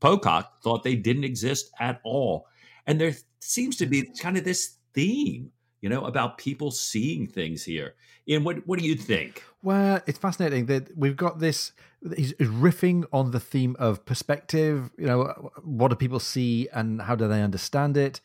Pocock 0.00 0.62
thought 0.62 0.82
they 0.82 0.96
didn't 0.96 1.24
exist 1.24 1.70
at 1.80 2.00
all. 2.04 2.46
And 2.86 3.00
there 3.00 3.14
seems 3.40 3.76
to 3.76 3.86
be 3.86 4.02
kind 4.20 4.36
of 4.36 4.44
this 4.44 4.76
theme 4.92 5.50
you 5.84 5.90
know, 5.90 6.06
about 6.06 6.38
people 6.38 6.70
seeing 6.70 7.26
things 7.26 7.62
here. 7.62 7.94
Ian, 8.26 8.42
what 8.42 8.66
what 8.66 8.78
do 8.78 8.86
you 8.86 8.94
think? 8.94 9.44
Well, 9.62 10.00
it's 10.06 10.18
fascinating 10.18 10.64
that 10.66 10.96
we've 10.96 11.14
got 11.14 11.40
this. 11.40 11.72
He's 12.16 12.32
riffing 12.34 13.04
on 13.12 13.32
the 13.32 13.40
theme 13.40 13.76
of 13.78 14.06
perspective. 14.06 14.90
You 14.96 15.06
know, 15.06 15.50
what 15.62 15.88
do 15.88 15.96
people 15.96 16.20
see 16.20 16.68
and 16.72 17.02
how 17.02 17.14
do 17.16 17.28
they 17.28 17.42
understand 17.42 17.98
it? 17.98 18.22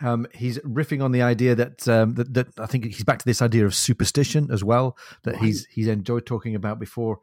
Um, 0.00 0.28
he's 0.32 0.60
riffing 0.60 1.02
on 1.02 1.10
the 1.10 1.22
idea 1.22 1.56
that, 1.56 1.88
um, 1.88 2.14
that, 2.14 2.34
that 2.34 2.48
I 2.58 2.66
think 2.66 2.84
he's 2.84 3.04
back 3.04 3.18
to 3.18 3.24
this 3.24 3.42
idea 3.42 3.64
of 3.66 3.74
superstition 3.74 4.48
as 4.52 4.62
well 4.62 4.96
that 5.24 5.34
right. 5.34 5.42
he's 5.42 5.66
he's 5.66 5.88
enjoyed 5.88 6.24
talking 6.24 6.54
about 6.54 6.78
before. 6.78 7.18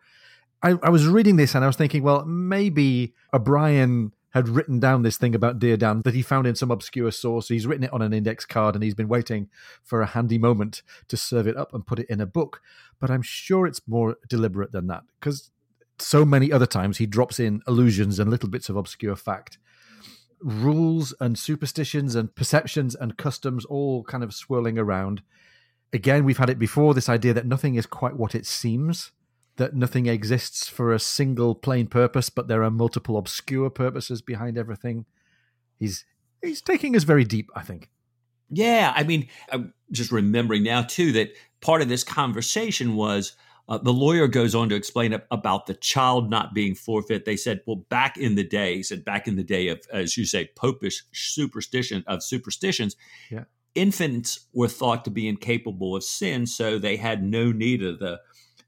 I, 0.62 0.78
I 0.84 0.90
was 0.90 1.08
reading 1.08 1.38
this 1.38 1.56
and 1.56 1.64
I 1.64 1.68
was 1.68 1.78
thinking, 1.78 2.04
well, 2.04 2.26
maybe 2.26 3.14
O'Brian 3.34 4.12
had 4.32 4.48
written 4.48 4.80
down 4.80 5.02
this 5.02 5.18
thing 5.18 5.34
about 5.34 5.60
deodand 5.60 6.04
that 6.04 6.14
he 6.14 6.22
found 6.22 6.46
in 6.46 6.56
some 6.56 6.72
obscure 6.72 7.12
source. 7.12 7.48
He's 7.48 7.66
written 7.66 7.84
it 7.84 7.94
on 7.94 8.02
an 8.02 8.14
index 8.14 8.46
card 8.46 8.76
and 8.76 8.84
he's 8.84 8.96
been 8.96 9.08
waiting 9.08 9.50
for 9.84 10.02
a 10.02 10.08
handy 10.08 10.38
moment 10.38 10.84
to 11.08 11.18
serve 11.18 11.48
it 11.48 11.58
up 11.58 11.74
and 11.74 11.86
put 11.86 12.00
it 12.00 12.10
in 12.10 12.22
a 12.22 12.26
book. 12.26 12.62
But 13.00 13.10
I'm 13.10 13.22
sure 13.22 13.66
it's 13.66 13.82
more 13.88 14.18
deliberate 14.28 14.72
than 14.72 14.88
that 14.88 15.04
because 15.20 15.50
so 15.98 16.26
many 16.26 16.52
other 16.52 16.68
times 16.68 16.98
he 16.98 17.06
drops 17.06 17.40
in 17.40 17.62
allusions 17.66 18.20
and 18.20 18.30
little 18.30 18.50
bits 18.50 18.70
of 18.70 18.76
obscure 18.76 19.16
fact. 19.16 19.58
Rules 20.42 21.14
and 21.20 21.38
superstitions 21.38 22.16
and 22.16 22.34
perceptions 22.34 22.96
and 22.96 23.18
customs 23.18 23.66
all 23.66 24.04
kind 24.04 24.24
of 24.24 24.34
swirling 24.34 24.78
around. 24.78 25.22
Again, 25.92 26.24
we've 26.24 26.38
had 26.38 26.52
it 26.52 26.60
before 26.60 26.94
this 26.94 27.10
idea 27.10 27.34
that 27.34 27.48
nothing 27.48 27.76
is 27.76 27.88
quite 27.88 28.16
what 28.16 28.36
it 28.36 28.46
seems 28.46 29.12
that 29.60 29.76
nothing 29.76 30.08
exists 30.08 30.68
for 30.68 30.94
a 30.94 31.00
single 31.00 31.54
plain 31.54 31.86
purpose, 31.86 32.30
but 32.30 32.48
there 32.48 32.64
are 32.64 32.72
multiple 32.72 33.18
obscure 33.18 33.70
purposes 33.70 34.22
behind 34.22 34.58
everything. 34.58 35.06
He's 35.78 36.06
he's 36.42 36.62
taking 36.62 36.96
us 36.96 37.04
very 37.04 37.26
deep, 37.26 37.52
I 37.56 37.62
think. 37.62 37.90
Yeah, 38.50 38.94
I 38.96 39.04
mean, 39.04 39.28
I'm 39.52 39.74
just 39.92 40.12
remembering 40.12 40.64
now 40.64 40.82
too 40.82 41.12
that 41.12 41.34
part 41.62 41.82
of 41.82 41.90
this 41.90 42.04
conversation 42.04 42.96
was 42.96 43.36
uh, 43.68 43.78
the 43.78 43.94
lawyer 43.94 44.28
goes 44.28 44.56
on 44.56 44.70
to 44.70 44.76
explain 44.76 45.14
about 45.30 45.68
the 45.68 45.76
child 45.76 46.30
not 46.30 46.56
being 46.56 46.74
forfeit. 46.74 47.26
They 47.26 47.38
said, 47.38 47.62
well, 47.68 47.86
back 47.90 48.18
in 48.18 48.36
the 48.36 48.44
day, 48.44 48.78
he 48.78 48.84
said, 48.84 49.06
back 49.06 49.28
in 49.28 49.36
the 49.36 49.44
day 49.44 49.68
of, 49.68 49.82
as 49.94 50.18
you 50.18 50.26
say, 50.26 50.50
popish 50.56 51.04
superstition 51.12 52.04
of 52.08 52.24
superstitions, 52.24 52.96
yeah. 53.30 53.44
infants 53.76 54.48
were 54.54 54.70
thought 54.70 55.06
to 55.06 55.12
be 55.12 55.28
incapable 55.28 55.96
of 55.96 56.04
sin, 56.04 56.48
so 56.48 56.80
they 56.80 56.96
had 56.96 57.22
no 57.22 57.52
need 57.52 57.84
of 57.84 58.00
the 58.00 58.20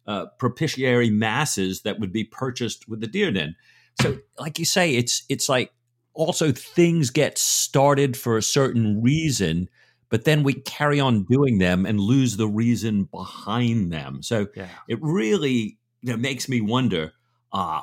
uh, 0.07 0.25
propitiatory 0.37 1.09
masses 1.09 1.81
that 1.81 1.99
would 1.99 2.11
be 2.11 2.23
purchased 2.23 2.87
with 2.87 3.01
the 3.01 3.07
deodand. 3.07 3.55
So, 4.01 4.17
like 4.39 4.57
you 4.59 4.65
say, 4.65 4.95
it's 4.95 5.23
it's 5.29 5.49
like 5.49 5.71
also 6.13 6.51
things 6.51 7.09
get 7.09 7.37
started 7.37 8.17
for 8.17 8.37
a 8.37 8.41
certain 8.41 9.01
reason, 9.01 9.69
but 10.09 10.25
then 10.25 10.43
we 10.43 10.53
carry 10.53 10.99
on 10.99 11.23
doing 11.23 11.59
them 11.59 11.85
and 11.85 11.99
lose 11.99 12.37
the 12.37 12.47
reason 12.47 13.05
behind 13.05 13.91
them. 13.91 14.21
So 14.21 14.47
yeah. 14.55 14.67
it 14.87 14.99
really 15.01 15.77
you 16.01 16.11
know, 16.11 16.17
makes 16.17 16.49
me 16.49 16.61
wonder. 16.61 17.13
Uh, 17.53 17.81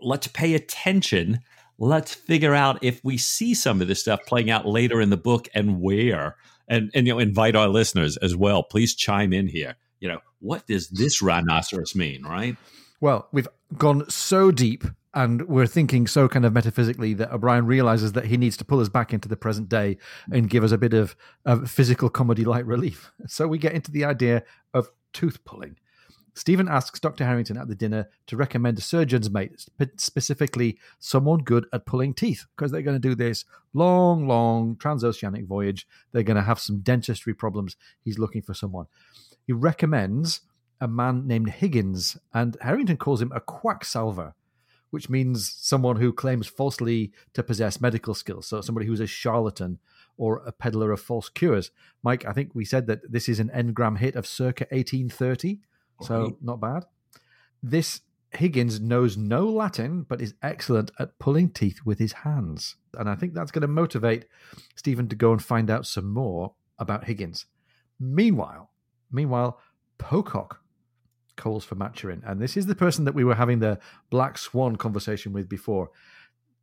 let's 0.00 0.26
pay 0.26 0.54
attention. 0.54 1.40
Let's 1.78 2.14
figure 2.14 2.54
out 2.54 2.82
if 2.82 3.02
we 3.04 3.18
see 3.18 3.54
some 3.54 3.82
of 3.82 3.88
this 3.88 4.00
stuff 4.00 4.20
playing 4.26 4.50
out 4.50 4.66
later 4.66 5.00
in 5.00 5.10
the 5.10 5.16
book 5.16 5.48
and 5.54 5.80
where. 5.80 6.36
And 6.68 6.90
and 6.94 7.06
you 7.06 7.12
know, 7.12 7.18
invite 7.18 7.54
our 7.54 7.68
listeners 7.68 8.16
as 8.16 8.34
well. 8.34 8.62
Please 8.62 8.94
chime 8.94 9.32
in 9.32 9.46
here 9.46 9.76
you 10.00 10.08
know, 10.08 10.20
what 10.40 10.66
does 10.66 10.88
this 10.88 11.22
rhinoceros 11.22 11.94
mean, 11.94 12.22
right? 12.22 12.56
Well, 13.00 13.28
we've 13.32 13.48
gone 13.76 14.08
so 14.08 14.50
deep 14.50 14.84
and 15.16 15.48
we're 15.48 15.66
thinking 15.66 16.06
so 16.06 16.28
kind 16.28 16.44
of 16.44 16.52
metaphysically 16.52 17.14
that 17.14 17.32
O'Brian 17.32 17.66
realizes 17.66 18.12
that 18.12 18.26
he 18.26 18.36
needs 18.36 18.56
to 18.58 18.64
pull 18.64 18.80
us 18.80 18.90
back 18.90 19.14
into 19.14 19.28
the 19.28 19.36
present 19.36 19.68
day 19.68 19.96
and 20.30 20.50
give 20.50 20.62
us 20.62 20.72
a 20.72 20.78
bit 20.78 20.92
of, 20.92 21.16
of 21.46 21.70
physical 21.70 22.10
comedy 22.10 22.44
like 22.44 22.66
relief. 22.66 23.10
So 23.26 23.48
we 23.48 23.58
get 23.58 23.72
into 23.72 23.90
the 23.90 24.04
idea 24.04 24.44
of 24.72 24.88
tooth 25.12 25.44
pulling. 25.44 25.76
Stephen 26.34 26.68
asks 26.68 27.00
Dr. 27.00 27.24
Harrington 27.24 27.56
at 27.56 27.66
the 27.66 27.74
dinner 27.74 28.10
to 28.26 28.36
recommend 28.36 28.78
a 28.78 28.82
surgeon's 28.82 29.30
mate, 29.30 29.66
specifically 29.96 30.78
someone 30.98 31.38
good 31.38 31.66
at 31.72 31.86
pulling 31.86 32.12
teeth, 32.12 32.44
because 32.54 32.70
they're 32.70 32.82
going 32.82 33.00
to 33.00 33.08
do 33.08 33.14
this 33.14 33.46
long, 33.72 34.28
long 34.28 34.76
transoceanic 34.76 35.46
voyage. 35.46 35.88
They're 36.12 36.22
going 36.22 36.36
to 36.36 36.42
have 36.42 36.60
some 36.60 36.80
dentistry 36.80 37.32
problems. 37.32 37.76
He's 38.04 38.18
looking 38.18 38.42
for 38.42 38.52
someone 38.52 38.86
he 39.46 39.52
recommends 39.52 40.40
a 40.80 40.88
man 40.88 41.26
named 41.26 41.50
Higgins, 41.50 42.16
and 42.34 42.56
Harrington 42.60 42.96
calls 42.96 43.22
him 43.22 43.32
a 43.34 43.40
quacksalver, 43.40 44.34
which 44.90 45.08
means 45.08 45.52
someone 45.58 45.96
who 45.96 46.12
claims 46.12 46.46
falsely 46.46 47.12
to 47.32 47.42
possess 47.42 47.80
medical 47.80 48.14
skills. 48.14 48.46
So 48.46 48.60
somebody 48.60 48.86
who's 48.86 49.00
a 49.00 49.06
charlatan 49.06 49.78
or 50.18 50.42
a 50.46 50.52
peddler 50.52 50.92
of 50.92 51.00
false 51.00 51.28
cures. 51.28 51.70
Mike, 52.02 52.24
I 52.24 52.32
think 52.32 52.54
we 52.54 52.64
said 52.64 52.86
that 52.86 53.10
this 53.10 53.28
is 53.28 53.38
an 53.38 53.50
Ngram 53.54 53.98
hit 53.98 54.16
of 54.16 54.26
circa 54.26 54.64
1830, 54.70 55.60
so 56.02 56.36
not 56.42 56.60
bad. 56.60 56.84
This 57.62 58.00
Higgins 58.32 58.80
knows 58.80 59.16
no 59.16 59.46
Latin, 59.48 60.02
but 60.02 60.20
is 60.20 60.34
excellent 60.42 60.90
at 60.98 61.18
pulling 61.18 61.50
teeth 61.50 61.80
with 61.84 61.98
his 61.98 62.12
hands. 62.12 62.76
And 62.94 63.08
I 63.08 63.14
think 63.14 63.34
that's 63.34 63.50
going 63.50 63.62
to 63.62 63.68
motivate 63.68 64.26
Stephen 64.74 65.08
to 65.08 65.16
go 65.16 65.32
and 65.32 65.42
find 65.42 65.70
out 65.70 65.86
some 65.86 66.10
more 66.10 66.54
about 66.78 67.04
Higgins. 67.04 67.46
Meanwhile, 67.98 68.70
Meanwhile, 69.10 69.60
Pocock 69.98 70.60
calls 71.36 71.64
for 71.64 71.74
Maturin. 71.74 72.22
And 72.26 72.40
this 72.40 72.56
is 72.56 72.66
the 72.66 72.74
person 72.74 73.04
that 73.04 73.14
we 73.14 73.24
were 73.24 73.34
having 73.34 73.58
the 73.58 73.78
Black 74.10 74.38
Swan 74.38 74.76
conversation 74.76 75.32
with 75.32 75.48
before. 75.48 75.90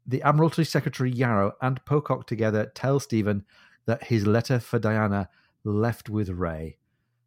The 0.06 0.22
Admiralty 0.24 0.64
Secretary 0.64 1.12
Yarrow 1.12 1.54
and 1.62 1.84
Pocock 1.86 2.28
together 2.28 2.72
tell 2.76 3.00
Stephen 3.00 3.46
that 3.86 4.06
his 4.06 4.28
letter 4.28 4.60
for 4.60 4.80
Diana 4.80 5.30
left 5.64 6.10
with 6.10 6.30
Wray. 6.30 6.78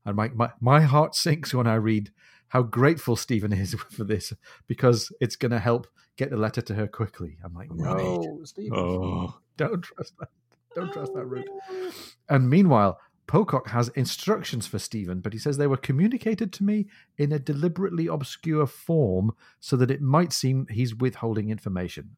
And 0.05 0.17
my, 0.17 0.29
my, 0.29 0.51
my 0.61 0.81
heart 0.83 1.15
sinks 1.15 1.55
when 1.55 1.67
I 1.67 1.75
read 1.75 2.11
how 2.49 2.63
grateful 2.63 3.17
Stephen 3.17 3.53
is 3.53 3.75
for 3.91 4.05
this 4.05 4.33
because 4.67 5.13
it's 5.21 5.37
going 5.37 5.53
to 5.53 5.59
help 5.59 5.87
get 6.17 6.31
the 6.31 6.37
letter 6.37 6.61
to 6.63 6.75
her 6.75 6.87
quickly. 6.87 7.39
I'm 7.45 7.55
like, 7.55 7.71
no. 7.71 8.41
Stephen, 8.45 8.79
oh. 8.79 9.39
don't 9.57 9.83
trust 9.83 10.15
that. 10.19 10.29
Don't 10.75 10.93
trust 10.93 11.15
that 11.15 11.25
route. 11.25 11.49
Oh. 11.71 11.91
And 12.29 12.51
meanwhile, 12.51 13.01
Pocock 13.27 13.69
has 13.69 13.89
instructions 13.91 14.67
for 14.67 14.79
Stephen, 14.79 15.21
but 15.21 15.33
he 15.33 15.39
says 15.39 15.57
they 15.57 15.67
were 15.67 15.77
communicated 15.77 16.53
to 16.53 16.65
me 16.65 16.87
in 17.19 17.33
a 17.33 17.39
deliberately 17.39 18.07
obscure 18.07 18.67
form 18.67 19.33
so 19.59 19.77
that 19.77 19.91
it 19.91 20.01
might 20.01 20.33
seem 20.33 20.67
he's 20.71 20.95
withholding 20.95 21.51
information. 21.51 22.17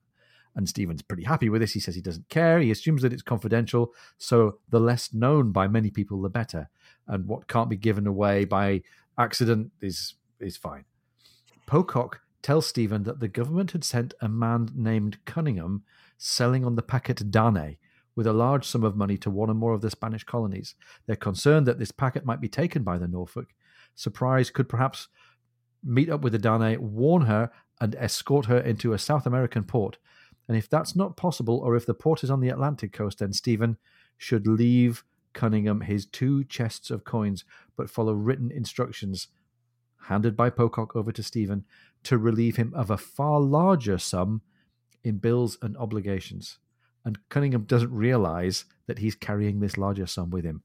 And 0.54 0.68
Stephen's 0.68 1.02
pretty 1.02 1.24
happy 1.24 1.48
with 1.48 1.60
this. 1.60 1.72
He 1.72 1.80
says 1.80 1.94
he 1.94 2.02
doesn't 2.02 2.28
care. 2.28 2.60
He 2.60 2.70
assumes 2.70 3.02
that 3.02 3.12
it's 3.12 3.22
confidential, 3.22 3.92
so 4.18 4.58
the 4.68 4.80
less 4.80 5.14
known 5.14 5.52
by 5.52 5.68
many 5.68 5.90
people, 5.90 6.20
the 6.20 6.28
better. 6.28 6.68
And 7.06 7.26
what 7.26 7.48
can't 7.48 7.70
be 7.70 7.76
given 7.76 8.06
away 8.06 8.44
by 8.44 8.82
accident 9.16 9.70
is 9.80 10.14
is 10.40 10.56
fine. 10.56 10.84
Pocock 11.66 12.20
tells 12.42 12.66
Stephen 12.66 13.02
that 13.04 13.20
the 13.20 13.28
government 13.28 13.72
had 13.72 13.84
sent 13.84 14.14
a 14.20 14.28
man 14.28 14.70
named 14.74 15.24
Cunningham 15.24 15.84
selling 16.16 16.64
on 16.64 16.76
the 16.76 16.82
packet 16.82 17.30
Dane 17.30 17.76
with 18.18 18.26
a 18.26 18.32
large 18.32 18.64
sum 18.64 18.82
of 18.82 18.96
money 18.96 19.16
to 19.16 19.30
one 19.30 19.48
or 19.48 19.54
more 19.54 19.74
of 19.74 19.80
the 19.80 19.88
Spanish 19.88 20.24
colonies. 20.24 20.74
They're 21.06 21.14
concerned 21.14 21.68
that 21.68 21.78
this 21.78 21.92
packet 21.92 22.24
might 22.24 22.40
be 22.40 22.48
taken 22.48 22.82
by 22.82 22.98
the 22.98 23.06
Norfolk. 23.06 23.50
Surprise 23.94 24.50
could 24.50 24.68
perhaps 24.68 25.06
meet 25.84 26.10
up 26.10 26.22
with 26.22 26.32
the 26.32 26.38
Dane, 26.40 26.78
warn 26.80 27.26
her, 27.26 27.52
and 27.80 27.94
escort 27.94 28.46
her 28.46 28.58
into 28.58 28.92
a 28.92 28.98
South 28.98 29.24
American 29.24 29.62
port. 29.62 29.98
And 30.48 30.56
if 30.56 30.68
that's 30.68 30.96
not 30.96 31.16
possible, 31.16 31.58
or 31.58 31.76
if 31.76 31.86
the 31.86 31.94
port 31.94 32.24
is 32.24 32.28
on 32.28 32.40
the 32.40 32.48
Atlantic 32.48 32.92
coast, 32.92 33.20
then 33.20 33.32
Stephen 33.32 33.76
should 34.16 34.48
leave 34.48 35.04
Cunningham 35.32 35.82
his 35.82 36.04
two 36.04 36.42
chests 36.42 36.90
of 36.90 37.04
coins, 37.04 37.44
but 37.76 37.88
follow 37.88 38.14
written 38.14 38.50
instructions 38.50 39.28
handed 40.08 40.36
by 40.36 40.50
Pocock 40.50 40.96
over 40.96 41.12
to 41.12 41.22
Stephen 41.22 41.64
to 42.02 42.18
relieve 42.18 42.56
him 42.56 42.72
of 42.74 42.90
a 42.90 42.98
far 42.98 43.38
larger 43.38 43.96
sum 43.96 44.42
in 45.04 45.18
bills 45.18 45.56
and 45.62 45.76
obligations 45.76 46.58
and 47.04 47.18
Cunningham 47.28 47.62
doesn't 47.62 47.92
realize 47.92 48.64
that 48.86 48.98
he's 48.98 49.14
carrying 49.14 49.60
this 49.60 49.78
larger 49.78 50.06
sum 50.06 50.30
with 50.30 50.44
him. 50.44 50.62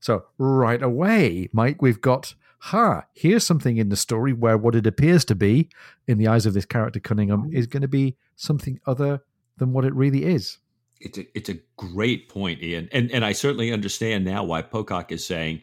So, 0.00 0.24
right 0.38 0.82
away, 0.82 1.48
Mike, 1.52 1.80
we've 1.80 2.00
got, 2.00 2.34
ha, 2.58 3.04
here's 3.12 3.46
something 3.46 3.76
in 3.76 3.88
the 3.88 3.96
story 3.96 4.32
where 4.32 4.58
what 4.58 4.74
it 4.74 4.86
appears 4.86 5.24
to 5.26 5.34
be, 5.34 5.68
in 6.06 6.18
the 6.18 6.26
eyes 6.26 6.44
of 6.44 6.54
this 6.54 6.64
character 6.64 6.98
Cunningham, 6.98 7.44
mm-hmm. 7.44 7.56
is 7.56 7.66
going 7.66 7.82
to 7.82 7.88
be 7.88 8.16
something 8.34 8.80
other 8.86 9.22
than 9.58 9.72
what 9.72 9.84
it 9.84 9.94
really 9.94 10.24
is. 10.24 10.58
It's 11.00 11.18
a, 11.18 11.36
it's 11.36 11.48
a 11.48 11.58
great 11.76 12.28
point, 12.28 12.62
Ian. 12.62 12.88
And, 12.92 13.10
and 13.10 13.24
I 13.24 13.32
certainly 13.32 13.72
understand 13.72 14.24
now 14.24 14.44
why 14.44 14.62
Pocock 14.62 15.12
is 15.12 15.26
saying 15.26 15.62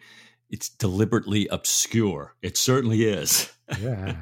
it's 0.50 0.70
deliberately 0.70 1.48
obscure. 1.48 2.36
It 2.42 2.58
certainly 2.58 3.04
is. 3.04 3.52
Yeah. 3.82 4.16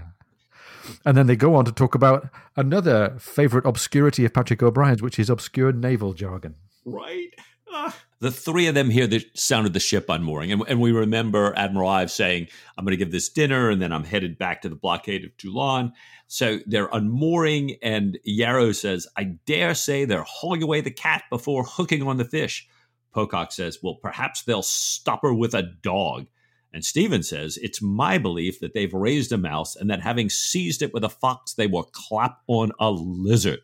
And 1.06 1.18
then 1.18 1.28
they 1.28 1.36
go 1.36 1.56
on 1.56 1.66
to 1.66 1.72
talk 1.72 1.96
about 1.96 2.30
another 2.56 3.16
favorite 3.20 3.66
obscurity 3.66 4.26
of 4.26 4.34
Patrick 4.34 4.62
O'Brian's, 4.64 5.02
which 5.02 5.20
is 5.20 5.30
obscure 5.30 5.72
naval 5.72 6.14
jargon. 6.14 6.56
Right. 6.86 7.30
Uh, 7.72 7.92
the 8.20 8.32
three 8.32 8.68
of 8.68 8.76
them 8.76 8.90
hear 8.90 9.08
the 9.08 9.24
sound 9.36 9.68
of 9.68 9.74
the 9.74 9.80
ship 9.80 10.08
unmooring. 10.10 10.52
And, 10.52 10.64
and 10.68 10.82
we 10.82 10.92
remember 10.92 11.54
Admiral 11.56 11.90
Ives 11.90 12.14
saying, 12.14 12.48
I'm 12.78 12.86
going 12.86 12.92
to 12.92 12.98
give 12.98 13.12
this 13.12 13.30
dinner 13.30 13.70
and 13.70 13.82
then 13.82 13.92
I'm 13.92 14.04
headed 14.04 14.38
back 14.38 14.62
to 14.62 14.70
the 14.70 14.76
blockade 14.76 15.24
of 15.24 15.36
Toulon. 15.38 15.94
So 16.28 16.60
they're 16.66 16.90
unmooring, 16.90 17.78
and 17.82 18.20
Yarrow 18.26 18.74
says, 18.74 19.08
I 19.16 19.24
dare 19.46 19.74
say 19.74 20.04
they're 20.04 20.24
hauling 20.24 20.62
away 20.62 20.82
the 20.82 20.92
cat 20.92 21.24
before 21.30 21.64
hooking 21.64 22.04
on 22.04 22.18
the 22.18 22.26
fish. 22.26 22.68
Pocock 23.14 23.54
says, 23.54 23.80
Well, 23.82 23.96
perhaps 23.96 24.44
they'll 24.44 24.62
stop 24.62 25.22
her 25.22 25.34
with 25.34 25.54
a 25.56 25.64
dog. 25.64 26.28
And 26.74 26.84
Stephen 26.84 27.24
says, 27.24 27.58
It's 27.58 27.82
my 27.82 28.18
belief 28.18 28.60
that 28.60 28.74
they've 28.74 28.94
raised 28.94 29.32
a 29.32 29.38
mouse 29.38 29.76
and 29.76 29.90
that 29.90 30.02
having 30.02 30.30
seized 30.30 30.82
it 30.82 30.94
with 30.94 31.04
a 31.04 31.10
fox, 31.10 31.54
they 31.54 31.68
will 31.68 31.84
clap 31.84 32.42
on 32.48 32.72
a 32.80 32.92
lizard. 32.92 33.60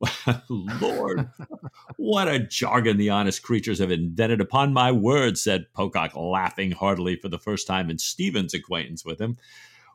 Lord, 0.48 1.28
what 1.96 2.28
a 2.28 2.38
jargon 2.38 2.96
the 2.96 3.10
honest 3.10 3.42
creatures 3.42 3.80
have 3.80 3.90
invented. 3.90 4.40
Upon 4.40 4.72
my 4.72 4.92
word, 4.92 5.38
said 5.38 5.72
Pocock, 5.72 6.14
laughing 6.14 6.70
heartily 6.70 7.16
for 7.16 7.28
the 7.28 7.38
first 7.38 7.66
time 7.66 7.90
in 7.90 7.98
Stephen's 7.98 8.54
acquaintance 8.54 9.04
with 9.04 9.20
him. 9.20 9.36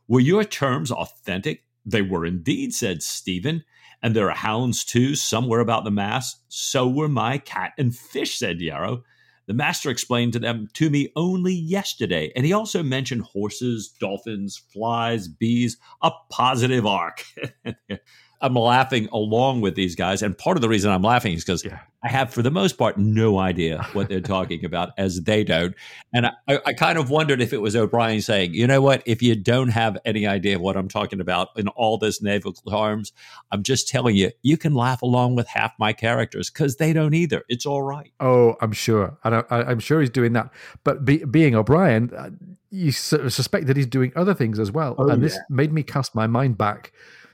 Were 0.08 0.20
your 0.20 0.44
terms 0.44 0.92
authentic? 0.92 1.64
They 1.86 2.02
were 2.02 2.26
indeed, 2.26 2.74
said 2.74 3.02
Stephen. 3.02 3.64
And 4.02 4.14
there 4.14 4.30
are 4.30 4.36
hounds 4.36 4.84
too, 4.84 5.16
somewhere 5.16 5.62
about 5.62 5.86
the 5.86 5.92
mast. 5.92 6.42
So 6.50 6.88
were 6.88 7.08
my 7.08 7.38
cat 7.38 7.72
and 7.78 7.96
fish, 7.96 8.38
said 8.38 8.60
Yarrow. 8.60 9.04
The 9.46 9.54
master 9.54 9.90
explained 9.90 10.34
to 10.34 10.40
them 10.40 10.70
to 10.74 10.90
me 10.90 11.12
only 11.16 11.54
yesterday, 11.54 12.32
and 12.36 12.46
he 12.46 12.54
also 12.54 12.82
mentioned 12.82 13.24
horses, 13.24 13.90
dolphins, 14.00 14.58
flies, 14.72 15.28
bees, 15.28 15.78
a 16.02 16.12
positive 16.30 16.86
ark. 16.86 17.26
I'm 18.44 18.56
laughing 18.56 19.08
along 19.14 19.62
with 19.62 19.76
these 19.76 19.96
guys. 19.96 20.22
And 20.22 20.38
part 20.38 20.58
of 20.58 20.62
the 20.62 20.68
reason 20.68 20.92
I'm 20.92 21.02
laughing 21.02 21.32
is 21.32 21.46
because 21.46 21.64
yeah. 21.64 21.80
I 22.04 22.10
have, 22.10 22.34
for 22.34 22.42
the 22.42 22.52
most 22.52 22.78
part, 22.78 22.98
no 22.98 23.40
idea 23.40 23.82
what 23.94 24.10
they're 24.10 24.20
talking 24.20 24.66
about, 24.66 24.90
as 24.98 25.22
they 25.22 25.46
don't. 25.46 25.74
And 26.14 26.28
I, 26.28 26.60
I, 26.66 26.74
kind 26.74 26.98
of 26.98 27.10
wondered 27.10 27.40
if 27.40 27.54
it 27.54 27.62
was 27.62 27.74
O'Brian 27.74 28.22
saying, 28.22 28.54
you 28.54 28.68
know 28.68 28.82
what, 28.82 29.02
if 29.06 29.22
you 29.22 29.38
don't 29.38 29.70
have 29.70 29.98
any 30.04 30.28
idea 30.28 30.58
of 30.58 30.62
what 30.62 30.76
I'm 30.76 30.90
talking 30.90 31.22
about 31.22 31.50
in 31.56 31.70
all 31.70 31.98
this 31.98 32.22
naval 32.22 32.52
terms, 32.52 33.14
I'm 33.50 33.64
just 33.64 33.88
telling 33.88 34.18
you, 34.18 34.32
you 34.42 34.58
can 34.58 34.76
laugh 34.76 35.02
along 35.02 35.36
with 35.36 35.48
half 35.48 35.72
my 35.80 35.94
characters 35.94 36.50
because 36.50 36.76
they 36.76 36.92
don't 36.92 37.14
either. 37.14 37.46
It's 37.48 37.66
all 37.66 37.82
right. 37.82 38.12
Oh, 38.20 38.58
I'm 38.60 38.74
sure. 38.74 39.18
And 39.24 39.36
I, 39.36 39.72
am 39.72 39.80
sure 39.80 40.02
he's 40.02 40.10
doing 40.10 40.34
that. 40.34 40.50
But 40.84 41.06
be, 41.06 41.24
being 41.24 41.56
O'Brian, 41.56 42.12
uh, 42.14 42.32
you 42.72 42.92
suspect 42.92 43.68
that 43.68 43.78
he's 43.78 43.88
doing 43.88 44.12
other 44.18 44.34
things 44.34 44.60
as 44.60 44.70
well. 44.70 44.96
Oh, 44.98 45.08
and 45.08 45.22
yeah. 45.22 45.30
this 45.30 45.40
made 45.50 45.72
me 45.72 45.82
cast 45.82 46.14
my 46.14 46.28
mind 46.28 46.58
back 46.58 46.92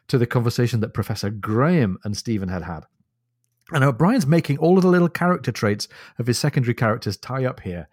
to 0.09 0.17
the 0.17 0.27
conversation 0.27 0.81
that 0.81 0.93
Professor 0.93 1.29
Graham 1.29 1.97
and 2.03 2.17
Stephen 2.17 2.49
had 2.49 2.63
had. 2.63 2.85
And 3.71 3.83
O'Brian's 3.83 4.27
making 4.27 4.57
all 4.57 4.77
of 4.77 4.83
the 4.83 4.89
little 4.89 5.09
character 5.09 5.51
traits 5.51 5.87
of 6.17 6.27
his 6.27 6.39
secondary 6.39 6.73
characters 6.73 7.17
tie 7.17 7.45
up 7.45 7.61
here. 7.61 7.87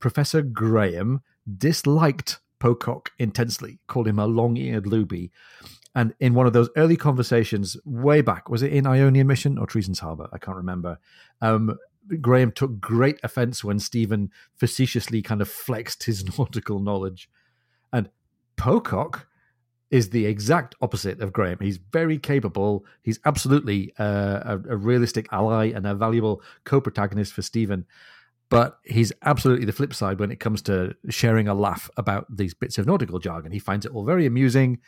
Professor 0.00 0.42
Graham 0.42 1.22
disliked 1.58 2.40
Pocock 2.58 3.10
intensely, 3.18 3.78
called 3.86 4.08
him 4.08 4.18
a 4.18 4.26
long 4.26 4.56
eared 4.56 4.86
looby. 4.86 5.30
And 5.94 6.14
in 6.20 6.34
one 6.34 6.46
of 6.46 6.52
those 6.52 6.70
early 6.76 6.96
conversations, 6.96 7.76
way 7.84 8.20
back, 8.20 8.48
was 8.48 8.62
it 8.62 8.72
in 8.72 8.86
Ionian 8.86 9.26
Mission 9.26 9.58
or 9.58 9.66
Treason's 9.66 10.00
Harbor? 10.00 10.28
I 10.32 10.38
can't 10.38 10.56
remember. 10.56 10.98
Um, 11.40 11.76
Graham 12.20 12.50
took 12.50 12.80
great 12.80 13.20
offense 13.22 13.62
when 13.62 13.78
Stephen 13.78 14.30
facetiously 14.56 15.22
kind 15.22 15.40
of 15.40 15.48
flexed 15.48 16.04
his 16.04 16.24
nautical 16.38 16.80
knowledge. 16.80 17.28
And 17.92 18.10
Pocock 18.56 19.28
is 19.92 20.08
the 20.08 20.24
exact 20.24 20.74
opposite 20.80 21.20
of 21.20 21.34
Graham. 21.34 21.58
He's 21.60 21.76
very 21.76 22.18
capable. 22.18 22.86
He's 23.02 23.20
absolutely 23.26 23.92
uh, 23.98 24.40
a, 24.56 24.60
a, 24.70 24.76
realistic 24.76 25.28
ally 25.30 25.66
and 25.66 25.86
a 25.86 25.94
valuable 25.94 26.42
co-protagonist 26.64 27.34
for 27.34 27.42
Stephen. 27.42 27.84
But 28.48 28.78
he's 28.84 29.12
absolutely 29.22 29.66
the 29.66 29.72
flip 29.72 29.92
side 29.92 30.18
when 30.18 30.32
it 30.32 30.40
comes 30.40 30.62
to 30.62 30.94
sharing 31.10 31.46
a 31.46 31.54
laugh 31.54 31.90
about 31.98 32.26
these 32.34 32.54
bits 32.54 32.78
of 32.78 32.86
nautical 32.86 33.18
jargon. 33.18 33.52
He 33.52 33.58
finds 33.58 33.84
it 33.84 33.94
all 33.94 34.04
very 34.04 34.24
amusing, 34.24 34.78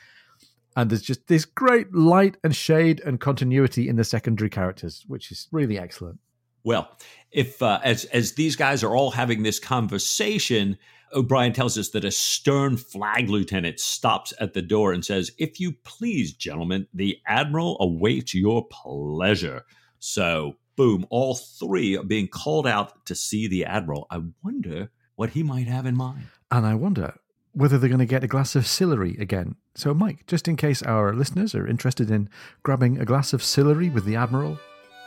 and 0.75 0.91
there's 0.91 1.03
just 1.03 1.27
this 1.29 1.45
great 1.45 1.95
light 1.95 2.37
and 2.43 2.57
shade 2.57 3.01
and 3.05 3.21
continuity 3.21 3.89
in 3.89 3.97
the 3.97 4.05
secondary 4.05 4.51
characters, 4.51 5.05
which 5.07 5.31
is 5.31 5.49
really 5.53 5.79
excellent. 5.79 6.19
Well, 6.63 6.91
if 7.31 7.63
uh, 7.63 7.81
as 7.85 8.05
as 8.07 8.33
these 8.33 8.57
guys 8.57 8.83
are 8.83 8.95
all 8.95 9.11
having 9.11 9.43
this 9.43 9.59
conversation, 9.59 10.79
O'Brian 11.15 11.53
tells 11.53 11.79
us 11.79 11.91
that 11.91 12.05
a 12.05 12.11
stern 12.11 12.77
flag 12.77 13.29
lieutenant 13.29 13.79
stops 13.79 14.33
at 14.41 14.53
the 14.53 14.63
door 14.63 14.93
and 14.93 15.05
says, 15.05 15.31
If 15.39 15.61
you 15.61 15.73
please, 15.85 16.33
gentlemen, 16.33 16.87
the 16.93 17.19
Admiral 17.27 17.77
awaits 17.81 18.35
your 18.35 18.67
pleasure. 18.69 19.65
So, 20.01 20.57
boom, 20.77 21.07
all 21.11 21.37
three 21.37 21.97
are 21.97 22.03
being 22.03 22.29
called 22.29 22.67
out 22.67 23.07
to 23.07 23.15
see 23.15 23.47
the 23.47 23.65
Admiral. 23.65 24.07
I 24.11 24.23
wonder 24.43 24.91
what 25.17 25.31
he 25.31 25.43
might 25.43 25.69
have 25.69 25.87
in 25.87 25.97
mind. 25.97 26.27
And 26.51 26.67
I 26.67 26.75
wonder 26.75 27.15
whether 27.53 27.79
they're 27.79 27.89
going 27.89 28.01
to 28.01 28.07
get 28.07 28.25
a 28.25 28.29
glass 28.29 28.57
of 28.57 28.67
Sillery 28.67 29.17
again. 29.19 29.55
So, 29.77 29.95
Mike, 29.95 30.27
just 30.27 30.49
in 30.49 30.57
case 30.57 30.83
our 30.83 31.15
listeners 31.15 31.55
are 31.55 31.67
interested 31.67 32.11
in 32.11 32.29
grabbing 32.65 32.99
a 32.99 33.05
glass 33.05 33.33
of 33.33 33.43
Sillery 33.43 33.91
with 33.91 34.05
the 34.05 34.17
Admiral, 34.17 34.59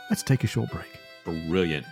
let's 0.08 0.22
take 0.22 0.44
a 0.44 0.48
short 0.48 0.70
break. 0.70 0.88
Brilliant. 1.24 1.86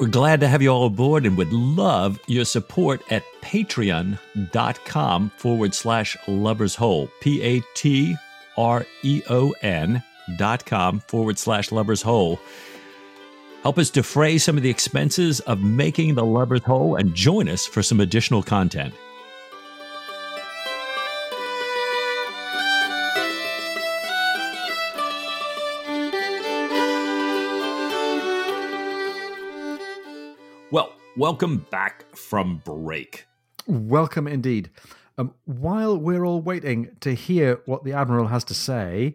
We're 0.00 0.08
glad 0.08 0.40
to 0.40 0.48
have 0.48 0.60
you 0.60 0.70
all 0.70 0.86
aboard 0.86 1.24
and 1.24 1.36
would 1.36 1.52
love 1.52 2.18
your 2.26 2.44
support 2.44 3.00
at 3.12 3.22
patreon.com 3.42 5.30
forward 5.36 5.74
slash 5.74 6.16
lubbers 6.26 6.74
hole. 6.74 7.08
P 7.20 7.40
A 7.42 7.62
T 7.74 8.16
R 8.56 8.84
E 9.02 9.22
O 9.30 9.54
N 9.62 10.02
dot 10.36 10.66
com 10.66 10.98
forward 10.98 11.38
slash 11.38 11.70
lubbers 11.70 12.02
hole. 12.02 12.40
Help 13.62 13.78
us 13.78 13.88
defray 13.88 14.36
some 14.36 14.56
of 14.56 14.64
the 14.64 14.70
expenses 14.70 15.38
of 15.40 15.60
making 15.62 16.16
the 16.16 16.24
lubbers 16.24 16.64
hole 16.64 16.96
and 16.96 17.14
join 17.14 17.48
us 17.48 17.64
for 17.64 17.82
some 17.82 18.00
additional 18.00 18.42
content. 18.42 18.92
Welcome 31.16 31.64
back 31.70 32.16
from 32.16 32.60
break. 32.64 33.26
Welcome 33.68 34.26
indeed. 34.26 34.70
Um, 35.16 35.32
while 35.44 35.96
we're 35.96 36.24
all 36.24 36.40
waiting 36.40 36.96
to 37.02 37.14
hear 37.14 37.60
what 37.66 37.84
the 37.84 37.92
Admiral 37.92 38.26
has 38.26 38.42
to 38.44 38.54
say, 38.54 39.14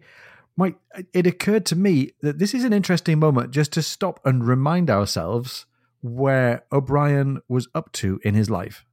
Mike, 0.55 0.77
it 1.13 1.27
occurred 1.27 1.65
to 1.65 1.75
me 1.75 2.11
that 2.21 2.39
this 2.39 2.53
is 2.53 2.63
an 2.63 2.71
interesting 2.71 3.19
moment 3.19 3.51
just 3.51 3.73
to 3.73 3.81
stop 3.81 4.21
and 4.23 4.47
remind 4.47 4.89
ourselves 4.89 5.65
where 5.99 6.63
O'Brian 6.71 7.41
was 7.49 7.67
up 7.75 7.91
to 7.93 8.21
in 8.23 8.33
his 8.33 8.49
life. 8.49 8.85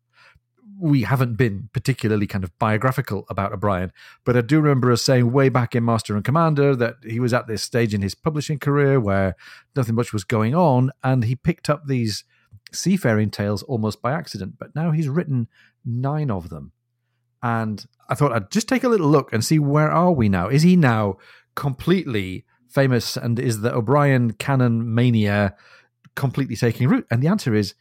We 0.76 1.02
haven't 1.02 1.36
been 1.36 1.70
particularly 1.72 2.26
kind 2.26 2.42
of 2.42 2.58
biographical 2.58 3.24
about 3.30 3.52
O'Brian, 3.52 3.92
but 4.24 4.36
I 4.36 4.40
do 4.40 4.60
remember 4.60 4.90
us 4.90 5.02
saying 5.02 5.30
way 5.30 5.48
back 5.48 5.76
in 5.76 5.84
Master 5.84 6.16
and 6.16 6.24
Commander 6.24 6.74
that 6.74 6.96
he 7.04 7.20
was 7.20 7.32
at 7.32 7.46
this 7.46 7.62
stage 7.62 7.94
in 7.94 8.02
his 8.02 8.16
publishing 8.16 8.58
career 8.58 8.98
where 8.98 9.36
nothing 9.76 9.94
much 9.94 10.12
was 10.12 10.24
going 10.24 10.56
on, 10.56 10.90
and 11.04 11.22
he 11.22 11.36
picked 11.36 11.70
up 11.70 11.86
these 11.86 12.24
seafaring 12.72 13.30
tales 13.30 13.62
almost 13.62 14.02
by 14.02 14.12
accident. 14.12 14.54
But 14.58 14.74
now 14.74 14.90
he's 14.90 15.08
written 15.08 15.48
nine 15.84 16.30
of 16.30 16.48
them 16.48 16.72
and 17.42 17.86
I 18.08 18.14
thought 18.14 18.32
I'd 18.32 18.50
just 18.50 18.68
take 18.68 18.84
a 18.84 18.88
little 18.88 19.08
look 19.08 19.32
and 19.32 19.44
see 19.44 19.58
where 19.58 19.90
are 19.90 20.12
we 20.12 20.28
now. 20.28 20.48
Is 20.48 20.62
he 20.62 20.74
now 20.76 21.18
completely 21.54 22.44
famous, 22.68 23.16
and 23.16 23.38
is 23.38 23.60
the 23.60 23.72
O'Brian 23.72 24.32
canon 24.32 24.94
mania 24.94 25.54
completely 26.14 26.56
taking 26.56 26.88
root? 26.88 27.06
And 27.10 27.22
the 27.22 27.28
answer 27.28 27.54
is, 27.54 27.74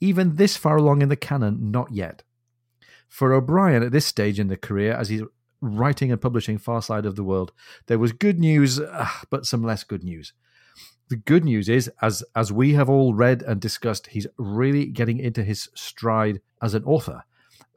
even 0.00 0.36
this 0.36 0.56
far 0.56 0.76
along 0.76 1.02
in 1.02 1.08
the 1.08 1.16
canon, 1.16 1.70
not 1.70 1.92
yet. 1.92 2.22
For 3.08 3.32
O'Brian 3.32 3.82
at 3.82 3.92
this 3.92 4.04
stage 4.04 4.38
in 4.38 4.48
the 4.48 4.56
career, 4.56 4.92
as 4.92 5.08
he's 5.08 5.22
writing 5.62 6.12
and 6.12 6.20
publishing 6.20 6.58
Far 6.58 6.82
Side 6.82 7.06
of 7.06 7.16
the 7.16 7.24
World, 7.24 7.52
there 7.86 7.98
was 7.98 8.12
good 8.12 8.38
news, 8.38 8.78
uh, 8.78 9.08
but 9.30 9.46
some 9.46 9.62
less 9.62 9.84
good 9.84 10.04
news. 10.04 10.34
The 11.08 11.16
good 11.16 11.44
news 11.44 11.68
is, 11.68 11.90
as 12.02 12.24
as 12.34 12.52
we 12.52 12.74
have 12.74 12.88
all 12.88 13.14
read 13.14 13.42
and 13.42 13.60
discussed, 13.60 14.08
he's 14.08 14.26
really 14.36 14.86
getting 14.86 15.18
into 15.18 15.44
his 15.44 15.68
stride 15.74 16.40
as 16.60 16.74
an 16.74 16.84
author. 16.84 17.24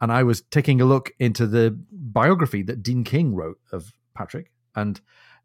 And 0.02 0.12
I 0.12 0.24
was 0.24 0.42
taking 0.42 0.82
a 0.82 0.86
look 0.86 1.12
into 1.20 1.46
the 1.46 1.78
biography 1.92 2.64
that 2.64 2.82
Dean 2.82 3.04
King 3.04 3.36
wrote 3.36 3.60
of 3.72 3.94
Patrick, 4.16 4.52
and 4.76 5.00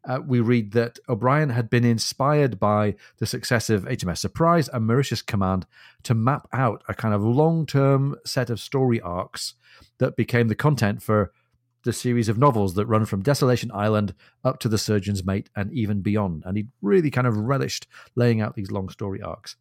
uh, 0.07 0.19
we 0.25 0.39
read 0.39 0.71
that 0.73 0.99
O'Brian 1.09 1.49
had 1.49 1.69
been 1.69 1.83
inspired 1.83 2.59
by 2.59 2.95
the 3.17 3.25
success 3.25 3.69
of 3.69 3.85
HMS 3.85 4.19
Surprise 4.19 4.69
and 4.69 4.85
Mauritius 4.85 5.21
Command 5.21 5.65
to 6.03 6.13
map 6.13 6.47
out 6.53 6.83
a 6.87 6.93
kind 6.93 7.13
of 7.13 7.23
long 7.23 7.65
term 7.65 8.15
set 8.25 8.49
of 8.49 8.59
story 8.59 9.01
arcs 9.01 9.55
that 9.97 10.15
became 10.15 10.47
the 10.47 10.55
content 10.55 11.01
for 11.01 11.31
the 11.85 11.93
series 11.93 12.27
of 12.27 12.37
novels 12.37 12.73
that 12.73 12.87
run 12.87 13.05
from 13.05 13.21
Desolation 13.21 13.71
Island 13.71 14.13
up 14.43 14.59
to 14.59 14.67
The 14.67 14.77
Surgeon's 14.77 15.23
Mate 15.23 15.49
and 15.55 15.71
even 15.71 16.01
beyond. 16.01 16.43
And 16.45 16.57
he 16.57 16.65
really 16.81 17.11
kind 17.11 17.27
of 17.27 17.37
relished 17.37 17.87
laying 18.15 18.41
out 18.41 18.55
these 18.55 18.71
long 18.71 18.89
story 18.89 19.21
arcs. 19.21 19.55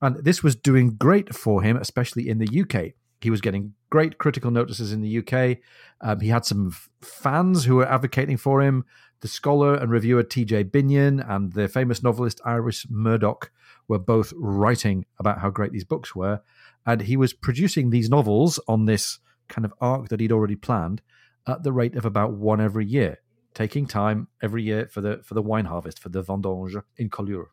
And 0.00 0.24
this 0.24 0.42
was 0.42 0.56
doing 0.56 0.94
great 0.94 1.34
for 1.34 1.62
him, 1.62 1.76
especially 1.76 2.28
in 2.28 2.38
the 2.38 2.60
UK. 2.62 2.94
He 3.20 3.30
was 3.30 3.42
getting 3.42 3.74
great 3.90 4.16
critical 4.16 4.50
notices 4.50 4.92
in 4.92 5.02
the 5.02 5.18
UK. 5.18 5.58
Um, 6.00 6.20
he 6.20 6.28
had 6.28 6.46
some 6.46 6.74
fans 7.02 7.64
who 7.64 7.76
were 7.76 7.88
advocating 7.88 8.38
for 8.38 8.62
him. 8.62 8.84
The 9.20 9.28
scholar 9.28 9.74
and 9.74 9.90
reviewer 9.90 10.22
T.J. 10.22 10.64
Binyon 10.64 11.22
and 11.28 11.52
the 11.52 11.68
famous 11.68 12.02
novelist 12.02 12.40
Iris 12.44 12.86
Murdoch 12.88 13.50
were 13.88 13.98
both 13.98 14.32
writing 14.36 15.04
about 15.18 15.40
how 15.40 15.50
great 15.50 15.72
these 15.72 15.84
books 15.84 16.14
were. 16.14 16.40
And 16.86 17.02
he 17.02 17.16
was 17.16 17.34
producing 17.34 17.90
these 17.90 18.08
novels 18.08 18.58
on 18.68 18.86
this 18.86 19.18
kind 19.48 19.64
of 19.64 19.74
arc 19.80 20.08
that 20.08 20.20
he'd 20.20 20.32
already 20.32 20.56
planned 20.56 21.02
at 21.46 21.62
the 21.62 21.72
rate 21.72 21.96
of 21.96 22.04
about 22.04 22.32
one 22.32 22.60
every 22.60 22.86
year, 22.86 23.18
taking 23.54 23.86
time 23.86 24.28
every 24.42 24.62
year 24.62 24.88
for 24.88 25.00
the 25.00 25.20
for 25.24 25.34
the 25.34 25.42
wine 25.42 25.66
harvest, 25.66 25.98
for 25.98 26.08
the 26.08 26.22
vendange 26.22 26.80
in 26.96 27.10
Collioure. 27.10 27.50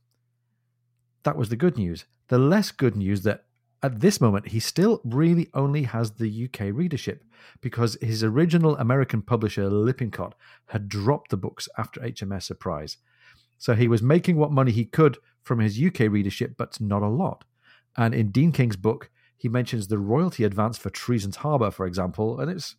That 1.23 1.37
was 1.37 1.49
the 1.49 1.55
good 1.55 1.77
news. 1.77 2.05
The 2.27 2.37
less 2.37 2.71
good 2.71 2.95
news 2.95 3.23
that 3.23 3.45
at 3.83 3.99
this 4.01 4.19
moment, 4.19 4.49
he 4.49 4.59
still 4.59 5.01
really 5.03 5.49
only 5.53 5.83
has 5.83 6.11
the 6.11 6.45
UK 6.45 6.73
readership 6.73 7.23
because 7.61 7.97
his 8.01 8.23
original 8.23 8.75
American 8.77 9.21
publisher, 9.21 9.69
Lippincott, 9.69 10.33
had 10.67 10.89
dropped 10.89 11.29
the 11.29 11.37
books 11.37 11.69
after 11.77 12.01
HMS 12.01 12.43
Surprise. 12.43 12.97
So 13.57 13.75
he 13.75 13.87
was 13.87 14.01
making 14.01 14.37
what 14.37 14.51
money 14.51 14.71
he 14.71 14.85
could 14.85 15.17
from 15.43 15.59
his 15.59 15.81
UK 15.81 16.01
readership, 16.11 16.55
but 16.57 16.79
not 16.81 17.03
a 17.03 17.07
lot. 17.07 17.43
And 17.95 18.13
in 18.13 18.31
Dean 18.31 18.51
King's 18.51 18.75
book, 18.75 19.09
he 19.37 19.47
mentions 19.47 19.87
the 19.87 19.97
royalty 19.97 20.43
advance 20.43 20.77
for 20.77 20.89
Treason's 20.89 21.37
Harbour, 21.37 21.69
for 21.69 21.85
example, 21.85 22.39
and 22.39 22.49
it's 22.49 22.75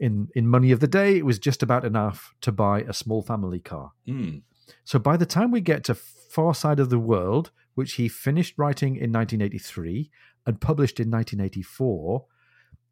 in 0.00 0.28
in 0.34 0.48
money 0.48 0.72
of 0.72 0.80
the 0.80 0.88
day, 0.88 1.18
it 1.18 1.26
was 1.26 1.38
just 1.38 1.62
about 1.62 1.84
enough 1.84 2.34
to 2.40 2.50
buy 2.50 2.80
a 2.80 2.92
small 2.92 3.22
family 3.22 3.60
car. 3.60 3.92
Mm. 4.08 4.42
So 4.84 4.98
by 4.98 5.16
the 5.16 5.26
time 5.26 5.50
we 5.50 5.60
get 5.60 5.84
to 5.84 5.94
Far 5.94 6.54
Side 6.54 6.80
of 6.80 6.90
the 6.90 6.98
World, 6.98 7.50
which 7.74 7.94
he 7.94 8.08
finished 8.08 8.54
writing 8.56 8.96
in 8.96 9.12
1983 9.12 10.10
and 10.46 10.60
published 10.60 10.98
in 10.98 11.10
1984, 11.10 12.24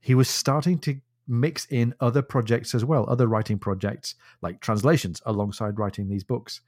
he 0.01 0.14
was 0.14 0.29
starting 0.29 0.79
to 0.81 1.01
mix 1.27 1.66
in 1.66 1.94
other 2.01 2.23
projects 2.23 2.75
as 2.75 2.85
well, 2.85 3.09
other 3.09 3.27
writing 3.27 3.59
projects 3.59 4.14
like 4.42 4.61
translations 4.61 5.21
alongside 5.25 5.79
writing 5.79 6.09
these 6.09 6.25
books. 6.25 6.61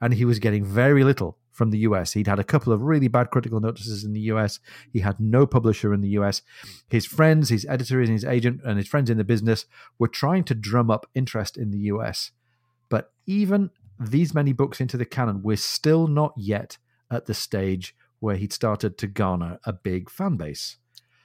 And 0.00 0.14
he 0.14 0.24
was 0.24 0.38
getting 0.38 0.64
very 0.64 1.04
little 1.04 1.38
from 1.50 1.70
the 1.70 1.78
US. 1.80 2.12
He'd 2.12 2.28
had 2.28 2.38
a 2.38 2.44
couple 2.44 2.72
of 2.72 2.82
really 2.82 3.08
bad 3.08 3.30
critical 3.30 3.60
notices 3.60 4.04
in 4.04 4.12
the 4.12 4.20
US. 4.32 4.60
He 4.92 5.00
had 5.00 5.18
no 5.18 5.46
publisher 5.46 5.92
in 5.92 6.00
the 6.00 6.10
US. 6.10 6.42
His 6.88 7.04
friends, 7.04 7.48
his 7.48 7.66
editor 7.68 8.00
and 8.00 8.08
his 8.08 8.24
agent, 8.24 8.60
and 8.64 8.78
his 8.78 8.86
friends 8.86 9.10
in 9.10 9.18
the 9.18 9.24
business 9.24 9.66
were 9.98 10.08
trying 10.08 10.44
to 10.44 10.54
drum 10.54 10.90
up 10.90 11.06
interest 11.14 11.56
in 11.56 11.70
the 11.72 11.90
US. 11.92 12.30
But 12.88 13.12
even 13.26 13.70
these 13.98 14.34
many 14.34 14.52
books 14.52 14.80
into 14.80 14.96
the 14.96 15.04
canon, 15.04 15.42
we're 15.42 15.56
still 15.56 16.06
not 16.06 16.32
yet 16.36 16.78
at 17.10 17.26
the 17.26 17.34
stage 17.34 17.96
where 18.20 18.36
he'd 18.36 18.52
started 18.52 18.96
to 18.98 19.06
garner 19.06 19.58
a 19.64 19.72
big 19.72 20.10
fan 20.10 20.36
base. 20.36 20.76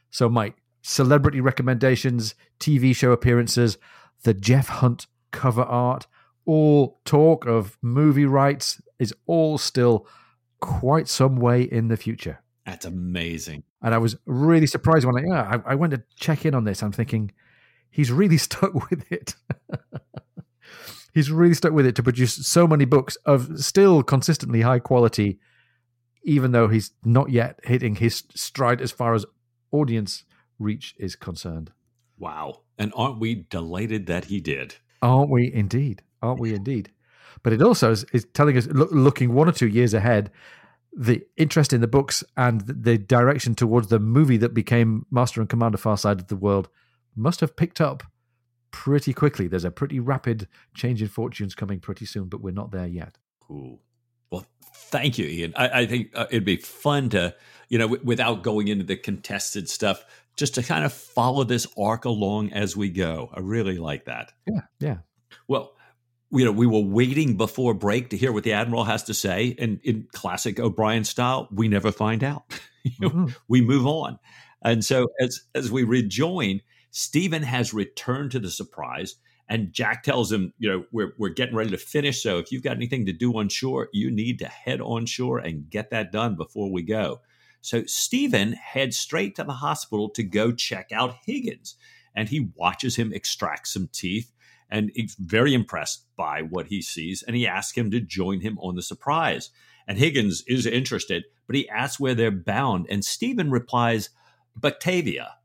So, 0.10 0.30
Mike, 0.30 0.56
celebrity 0.82 1.42
recommendations, 1.42 2.36
TV 2.60 2.96
show 2.96 3.12
appearances, 3.12 3.78
the 4.24 4.34
Geoff 4.34 4.68
Hunt 4.68 5.08
cover 5.32 5.64
art, 5.64 6.08
all 6.46 7.00
talk 7.06 7.46
of 7.46 7.78
movie 7.82 8.26
rights 8.26 8.82
is 9.00 9.14
all 9.26 9.58
still 9.58 10.08
quite 10.60 11.08
some 11.08 11.38
way 11.38 11.64
in 11.64 11.88
the 11.88 11.98
future. 11.98 12.42
That's 12.66 12.86
amazing. 12.86 13.64
And 13.82 13.94
I 13.94 13.98
was 13.98 14.16
really 14.26 14.68
surprised 14.68 15.06
when 15.06 15.18
I, 15.18 15.22
yeah, 15.28 15.62
I, 15.66 15.74
I 15.74 15.76
went 15.76 15.92
to 15.92 16.04
check 16.16 16.46
in 16.46 16.56
on 16.56 16.64
this. 16.64 16.82
I'm 16.82 16.94
thinking, 16.94 17.32
he's 17.90 18.12
really 18.12 18.38
stuck 18.50 18.74
with 18.90 19.12
it. 19.12 19.36
he's 21.14 21.30
really 21.30 21.54
stuck 21.54 21.74
with 21.74 21.86
it 21.86 21.96
to 21.96 22.04
produce 22.04 22.48
so 22.48 22.68
many 22.68 22.86
books 22.86 23.18
of 23.26 23.60
still 23.60 24.04
consistently 24.04 24.62
high 24.62 24.80
quality 24.80 25.40
even 26.24 26.52
though 26.52 26.68
he's 26.68 26.92
not 27.04 27.30
yet 27.30 27.60
hitting 27.64 27.96
his 27.96 28.24
stride 28.34 28.82
as 28.82 28.92
far 28.92 29.14
as 29.14 29.26
audience 29.72 30.24
reach 30.58 30.96
is 30.98 31.16
concerned. 31.16 31.72
Wow. 32.18 32.62
And 32.78 32.94
aren't 32.96 33.20
we 33.20 33.36
delighted 33.50 34.08
that 34.08 34.26
he 34.26 34.40
did? 34.40 34.76
Aren't 35.02 35.30
we 35.30 35.52
indeed? 35.54 36.02
Aren't 36.24 36.40
we 36.40 36.56
indeed? 36.56 36.92
But 37.44 37.54
it 37.54 37.62
also 37.62 37.92
is, 37.92 38.06
is 38.14 38.26
telling 38.34 38.58
us, 38.58 38.68
look, 38.68 38.90
looking 38.92 39.34
one 39.34 39.50
or 39.50 39.52
two 39.52 39.68
years 39.68 39.94
ahead, 39.94 40.32
the 40.96 41.24
interest 41.38 41.74
in 41.74 41.82
the 41.82 41.88
books 41.88 42.24
and 42.38 42.62
the 42.62 42.98
direction 42.98 43.56
towards 43.56 43.88
the 43.88 44.00
movie 44.00 44.38
that 44.38 44.54
became 44.54 45.06
Master 45.12 45.42
and 45.42 45.50
Commander 45.50 45.78
Far 45.78 45.98
Side 45.98 46.20
of 46.20 46.28
the 46.28 46.36
World 46.36 46.70
must 47.16 47.42
have 47.42 47.56
picked 47.56 47.82
up 47.82 48.04
pretty 48.72 49.14
quickly. 49.14 49.48
There's 49.48 49.66
a 49.66 49.72
pretty 49.72 50.00
rapid 50.00 50.48
change 50.74 51.02
in 51.02 51.08
fortunes 51.08 51.56
coming 51.56 51.80
pretty 51.80 52.06
soon, 52.06 52.26
but 52.26 52.42
we're 52.42 52.52
not 52.52 52.72
there 52.72 52.88
yet. 52.88 53.18
Cool. 53.40 53.82
Well, 54.32 54.46
thank 54.76 55.18
you, 55.18 55.26
Ian. 55.26 55.54
I, 55.56 55.82
I 55.82 55.86
think 55.86 56.12
uh, 56.16 56.28
it'd 56.32 56.46
be 56.46 56.58
fun 56.58 57.10
to, 57.10 57.36
you 57.70 57.78
know, 57.78 57.88
w- 57.88 58.04
without 58.04 58.42
going 58.44 58.68
into 58.68 58.84
the 58.84 58.96
contested 58.96 59.70
stuff, 59.70 60.06
just 60.38 60.56
to 60.56 60.64
kind 60.64 60.86
of 60.86 60.94
follow 60.94 61.44
this 61.44 61.68
arc 61.78 62.06
along 62.06 62.54
as 62.54 62.76
we 62.76 62.90
go. 62.90 63.30
I 63.34 63.42
really 63.42 63.78
like 63.78 64.06
that. 64.06 64.32
Yeah, 64.48 64.62
yeah. 64.80 64.98
Well, 65.48 65.76
you 66.34 66.46
know, 66.46 66.52
we 66.52 66.68
were 66.68 66.82
waiting 66.82 67.38
before 67.38 67.74
break 67.74 68.10
to 68.10 68.18
hear 68.18 68.32
what 68.32 68.44
the 68.44 68.54
admiral 68.54 68.84
has 68.86 69.04
to 69.04 69.14
say, 69.14 69.56
and 69.60 69.80
in 69.84 70.08
classic 70.12 70.60
O'Brian 70.60 71.04
style, 71.04 71.48
we 71.52 71.68
never 71.68 71.92
find 71.92 72.24
out. 72.24 72.44
mm-hmm. 72.88 73.28
We 73.48 73.62
move 73.62 73.86
on, 73.86 74.20
and 74.64 74.84
so 74.84 75.08
as 75.20 75.42
as 75.54 75.72
we 75.72 75.84
rejoin, 75.84 76.62
Stephen 76.92 77.44
has 77.44 77.74
returned 77.74 78.32
to 78.32 78.40
the 78.40 78.52
surprise 78.52 79.16
and 79.50 79.74
Jack 79.74 80.04
tells 80.04 80.32
him, 80.32 80.54
you 80.58 80.70
know, 80.70 80.86
we're, 80.92 81.14
we're 81.18 81.30
getting 81.30 81.56
ready 81.56 81.70
to 81.70 81.78
finish. 81.78 82.24
So 82.24 82.40
if 82.40 82.52
you've 82.52 82.64
got 82.64 82.76
anything 82.78 83.06
to 83.06 83.14
do 83.14 83.38
on 83.38 83.50
shore, 83.50 83.90
you 83.94 84.10
need 84.10 84.40
to 84.40 84.48
head 84.48 84.82
on 84.82 85.06
shore 85.06 85.38
and 85.38 85.70
get 85.70 85.92
that 85.92 86.12
done 86.12 86.36
before 86.36 86.72
we 86.72 86.82
go. 86.82 87.22
So 87.62 87.84
Stephen 87.86 88.54
heads 88.54 88.98
straight 88.98 89.36
to 89.36 89.44
the 89.44 89.54
hospital 89.54 90.10
to 90.12 90.24
go 90.24 90.52
check 90.52 90.92
out 90.92 91.18
Higgins. 91.26 91.76
And 92.16 92.30
he 92.30 92.50
watches 92.56 92.96
him 92.96 93.14
extract 93.14 93.68
some 93.68 93.90
teeth 93.92 94.32
and 94.74 94.92
he's 94.96 95.16
very 95.20 95.54
impressed 95.54 96.08
by 96.18 96.42
what 96.42 96.66
he 96.68 96.82
sees. 96.82 97.24
And 97.24 97.36
he 97.36 97.46
asks 97.46 97.78
him 97.78 97.92
to 97.92 98.02
join 98.02 98.42
him 98.42 98.58
on 98.58 98.76
the 98.76 98.82
surprise. 98.82 99.52
And 99.88 100.00
Higgins 100.00 100.44
is 100.48 100.66
interested, 100.66 101.26
but 101.46 101.56
he 101.56 101.70
asks 101.70 102.00
where 102.00 102.16
they're 102.16 102.32
bound. 102.32 102.88
And 102.90 103.06
Stephen 103.06 103.52
replies, 103.52 104.10
Batavia. 104.56 105.36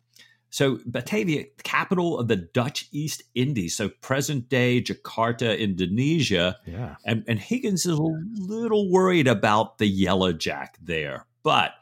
So 0.49 0.79
Batavia, 0.87 1.45
capital 1.63 2.19
of 2.19 2.29
the 2.29 2.37
Dutch 2.37 2.89
East 2.91 3.23
Indies, 3.35 3.77
so 3.77 3.91
present 4.01 4.49
day 4.49 4.81
Jakarta, 4.81 5.59
Indonesia. 5.59 6.57
Yeah. 6.65 6.97
And, 7.05 7.23
and 7.29 7.39
Higgins 7.39 7.85
is 7.85 7.99
a 7.99 8.03
little 8.03 8.91
worried 8.91 9.29
about 9.29 9.77
the 9.77 9.87
yellow 9.87 10.33
jack 10.33 10.79
there. 10.81 11.27
But 11.43 11.73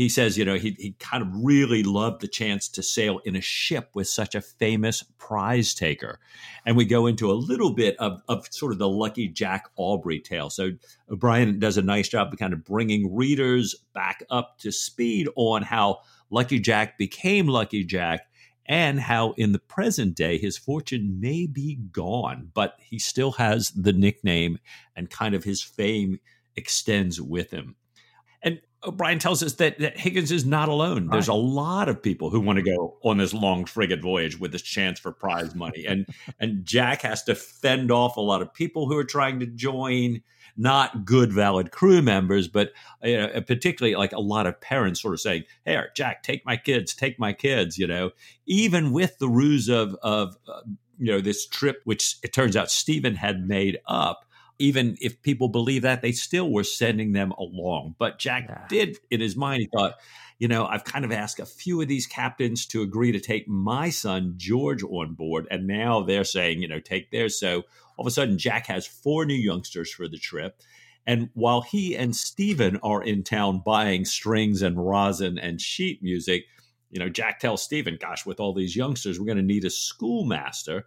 he 0.00 0.08
says, 0.08 0.38
you 0.38 0.46
know, 0.46 0.54
he, 0.54 0.74
he 0.78 0.92
kind 0.98 1.22
of 1.22 1.28
really 1.44 1.82
loved 1.82 2.22
the 2.22 2.26
chance 2.26 2.68
to 2.68 2.82
sail 2.82 3.20
in 3.26 3.36
a 3.36 3.40
ship 3.42 3.90
with 3.92 4.08
such 4.08 4.34
a 4.34 4.40
famous 4.40 5.02
prize 5.18 5.74
taker. 5.74 6.18
And 6.64 6.74
we 6.74 6.86
go 6.86 7.06
into 7.06 7.30
a 7.30 7.34
little 7.34 7.74
bit 7.74 7.96
of, 7.98 8.22
of 8.26 8.46
sort 8.50 8.72
of 8.72 8.78
the 8.78 8.88
Lucky 8.88 9.28
Jack 9.28 9.66
Aubrey 9.76 10.18
tale. 10.18 10.48
So 10.48 10.70
uh, 11.12 11.16
Brian 11.16 11.58
does 11.58 11.76
a 11.76 11.82
nice 11.82 12.08
job 12.08 12.32
of 12.32 12.38
kind 12.38 12.54
of 12.54 12.64
bringing 12.64 13.14
readers 13.14 13.74
back 13.92 14.22
up 14.30 14.58
to 14.60 14.72
speed 14.72 15.28
on 15.36 15.64
how 15.64 15.98
Lucky 16.30 16.60
Jack 16.60 16.96
became 16.96 17.46
Lucky 17.46 17.84
Jack 17.84 18.22
and 18.64 19.00
how 19.00 19.32
in 19.32 19.52
the 19.52 19.58
present 19.58 20.14
day 20.14 20.38
his 20.38 20.56
fortune 20.56 21.20
may 21.20 21.46
be 21.46 21.76
gone, 21.92 22.50
but 22.54 22.76
he 22.80 22.98
still 22.98 23.32
has 23.32 23.68
the 23.72 23.92
nickname 23.92 24.60
and 24.96 25.10
kind 25.10 25.34
of 25.34 25.44
his 25.44 25.62
fame 25.62 26.20
extends 26.56 27.20
with 27.20 27.50
him. 27.50 27.76
And 28.82 28.92
O'Brian 28.92 29.18
tells 29.18 29.42
us 29.42 29.54
that, 29.54 29.78
that 29.78 29.98
Higgins 29.98 30.32
is 30.32 30.44
not 30.44 30.68
alone. 30.68 31.08
There's 31.08 31.28
a 31.28 31.34
lot 31.34 31.88
of 31.88 32.02
people 32.02 32.30
who 32.30 32.40
want 32.40 32.58
to 32.58 32.62
go 32.62 32.96
on 33.02 33.18
this 33.18 33.34
long 33.34 33.64
frigate 33.64 34.02
voyage 34.02 34.38
with 34.38 34.52
this 34.52 34.62
chance 34.62 34.98
for 34.98 35.12
prize 35.12 35.54
money, 35.54 35.84
and 35.88 36.06
and 36.38 36.64
Jack 36.64 37.02
has 37.02 37.22
to 37.24 37.34
fend 37.34 37.90
off 37.90 38.16
a 38.16 38.20
lot 38.20 38.42
of 38.42 38.52
people 38.54 38.88
who 38.88 38.96
are 38.96 39.04
trying 39.04 39.40
to 39.40 39.46
join. 39.46 40.22
Not 40.56 41.04
good, 41.06 41.32
valid 41.32 41.70
crew 41.70 42.02
members, 42.02 42.48
but 42.48 42.72
you 43.02 43.16
know, 43.16 43.40
particularly 43.40 43.94
like 43.94 44.12
a 44.12 44.20
lot 44.20 44.46
of 44.46 44.60
parents 44.60 45.00
sort 45.00 45.14
of 45.14 45.20
saying, 45.20 45.44
"Hey, 45.64 45.80
Jack, 45.94 46.22
take 46.22 46.44
my 46.44 46.56
kids, 46.56 46.92
take 46.92 47.18
my 47.18 47.32
kids." 47.32 47.78
You 47.78 47.86
know, 47.86 48.10
even 48.46 48.92
with 48.92 49.18
the 49.18 49.28
ruse 49.28 49.68
of 49.68 49.94
of 50.02 50.36
uh, 50.48 50.60
you 50.98 51.12
know 51.12 51.20
this 51.20 51.46
trip, 51.46 51.80
which 51.84 52.16
it 52.22 52.32
turns 52.32 52.56
out 52.56 52.70
Stephen 52.70 53.14
had 53.14 53.46
made 53.46 53.78
up 53.86 54.26
even 54.60 54.96
if 55.00 55.22
people 55.22 55.48
believe 55.48 55.82
that, 55.82 56.02
they 56.02 56.12
still 56.12 56.50
were 56.50 56.64
sending 56.64 57.12
them 57.12 57.32
along. 57.32 57.96
But 57.98 58.18
Jack 58.18 58.46
yeah. 58.48 58.66
did, 58.68 58.98
in 59.10 59.20
his 59.20 59.34
mind, 59.34 59.62
he 59.62 59.68
thought, 59.74 59.94
you 60.38 60.48
know, 60.48 60.66
I've 60.66 60.84
kind 60.84 61.04
of 61.04 61.12
asked 61.12 61.40
a 61.40 61.46
few 61.46 61.80
of 61.80 61.88
these 61.88 62.06
captains 62.06 62.66
to 62.66 62.82
agree 62.82 63.12
to 63.12 63.20
take 63.20 63.48
my 63.48 63.90
son 63.90 64.34
George 64.36 64.82
on 64.82 65.14
board, 65.14 65.46
and 65.50 65.66
now 65.66 66.02
they're 66.02 66.24
saying, 66.24 66.62
you 66.62 66.68
know, 66.68 66.80
take 66.80 67.10
theirs. 67.10 67.38
So 67.38 67.64
all 67.96 68.04
of 68.04 68.06
a 68.06 68.10
sudden, 68.10 68.38
Jack 68.38 68.66
has 68.68 68.86
four 68.86 69.24
new 69.24 69.34
youngsters 69.34 69.90
for 69.92 70.08
the 70.08 70.18
trip. 70.18 70.60
And 71.06 71.30
while 71.34 71.62
he 71.62 71.96
and 71.96 72.14
Stephen 72.14 72.78
are 72.82 73.02
in 73.02 73.22
town 73.22 73.62
buying 73.64 74.04
strings 74.04 74.62
and 74.62 74.76
rosin 74.76 75.38
and 75.38 75.60
sheet 75.60 76.02
music, 76.02 76.44
you 76.90 76.98
know, 76.98 77.08
Jack 77.08 77.40
tells 77.40 77.62
Stephen, 77.62 77.98
gosh, 78.00 78.26
with 78.26 78.40
all 78.40 78.52
these 78.52 78.76
youngsters, 78.76 79.18
we're 79.18 79.26
going 79.26 79.38
to 79.38 79.42
need 79.42 79.64
a 79.64 79.70
schoolmaster. 79.70 80.86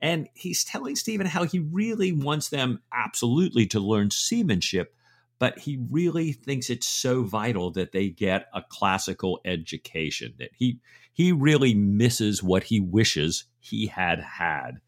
And 0.00 0.28
he's 0.34 0.64
telling 0.64 0.96
Stephen 0.96 1.26
how 1.26 1.44
he 1.44 1.58
really 1.58 2.12
wants 2.12 2.48
them 2.48 2.80
absolutely 2.92 3.66
to 3.66 3.80
learn 3.80 4.10
seamanship, 4.10 4.94
but 5.38 5.58
he 5.58 5.78
really 5.90 6.32
thinks 6.32 6.70
it's 6.70 6.86
so 6.86 7.22
vital 7.22 7.70
that 7.72 7.92
they 7.92 8.08
get 8.08 8.46
a 8.54 8.62
classical 8.62 9.40
education, 9.44 10.34
that 10.38 10.50
he 10.56 10.80
he 11.12 11.32
really 11.32 11.74
misses 11.74 12.42
what 12.42 12.64
he 12.64 12.80
wishes 12.80 13.44
he 13.58 13.86
had 13.86 14.20
had. 14.20 14.80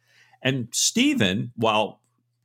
And 0.42 0.68
Stephen, 0.72 1.53
while 1.57 2.01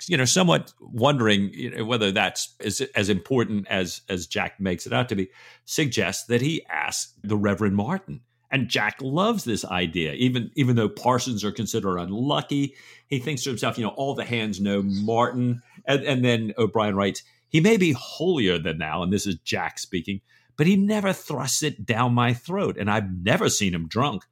you 0.05 0.17
know, 0.17 0.25
somewhat 0.25 0.73
wondering 0.79 1.49
you 1.53 1.71
know, 1.71 1.85
whether 1.85 2.11
that's 2.11 2.53
as, 2.59 2.81
as 2.95 3.09
important 3.09 3.67
as 3.69 4.01
as 4.09 4.27
Jack 4.27 4.59
makes 4.59 4.85
it 4.85 4.93
out 4.93 5.09
to 5.09 5.15
be, 5.15 5.29
suggests 5.65 6.25
that 6.25 6.41
he 6.41 6.65
ask 6.69 7.13
the 7.23 7.37
Reverend 7.37 7.75
Martin 7.75 8.21
and 8.49 8.69
Jack 8.69 8.97
loves 9.01 9.43
this 9.43 9.65
idea, 9.65 10.13
even 10.13 10.51
even 10.55 10.75
though 10.75 10.89
Parsons 10.89 11.43
are 11.43 11.51
considered 11.51 11.97
unlucky. 11.97 12.75
He 13.07 13.19
thinks 13.19 13.43
to 13.43 13.49
himself, 13.49 13.77
you 13.77 13.83
know, 13.83 13.91
all 13.91 14.15
the 14.15 14.25
hands 14.25 14.59
know 14.59 14.81
Martin. 14.83 15.61
And, 15.85 16.03
and 16.03 16.25
then 16.25 16.53
O'Brian 16.57 16.95
writes, 16.95 17.23
he 17.49 17.61
may 17.61 17.77
be 17.77 17.93
holier 17.93 18.57
than 18.57 18.79
thou, 18.79 19.03
and 19.03 19.11
this 19.11 19.25
is 19.25 19.35
Jack 19.35 19.79
speaking, 19.79 20.21
but 20.57 20.67
he 20.67 20.75
never 20.75 21.13
thrusts 21.13 21.63
it 21.63 21.85
down 21.85 22.13
my 22.13 22.33
throat, 22.33 22.77
and 22.77 22.91
I've 22.91 23.09
never 23.09 23.49
seen 23.49 23.73
him 23.73 23.87
drunk. 23.87 24.23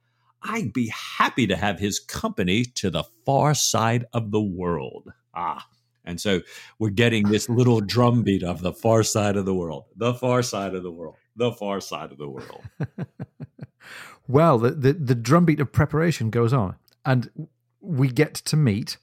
I'd 0.42 0.72
be 0.72 0.88
happy 0.88 1.46
to 1.46 1.56
have 1.56 1.78
his 1.78 1.98
company 1.98 2.64
to 2.76 2.90
the 2.90 3.04
far 3.24 3.54
side 3.54 4.04
of 4.12 4.30
the 4.30 4.40
world. 4.40 5.12
Ah, 5.34 5.66
and 6.04 6.20
so 6.20 6.42
we're 6.78 6.90
getting 6.90 7.28
this 7.28 7.48
little 7.48 7.80
drumbeat 7.80 8.42
of 8.42 8.60
the 8.60 8.72
far 8.72 9.02
side 9.02 9.36
of 9.36 9.46
the 9.46 9.54
world, 9.54 9.84
the 9.96 10.14
far 10.14 10.42
side 10.42 10.74
of 10.74 10.82
the 10.82 10.92
world, 10.92 11.16
the 11.36 11.52
far 11.52 11.80
side 11.80 12.12
of 12.12 12.18
the 12.18 12.28
world. 12.28 12.64
well, 14.28 14.58
the, 14.58 14.70
the, 14.70 14.92
the 14.92 15.14
drumbeat 15.14 15.60
of 15.60 15.72
preparation 15.72 16.30
goes 16.30 16.52
on, 16.52 16.76
and 17.04 17.48
we 17.80 18.08
get 18.08 18.34
to 18.34 18.56
meet 18.56 18.96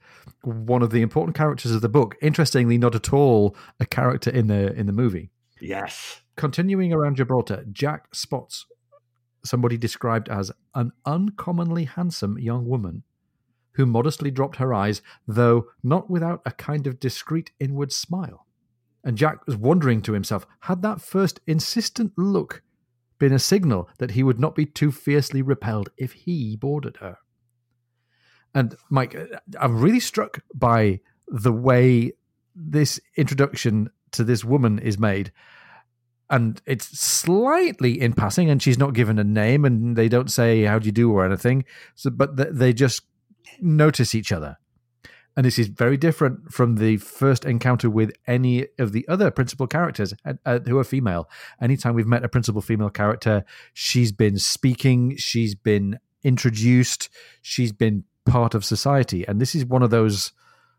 one 0.43 0.81
of 0.81 0.89
the 0.91 1.01
important 1.01 1.35
characters 1.35 1.71
of 1.71 1.81
the 1.81 1.89
book. 1.89 2.15
Interestingly, 2.21 2.77
not 2.77 2.95
at 2.95 3.13
all 3.13 3.55
a 3.79 3.85
character 3.85 4.29
in 4.29 4.47
the 4.47 4.73
in 4.73 4.85
the 4.85 4.93
movie. 4.93 5.29
Yes. 5.61 6.21
Continuing 6.35 6.91
around 6.91 7.15
Gibraltar, 7.15 7.65
Jack 7.71 8.13
spots 8.13 8.65
somebody 9.45 9.77
described 9.77 10.29
as 10.29 10.51
an 10.73 10.91
uncommonly 11.05 11.85
handsome 11.85 12.37
young 12.39 12.65
woman 12.65 13.03
who 13.73 13.85
modestly 13.85 14.31
dropped 14.31 14.57
her 14.57 14.73
eyes, 14.73 15.01
though 15.27 15.65
not 15.83 16.09
without 16.09 16.41
a 16.45 16.51
kind 16.51 16.87
of 16.87 16.99
discreet 16.99 17.51
inward 17.59 17.91
smile. 17.91 18.45
And 19.03 19.17
Jack 19.17 19.45
was 19.45 19.57
wondering 19.57 20.01
to 20.03 20.13
himself, 20.13 20.45
had 20.61 20.81
that 20.83 21.01
first 21.01 21.39
insistent 21.47 22.13
look 22.17 22.61
been 23.23 23.31
a 23.33 23.39
signal 23.39 23.87
that 23.99 24.11
he 24.11 24.21
would 24.21 24.37
not 24.37 24.53
be 24.53 24.65
too 24.65 24.91
fiercely 24.91 25.41
repelled 25.41 25.89
if 25.95 26.11
he 26.11 26.57
boarded 26.57 26.97
her. 26.97 27.17
And 28.53 28.75
Mike, 28.89 29.15
uh, 29.15 29.39
I'm 29.57 29.79
really 29.79 30.01
struck 30.01 30.41
by 30.53 30.99
the 31.29 31.53
way 31.53 32.11
this 32.53 32.99
introduction 33.15 33.89
to 34.11 34.25
this 34.25 34.43
woman 34.43 34.77
is 34.77 34.99
made. 34.99 35.31
And 36.29 36.61
it's 36.65 36.99
slightly 36.99 38.01
in 38.01 38.11
passing, 38.11 38.49
and 38.49 38.61
she's 38.61 38.77
not 38.77 38.93
given 38.93 39.17
a 39.19 39.23
name, 39.23 39.63
and 39.63 39.95
they 39.95 40.09
don't 40.09 40.31
say 40.31 40.63
"How 40.63 40.79
do 40.79 40.85
you 40.85 40.91
do" 40.91 41.11
or 41.11 41.25
anything. 41.25 41.63
So, 41.95 42.09
but 42.09 42.35
they 42.35 42.73
just 42.73 43.03
notice 43.61 44.13
each 44.13 44.31
other, 44.33 44.57
and 45.35 45.45
this 45.45 45.57
is 45.57 45.67
very 45.67 45.97
different 45.97 46.51
from 46.51 46.75
the 46.75 46.97
first 46.97 47.45
encounter 47.45 47.89
with 47.89 48.11
any 48.27 48.67
of 48.77 48.91
the 48.91 49.07
other 49.07 49.31
principal 49.31 49.67
characters 49.67 50.13
uh, 50.25 50.33
uh, 50.45 50.59
who 50.59 50.77
are 50.77 50.83
female. 50.83 51.29
Anytime 51.61 51.95
we've 51.95 52.07
met 52.07 52.23
a 52.23 52.29
principal 52.29 52.61
female 52.61 52.89
character, 52.89 53.43
she's 53.73 54.11
been 54.11 54.37
speaking, 54.37 55.15
she's 55.17 55.55
been 55.55 55.99
introduced, 56.23 57.09
she's 57.41 57.71
been 57.71 58.03
part 58.25 58.53
of 58.53 58.63
society. 58.63 59.27
And 59.27 59.41
this 59.41 59.55
is 59.55 59.65
one 59.65 59.83
of 59.83 59.89
those 59.89 60.31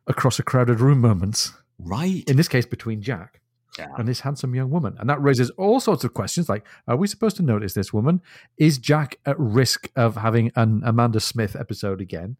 across 0.06 0.38
a 0.38 0.42
crowded 0.42 0.80
room 0.80 1.00
moments. 1.00 1.52
Right. 1.78 2.24
In 2.28 2.36
this 2.36 2.48
case, 2.48 2.66
between 2.66 3.02
Jack. 3.02 3.40
Yeah. 3.76 3.88
and 3.98 4.06
this 4.06 4.20
handsome 4.20 4.54
young 4.54 4.70
woman. 4.70 4.94
And 5.00 5.10
that 5.10 5.20
raises 5.20 5.50
all 5.50 5.80
sorts 5.80 6.04
of 6.04 6.14
questions 6.14 6.48
like 6.48 6.64
are 6.86 6.94
we 6.94 7.08
supposed 7.08 7.34
to 7.38 7.42
notice 7.42 7.74
this 7.74 7.92
woman? 7.92 8.22
Is 8.56 8.78
Jack 8.78 9.18
at 9.26 9.36
risk 9.36 9.90
of 9.96 10.14
having 10.14 10.52
an 10.54 10.82
Amanda 10.84 11.18
Smith 11.18 11.56
episode 11.56 12.00
again? 12.00 12.36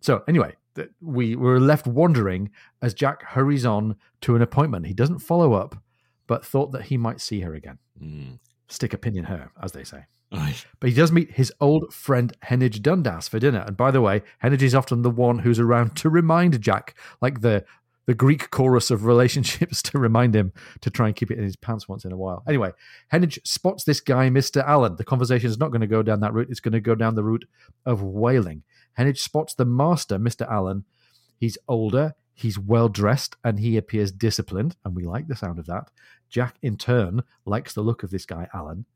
So, 0.00 0.22
anyway, 0.28 0.54
that 0.76 0.90
we 1.00 1.36
were 1.36 1.60
left 1.60 1.86
wondering 1.86 2.50
as 2.80 2.94
Jack 2.94 3.22
hurries 3.22 3.66
on 3.66 3.96
to 4.22 4.36
an 4.36 4.42
appointment. 4.42 4.86
He 4.86 4.94
doesn't 4.94 5.18
follow 5.18 5.52
up, 5.52 5.76
but 6.26 6.44
thought 6.44 6.72
that 6.72 6.84
he 6.84 6.96
might 6.96 7.20
see 7.20 7.40
her 7.40 7.54
again. 7.54 7.78
Mm. 8.00 8.38
Stick 8.68 8.94
a 8.94 8.98
pin 8.98 9.16
in 9.16 9.24
her, 9.24 9.50
as 9.62 9.72
they 9.72 9.84
say. 9.84 10.04
But 10.80 10.88
he 10.90 10.94
does 10.94 11.12
meet 11.12 11.32
his 11.32 11.52
old 11.60 11.92
friend 11.92 12.36
Heneage 12.44 12.82
Dundas 12.82 13.28
for 13.28 13.38
dinner. 13.38 13.64
And 13.66 13.76
by 13.76 13.90
the 13.90 14.00
way, 14.00 14.22
Heneage 14.42 14.62
is 14.62 14.74
often 14.74 15.02
the 15.02 15.10
one 15.10 15.40
who's 15.40 15.60
around 15.60 15.96
to 15.96 16.10
remind 16.10 16.60
Jack, 16.60 16.96
like 17.20 17.40
the 17.40 17.64
the 18.06 18.14
Greek 18.14 18.50
chorus 18.50 18.92
of 18.92 19.04
relationships 19.04 19.82
to 19.90 19.98
remind 19.98 20.34
him 20.34 20.52
to 20.80 20.90
try 20.90 21.08
and 21.08 21.16
keep 21.16 21.30
it 21.30 21.38
in 21.38 21.44
his 21.44 21.56
pants 21.56 21.88
once 21.88 22.04
in 22.04 22.12
a 22.12 22.16
while. 22.16 22.42
Anyway, 22.48 22.70
Heneage 23.12 23.44
spots 23.44 23.84
this 23.84 24.00
guy, 24.00 24.28
Mr. 24.28 24.64
Allen. 24.64 24.96
The 24.96 25.04
conversation 25.04 25.50
is 25.50 25.58
not 25.58 25.70
going 25.70 25.80
to 25.80 25.86
go 25.86 26.02
down 26.02 26.20
that 26.20 26.32
route. 26.32 26.48
It's 26.48 26.60
going 26.60 26.72
to 26.72 26.80
go 26.80 26.94
down 26.94 27.16
the 27.16 27.24
route 27.24 27.44
of 27.84 28.02
whaling. 28.02 28.62
Heneage 28.98 29.18
spots 29.18 29.54
the 29.54 29.64
master, 29.64 30.18
Mr. 30.18 30.50
Allen. 30.50 30.84
He's 31.38 31.58
older, 31.68 32.14
he's 32.34 32.58
well 32.58 32.88
dressed, 32.88 33.36
and 33.44 33.60
he 33.60 33.76
appears 33.76 34.10
disciplined, 34.12 34.76
and 34.84 34.94
we 34.96 35.04
like 35.04 35.28
the 35.28 35.36
sound 35.36 35.58
of 35.58 35.66
that. 35.66 35.90
Jack, 36.28 36.56
in 36.62 36.76
turn, 36.76 37.22
likes 37.44 37.72
the 37.72 37.82
look 37.82 38.02
of 38.02 38.10
this 38.10 38.26
guy, 38.26 38.48
Allen. 38.54 38.86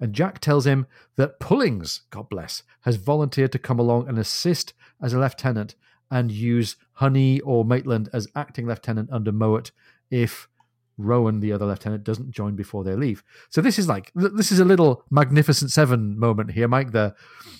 And 0.00 0.12
Jack 0.12 0.40
tells 0.40 0.66
him 0.66 0.86
that 1.16 1.40
Pullings, 1.40 2.02
God 2.10 2.28
bless, 2.28 2.62
has 2.82 2.96
volunteered 2.96 3.52
to 3.52 3.58
come 3.58 3.78
along 3.78 4.08
and 4.08 4.18
assist 4.18 4.74
as 5.00 5.12
a 5.12 5.18
lieutenant 5.18 5.74
and 6.10 6.30
use 6.30 6.76
Honey 6.94 7.40
or 7.40 7.64
Maitland 7.64 8.08
as 8.12 8.28
acting 8.34 8.66
lieutenant 8.66 9.10
under 9.10 9.32
Mowett 9.32 9.70
if 10.10 10.48
Rowan, 10.96 11.40
the 11.40 11.52
other 11.52 11.66
lieutenant, 11.66 12.04
doesn't 12.04 12.30
join 12.30 12.54
before 12.56 12.84
they 12.84 12.94
leave. 12.94 13.22
So 13.50 13.60
this 13.60 13.78
is 13.78 13.88
like 13.88 14.12
this 14.14 14.52
is 14.52 14.60
a 14.60 14.64
little 14.64 15.04
Magnificent 15.10 15.70
Seven 15.70 16.18
moment 16.18 16.52
here, 16.52 16.68
Mike. 16.68 16.92
The 16.92 17.14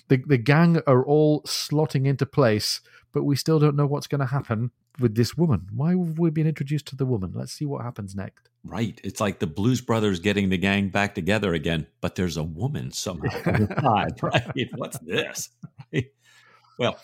the, 0.09 0.23
the 0.27 0.39
gang 0.39 0.81
are 0.87 1.05
all 1.05 1.43
slotting 1.43 2.07
into 2.07 2.27
place, 2.27 2.81
but 3.13 3.25
we 3.25 3.37
still 3.37 3.59
don't 3.59 3.77
know 3.77 3.87
what's 3.87 4.07
going 4.07 4.21
to 4.21 4.27
happen 4.27 4.71
with 4.99 5.15
this 5.15 5.37
woman? 5.37 5.67
Why 5.75 5.91
have 5.91 6.19
we 6.19 6.31
been 6.31 6.47
introduced 6.47 6.87
to 6.87 6.97
the 6.97 7.07
woman? 7.07 7.33
Let's 7.35 7.53
see 7.53 7.65
what 7.65 7.83
happens 7.83 8.15
next. 8.15 8.49
Right. 8.63 9.01
It's 9.05 9.21
like 9.21 9.39
the 9.39 9.47
Blues 9.47 9.81
Brothers 9.81 10.21
getting 10.21 10.49
the 10.49 10.59
gang 10.59 10.89
back 10.89 11.15
together 11.15 11.55
again, 11.55 11.87
but 12.01 12.15
there's 12.15 12.37
a 12.37 12.43
woman 12.43 12.93
somehow. 12.93 13.31
Oh, 13.85 14.05
right. 14.23 14.69
What's 14.77 14.99
this? 14.99 15.51
Well, 16.79 16.99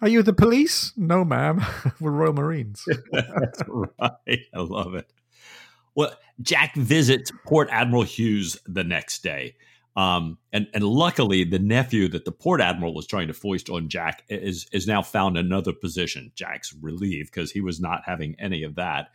are 0.00 0.08
you 0.08 0.22
the 0.22 0.32
police? 0.32 0.92
No, 0.96 1.24
ma'am. 1.24 1.64
We're 2.00 2.10
Royal 2.10 2.32
Marines. 2.32 2.84
That's 3.12 3.62
right. 3.66 4.10
I 4.28 4.60
love 4.60 4.94
it. 4.94 5.10
Well, 5.96 6.12
Jack 6.40 6.76
visits 6.76 7.32
Port 7.46 7.68
Admiral 7.72 8.02
Hughes 8.02 8.58
the 8.66 8.84
next 8.84 9.22
day. 9.22 9.56
Um, 9.96 10.36
and, 10.52 10.66
and 10.74 10.84
luckily, 10.84 11.42
the 11.44 11.58
nephew 11.58 12.06
that 12.08 12.26
the 12.26 12.32
port 12.32 12.60
admiral 12.60 12.94
was 12.94 13.06
trying 13.06 13.28
to 13.28 13.34
foist 13.34 13.70
on 13.70 13.88
Jack 13.88 14.24
is, 14.28 14.66
is 14.70 14.86
now 14.86 15.00
found 15.00 15.38
another 15.38 15.72
position. 15.72 16.30
Jack's 16.34 16.74
relieved 16.82 17.30
because 17.32 17.50
he 17.50 17.62
was 17.62 17.80
not 17.80 18.02
having 18.04 18.36
any 18.38 18.62
of 18.62 18.74
that. 18.74 19.08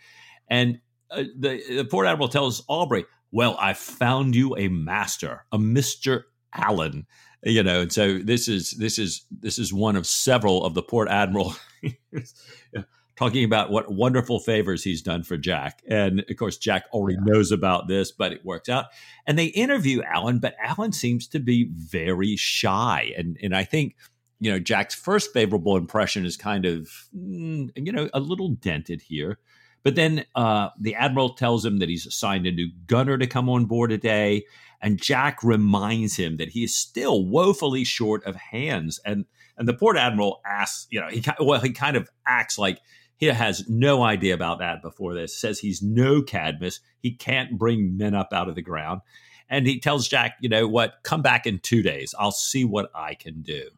And 0.50 0.80
uh, 1.12 1.24
the, 1.38 1.62
the 1.70 1.86
port 1.86 2.08
admiral 2.08 2.30
tells 2.30 2.64
Aubrey, 2.68 3.06
Well, 3.32 3.56
I 3.60 3.74
found 3.74 4.36
you 4.36 4.58
a 4.58 4.68
master, 4.70 5.46
a 5.52 5.60
Mr. 5.60 6.24
Allen 6.54 7.06
you 7.44 7.64
know 7.64 7.82
and 7.82 7.92
so 7.92 8.20
this 8.20 8.48
is 8.48 8.72
this 8.72 9.00
is 9.00 9.26
this 9.32 9.58
is 9.58 9.74
one 9.74 9.96
of 9.96 10.06
several 10.06 10.64
of 10.64 10.74
the 10.74 10.84
port 10.84 11.10
admiral 11.10 11.56
talking 13.22 13.44
about 13.44 13.70
what 13.70 13.92
wonderful 13.92 14.40
favors 14.40 14.84
he's 14.84 15.04
done 15.04 15.22
for 15.22 15.38
jack. 15.38 15.84
And 15.88 16.26
of 16.28 16.36
course 16.38 16.58
jack 16.58 16.86
already 16.92 17.18
yeah. 17.20 17.34
knows 17.34 17.52
about 17.52 17.88
this 17.88 18.12
but 18.12 18.32
it 18.32 18.44
works 18.44 18.68
out. 18.68 18.86
And 19.28 19.38
they 19.38 19.46
interview 19.46 20.02
Allen, 20.02 20.40
but 20.40 20.56
Allen 20.60 20.92
seems 20.92 21.28
to 21.28 21.40
be 21.40 21.70
very 21.72 22.36
shy. 22.36 23.14
And 23.16 23.38
and 23.44 23.56
i 23.56 23.64
think 23.64 23.96
you 24.40 24.52
know 24.52 24.58
jack's 24.58 24.96
first 24.96 25.32
favorable 25.34 25.78
impression 25.78 26.26
is 26.26 26.36
kind 26.36 26.66
of 26.66 26.90
mm, 27.16 27.70
you 27.76 27.92
know 27.92 28.10
a 28.14 28.20
little 28.20 28.50
dented 28.50 29.02
here. 29.04 29.38
But 29.84 29.96
then 29.96 30.26
uh, 30.36 30.70
the 30.80 30.94
admiral 30.94 31.34
tells 31.34 31.66
him 31.66 31.80
that 31.80 31.90
he's 31.90 32.06
assigned 32.06 32.46
a 32.46 32.52
new 32.52 32.70
gunner 32.86 33.18
to 33.18 33.26
come 33.26 33.50
on 33.50 33.66
board 33.66 33.90
today, 33.90 34.46
and 34.80 35.02
Jack 35.02 35.44
reminds 35.44 36.16
him 36.16 36.38
that 36.38 36.50
he 36.50 36.64
is 36.64 36.76
still 36.76 37.26
woefully 37.26 37.84
short 37.84 38.24
of 38.26 38.36
hands. 38.36 39.00
And 39.06 39.26
and 39.58 39.68
the 39.68 39.74
port 39.74 39.98
admiral 39.98 40.42
asks, 40.46 40.88
you 40.92 41.00
know, 41.00 41.08
he 41.08 41.24
well, 41.40 41.62
he 41.62 41.72
kind 41.72 41.96
of 41.96 42.10
acts 42.28 42.58
like 42.58 42.80
he 43.22 43.28
has 43.28 43.70
no 43.70 44.02
idea 44.02 44.34
about 44.34 44.58
that 44.60 44.82
before 44.82 45.14
this. 45.14 45.38
Says 45.38 45.60
he's 45.60 45.80
no 45.80 46.24
Cadmus. 46.24 46.80
He 47.00 47.12
can't 47.12 47.56
bring 47.56 47.96
men 47.96 48.16
up 48.16 48.34
out 48.34 48.50
of 48.50 48.56
the 48.56 48.64
ground. 48.64 49.02
And 49.48 49.68
he 49.68 49.80
tells 49.80 50.08
Jack, 50.08 50.38
you 50.42 50.50
know 50.50 50.68
what, 50.68 50.96
come 51.04 51.22
back 51.22 51.46
in 51.46 51.60
two 51.60 51.84
days. 51.84 52.16
I'll 52.18 52.32
see 52.32 52.66
what 52.66 52.90
I 52.96 53.14
can 53.14 53.44
do. 53.44 53.70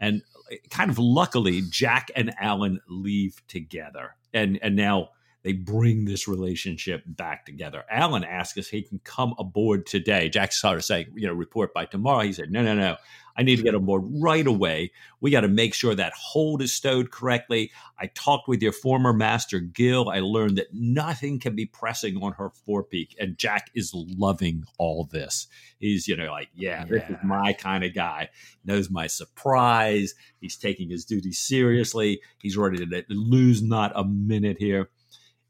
And 0.00 0.22
uh, 0.50 0.56
kind 0.70 0.90
of 0.90 0.98
luckily, 0.98 1.62
Jack 1.70 2.10
and 2.16 2.34
Allen 2.40 2.80
leave 2.88 3.40
together. 3.46 4.16
And 4.34 4.58
and 4.60 4.74
now 4.74 5.10
they 5.42 5.52
bring 5.52 6.04
this 6.04 6.28
relationship 6.28 7.02
back 7.06 7.46
together. 7.46 7.84
Allen 7.90 8.24
asked 8.24 8.58
us 8.58 8.68
he 8.68 8.82
can 8.82 9.00
come 9.04 9.34
aboard 9.38 9.86
today. 9.86 10.28
Jack 10.28 10.52
started 10.52 10.82
saying, 10.82 11.06
you 11.14 11.26
know, 11.26 11.32
report 11.32 11.72
by 11.72 11.86
tomorrow. 11.86 12.20
He 12.20 12.32
said, 12.32 12.50
no, 12.50 12.62
no, 12.62 12.74
no. 12.74 12.96
I 13.36 13.42
need 13.42 13.56
to 13.56 13.62
get 13.62 13.74
on 13.74 13.86
board 13.86 14.02
right 14.04 14.46
away. 14.46 14.92
We 15.20 15.30
got 15.30 15.42
to 15.42 15.48
make 15.48 15.72
sure 15.72 15.94
that 15.94 16.12
hold 16.12 16.60
is 16.60 16.74
stowed 16.74 17.10
correctly. 17.10 17.70
I 17.98 18.08
talked 18.08 18.48
with 18.48 18.60
your 18.60 18.72
former 18.72 19.14
master, 19.14 19.60
Gill. 19.60 20.10
I 20.10 20.20
learned 20.20 20.58
that 20.58 20.74
nothing 20.74 21.38
can 21.38 21.56
be 21.56 21.64
pressing 21.64 22.22
on 22.22 22.32
her 22.32 22.50
forepeak. 22.50 23.14
And 23.18 23.38
Jack 23.38 23.70
is 23.74 23.92
loving 23.94 24.64
all 24.76 25.04
this. 25.04 25.46
He's, 25.78 26.06
you 26.06 26.16
know, 26.16 26.30
like, 26.30 26.48
yeah, 26.54 26.80
yeah. 26.80 26.84
this 26.84 27.02
is 27.08 27.16
my 27.24 27.54
kind 27.54 27.82
of 27.82 27.94
guy. 27.94 28.28
Knows 28.64 28.90
my 28.90 29.06
surprise. 29.06 30.14
He's 30.40 30.56
taking 30.56 30.90
his 30.90 31.06
duty 31.06 31.32
seriously. 31.32 32.20
He's 32.42 32.58
ready 32.58 32.84
to 32.84 33.04
lose 33.08 33.62
not 33.62 33.92
a 33.94 34.04
minute 34.04 34.58
here. 34.58 34.90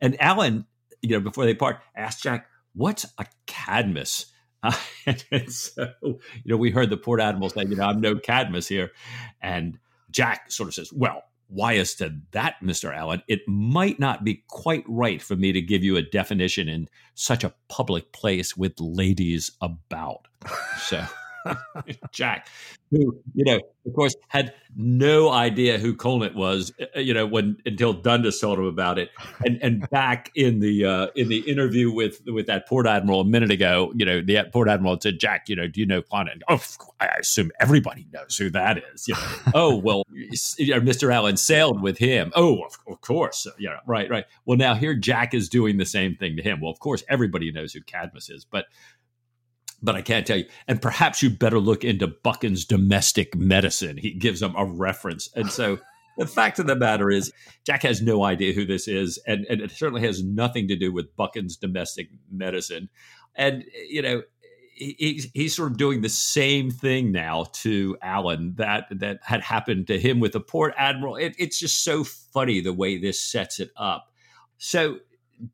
And 0.00 0.20
Allen, 0.20 0.66
you 1.02 1.10
know, 1.10 1.20
before 1.20 1.44
they 1.44 1.54
part, 1.54 1.78
asked 1.96 2.22
Jack, 2.22 2.46
"What's 2.74 3.06
a 3.18 3.26
Cadmus?" 3.46 4.26
Uh, 4.62 4.76
and 5.06 5.52
so, 5.52 5.92
you 6.02 6.18
know, 6.46 6.56
we 6.56 6.70
heard 6.70 6.90
the 6.90 6.96
port 6.96 7.20
admiral 7.20 7.50
say, 7.50 7.62
"You 7.62 7.76
know, 7.76 7.84
I'm 7.84 8.00
no 8.00 8.16
Cadmus 8.16 8.68
here," 8.68 8.92
and 9.40 9.78
Jack 10.10 10.50
sort 10.50 10.68
of 10.68 10.74
says, 10.74 10.92
"Well." 10.92 11.24
Why 11.52 11.72
is 11.72 11.96
to 11.96 12.16
that, 12.30 12.54
Mr. 12.62 12.96
Allen? 12.96 13.24
It 13.26 13.40
might 13.48 13.98
not 13.98 14.22
be 14.22 14.44
quite 14.46 14.84
right 14.86 15.20
for 15.20 15.34
me 15.34 15.50
to 15.50 15.60
give 15.60 15.82
you 15.82 15.96
a 15.96 16.02
definition 16.02 16.68
in 16.68 16.88
such 17.16 17.42
a 17.42 17.52
public 17.68 18.12
place 18.12 18.56
with 18.56 18.78
ladies 18.78 19.50
about. 19.60 20.28
So 20.78 21.04
Jack, 22.12 22.48
who 22.90 23.20
you 23.34 23.44
know, 23.44 23.60
of 23.86 23.94
course, 23.94 24.14
had 24.28 24.52
no 24.76 25.30
idea 25.30 25.78
who 25.78 25.94
Colnett 25.94 26.34
was, 26.34 26.72
uh, 26.80 26.86
uh, 26.96 27.00
you 27.00 27.14
know, 27.14 27.26
when 27.26 27.56
until 27.64 27.92
Dundas 27.92 28.40
told 28.40 28.58
him 28.58 28.66
about 28.66 28.98
it. 28.98 29.10
And 29.44 29.58
and 29.62 29.88
back 29.90 30.30
in 30.34 30.60
the 30.60 30.84
uh, 30.84 31.06
in 31.14 31.28
the 31.28 31.38
interview 31.38 31.92
with 31.92 32.20
with 32.26 32.46
that 32.46 32.68
port 32.68 32.86
admiral 32.86 33.20
a 33.20 33.24
minute 33.24 33.50
ago, 33.50 33.92
you 33.94 34.04
know, 34.04 34.20
the 34.20 34.48
port 34.52 34.68
admiral 34.68 34.98
said, 35.00 35.18
"Jack, 35.18 35.48
you 35.48 35.56
know, 35.56 35.66
do 35.66 35.80
you 35.80 35.86
know 35.86 36.02
Colnett?" 36.02 36.42
Oh, 36.48 36.60
I 37.00 37.06
assume 37.20 37.50
everybody 37.60 38.06
knows 38.12 38.36
who 38.36 38.50
that 38.50 38.82
is. 38.94 39.08
You 39.08 39.14
know, 39.14 39.20
oh 39.54 39.76
well, 39.76 40.04
Mr. 40.10 41.12
Allen 41.12 41.36
sailed 41.36 41.82
with 41.82 41.98
him. 41.98 42.32
Oh, 42.34 42.62
of, 42.62 42.78
of 42.86 43.00
course, 43.00 43.46
yeah, 43.58 43.78
right, 43.86 44.10
right. 44.10 44.24
Well, 44.44 44.58
now 44.58 44.74
here 44.74 44.94
Jack 44.94 45.34
is 45.34 45.48
doing 45.48 45.78
the 45.78 45.86
same 45.86 46.16
thing 46.16 46.36
to 46.36 46.42
him. 46.42 46.60
Well, 46.60 46.70
of 46.70 46.80
course, 46.80 47.02
everybody 47.08 47.50
knows 47.52 47.72
who 47.72 47.80
Cadmus 47.82 48.30
is, 48.30 48.44
but 48.44 48.66
but 49.82 49.96
I 49.96 50.02
can't 50.02 50.26
tell 50.26 50.38
you. 50.38 50.46
And 50.68 50.80
perhaps 50.80 51.22
you 51.22 51.30
better 51.30 51.58
look 51.58 51.84
into 51.84 52.06
Buchan's 52.06 52.64
domestic 52.64 53.34
medicine. 53.34 53.96
He 53.96 54.12
gives 54.12 54.40
them 54.40 54.54
a 54.56 54.64
reference. 54.64 55.30
And 55.34 55.50
so 55.50 55.78
the 56.18 56.26
fact 56.26 56.58
of 56.58 56.66
the 56.66 56.76
matter 56.76 57.10
is, 57.10 57.32
Jack 57.64 57.82
has 57.82 58.02
no 58.02 58.24
idea 58.24 58.52
who 58.52 58.66
this 58.66 58.88
is. 58.88 59.18
And, 59.26 59.46
and 59.48 59.60
it 59.60 59.70
certainly 59.70 60.02
has 60.02 60.22
nothing 60.22 60.68
to 60.68 60.76
do 60.76 60.92
with 60.92 61.14
Buchan's 61.16 61.56
domestic 61.56 62.08
medicine. 62.30 62.88
And, 63.34 63.64
you 63.88 64.02
know, 64.02 64.22
he, 64.74 65.22
he's 65.34 65.54
sort 65.54 65.72
of 65.72 65.78
doing 65.78 66.00
the 66.00 66.08
same 66.08 66.70
thing 66.70 67.12
now 67.12 67.46
to 67.52 67.96
Allen 68.02 68.54
that 68.56 68.86
that 68.90 69.18
had 69.22 69.42
happened 69.42 69.86
to 69.88 70.00
him 70.00 70.20
with 70.20 70.32
the 70.32 70.40
port 70.40 70.74
admiral. 70.76 71.16
It, 71.16 71.34
it's 71.38 71.58
just 71.58 71.84
so 71.84 72.02
funny 72.04 72.60
the 72.60 72.72
way 72.72 72.98
this 72.98 73.20
sets 73.20 73.60
it 73.60 73.70
up. 73.76 74.10
So 74.56 74.98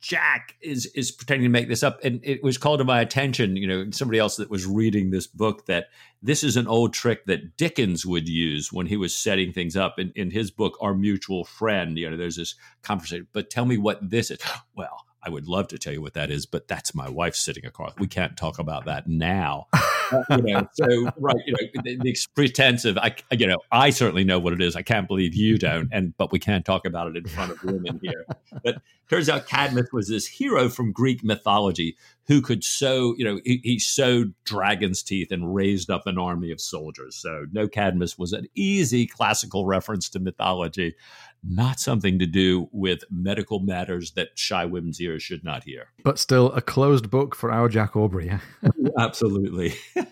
Jack 0.01 0.55
is 0.61 0.87
is 0.95 1.11
pretending 1.11 1.45
to 1.45 1.53
make 1.53 1.69
this 1.69 1.83
up, 1.83 2.03
and 2.05 2.21
it 2.23 2.43
was 2.43 2.59
called 2.59 2.79
to 2.79 2.85
my 2.85 3.01
attention, 3.01 3.57
you 3.57 3.67
know, 3.67 3.91
somebody 3.91 4.19
else 4.19 4.37
that 4.37 4.51
was 4.51 4.67
reading 4.67 5.11
this 5.11 5.27
book 5.27 5.67
that 5.67 5.87
this 6.23 6.43
is 6.43 6.57
an 6.57 6.67
old 6.67 6.93
trick 6.93 7.27
that 7.27 7.57
Dickens 7.57 8.05
would 8.05 8.29
use 8.29 8.73
when 8.73 8.87
he 8.87 8.97
was 8.97 9.15
setting 9.15 9.53
things 9.53 9.77
up 9.77 9.99
in, 9.99 10.13
in 10.17 10.31
his 10.31 10.51
book, 10.51 10.77
Our 10.81 10.95
Mutual 10.95 11.45
Friend. 11.45 11.97
You 11.99 12.11
know, 12.11 12.17
there's 12.17 12.37
this 12.37 12.55
conversation, 12.83 13.29
but 13.33 13.51
tell 13.51 13.65
me 13.65 13.79
what 13.79 14.11
this 14.11 14.31
is. 14.31 14.39
Well, 14.77 15.06
I 15.27 15.29
would 15.29 15.49
love 15.49 15.67
to 15.69 15.79
tell 15.79 15.93
you 15.93 16.01
what 16.01 16.15
that 16.15 16.31
is, 16.31 16.47
but 16.47 16.69
that's 16.69 16.95
my 16.95 17.09
wife 17.09 17.35
sitting 17.35 17.67
across. 17.67 17.95
We 17.99 18.07
can't 18.07 18.37
talk 18.37 18.61
about 18.61 18.85
that 18.85 19.09
now. 19.09 19.67
Uh, 20.13 20.23
you 20.37 20.55
know, 20.55 20.69
so 20.75 21.11
right, 21.19 21.37
you 21.47 21.53
know, 21.53 21.83
the, 21.83 21.99
the 22.01 22.17
pretense 22.37 22.85
of 22.85 22.97
I, 22.97 23.17
you 23.33 23.45
know, 23.45 23.57
I 23.73 23.91
certainly 23.91 24.23
know 24.23 24.39
what 24.39 24.53
it 24.53 24.63
is. 24.63 24.77
I 24.77 24.83
can't 24.83 25.09
believe 25.09 25.35
you 25.35 25.59
don't, 25.59 25.89
and 25.91 26.17
but 26.17 26.31
we 26.31 26.39
can't 26.39 26.65
talk 26.65 26.87
about 26.87 27.09
it 27.09 27.17
in 27.17 27.27
front 27.27 27.51
of 27.51 27.65
women 27.65 27.99
here. 28.01 28.25
But 28.63 28.77
turns 29.11 29.29
out 29.29 29.49
Cadmus 29.49 29.89
was 29.93 30.09
this 30.09 30.29
hero 30.29 30.69
from 30.69 30.93
Greek 30.93 31.25
mythology 31.25 31.97
who 32.29 32.41
could 32.41 32.63
sow, 32.63 33.17
you 33.19 33.25
know, 33.25 33.41
he, 33.45 33.61
he 33.65 33.79
sowed 33.81 34.33
dragon's 34.45 35.03
teeth 35.03 35.33
and 35.33 35.53
raised 35.53 35.91
up 35.91 36.07
an 36.07 36.19
army 36.19 36.53
of 36.53 36.61
soldiers. 36.61 37.17
So 37.17 37.47
no 37.51 37.67
Cadmus 37.67 38.17
was 38.17 38.33
an 38.33 38.47
easy 38.55 39.09
classical 39.09 39.67
reference 39.67 40.09
to 40.11 40.21
mythology 40.21 40.95
not 41.49 41.81
something 41.81 42.19
to 42.19 42.27
do 42.27 42.69
with 42.73 43.05
medical 43.11 43.61
matters 43.61 44.13
that 44.13 44.39
shy 44.39 44.65
women's 44.65 45.01
ears 45.01 45.23
should 45.23 45.45
not 45.45 45.65
hear. 45.65 45.89
But 46.05 46.19
still 46.19 46.53
a 46.53 46.61
closed 46.61 47.11
book 47.11 47.35
for 47.35 47.51
our 47.51 47.69
Jack 47.69 47.97
Aubrey. 47.97 48.33
Absolutely. 48.99 49.75
Uh, 49.97 50.05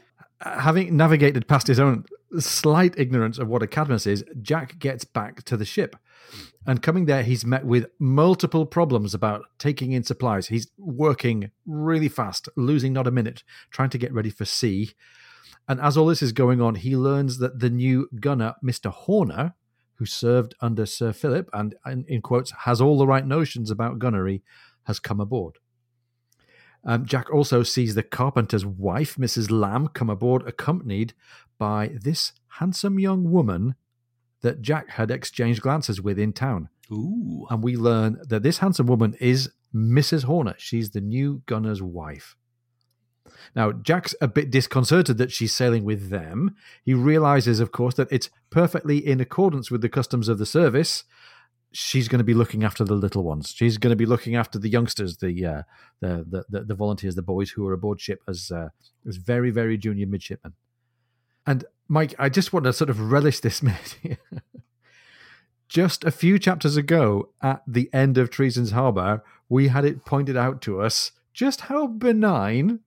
having 0.61 0.97
navigated 0.97 1.49
past 1.49 1.67
his 1.67 1.81
own 1.81 2.05
slight 2.39 2.95
ignorance 2.99 3.39
of 3.39 3.49
what 3.49 3.63
a 3.63 3.67
cadmus 3.67 4.07
is, 4.07 4.25
Jack 4.43 4.79
gets 4.79 5.05
back 5.05 5.43
to 5.45 5.57
the 5.57 5.65
ship. 5.65 5.97
And 6.67 6.83
coming 6.83 7.05
there, 7.05 7.23
he's 7.23 7.45
met 7.45 7.65
with 7.65 7.87
multiple 7.99 8.67
problems 8.67 9.15
about 9.15 9.45
taking 9.59 9.93
in 9.93 10.03
supplies. 10.03 10.49
He's 10.49 10.69
working 10.79 11.51
really 11.67 12.09
fast, 12.09 12.49
losing 12.57 12.93
not 12.93 13.07
a 13.07 13.13
minute, 13.13 13.43
trying 13.71 13.91
to 13.91 13.99
get 13.99 14.13
ready 14.13 14.31
for 14.31 14.45
sea. 14.45 14.93
And 15.69 15.81
as 15.81 15.97
all 15.97 16.07
this 16.07 16.23
is 16.23 16.33
going 16.33 16.61
on, 16.61 16.77
he 16.77 16.97
learns 16.97 17.39
that 17.39 17.61
the 17.61 17.71
new 17.71 18.09
gunner, 18.19 18.55
Mr. 18.65 18.91
Horner, 18.91 19.55
who 19.97 20.07
served 20.07 20.55
under 20.61 20.87
Sir 20.87 21.13
Philip 21.13 21.49
and, 21.53 21.75
in 22.09 22.21
quotes, 22.23 22.51
has 22.51 22.81
all 22.81 22.99
the 22.99 23.07
right 23.07 23.27
notions 23.27 23.71
about 23.71 23.99
gunnery, 23.99 24.43
has 24.85 24.99
come 24.99 25.21
aboard. 25.21 25.59
Um, 26.85 27.07
Jack 27.07 27.33
also 27.33 27.63
sees 27.63 27.95
the 27.95 28.03
carpenter's 28.03 28.67
wife, 28.67 29.17
Mrs. 29.17 29.51
Lamb, 29.51 29.89
come 29.89 30.11
aboard, 30.11 30.47
accompanied 30.47 31.15
by 31.59 31.93
this 31.95 32.33
handsome 32.59 32.99
young 32.99 33.31
woman 33.31 33.75
that 34.43 34.61
Jack 34.61 34.91
had 34.91 35.11
exchanged 35.11 35.63
glances 35.63 36.03
with 36.03 36.19
in 36.19 36.33
town. 36.33 36.69
Ooh. 36.93 37.47
And 37.49 37.63
we 37.63 37.77
learn 37.77 38.21
that 38.29 38.43
this 38.43 38.59
handsome 38.59 38.87
woman 38.87 39.15
is 39.19 39.51
Mrs. 39.75 40.25
Horner. 40.25 40.55
She's 40.59 40.91
the 40.91 41.01
new 41.01 41.43
gunner's 41.47 41.83
wife. 41.83 42.37
Now, 43.55 43.73
Jack's 43.73 44.15
a 44.21 44.29
bit 44.29 44.51
disconcerted 44.51 45.19
that 45.19 45.33
she's 45.33 45.55
sailing 45.55 45.85
with 45.85 46.11
them. 46.11 46.57
He 46.85 46.95
realizes, 46.95 47.61
of 47.61 47.73
course, 47.73 47.95
that 47.95 48.09
it's 48.11 48.31
perfectly 48.51 48.99
in 48.99 49.21
accordance 49.21 49.71
with 49.71 49.81
the 49.81 49.89
customs 49.89 50.29
of 50.29 50.39
the 50.39 50.47
service. 50.47 51.05
she's 51.73 52.07
going 52.07 52.19
to 52.19 52.25
be 52.25 52.35
looking 52.35 52.63
after 52.63 52.85
the 52.85 52.95
little 52.95 53.25
ones. 53.25 53.53
She's 53.55 53.79
going 53.79 53.91
to 53.91 53.97
be 53.97 54.07
looking 54.07 54.37
after 54.37 54.59
the 54.59 54.69
youngsters, 54.69 55.17
the 55.17 55.45
uh, 55.45 55.63
the, 56.01 56.45
the, 56.49 56.65
the 56.65 56.75
volunteers, 56.75 57.15
the 57.15 57.23
boys 57.23 57.51
who 57.51 57.67
are 57.67 57.73
aboard 57.73 58.01
ship 58.01 58.23
as 58.29 58.51
uh, 58.51 58.69
as 59.09 59.17
very 59.17 59.51
very 59.51 59.77
junior 59.77 60.07
midshipmen. 60.07 60.55
And 61.47 61.65
Mike, 61.89 62.15
I 62.19 62.29
just 62.29 62.53
want 62.53 62.65
to 62.65 62.73
sort 62.73 62.91
of 62.91 63.13
relish 63.13 63.41
this 63.41 63.63
minute 63.69 64.19
just 65.75 66.05
a 66.05 66.13
few 66.13 66.39
chapters 66.39 66.77
ago, 66.77 67.31
at 67.43 67.61
the 67.67 67.91
end 67.93 68.17
of 68.17 68.31
Treason's 68.31 68.71
Harbour, 68.71 69.25
we 69.49 69.69
had 69.69 69.85
it 69.85 70.05
pointed 70.05 70.37
out 70.37 70.63
to 70.63 70.81
us 70.81 71.11
just 71.33 71.63
how 71.63 71.89
benign 71.89 72.79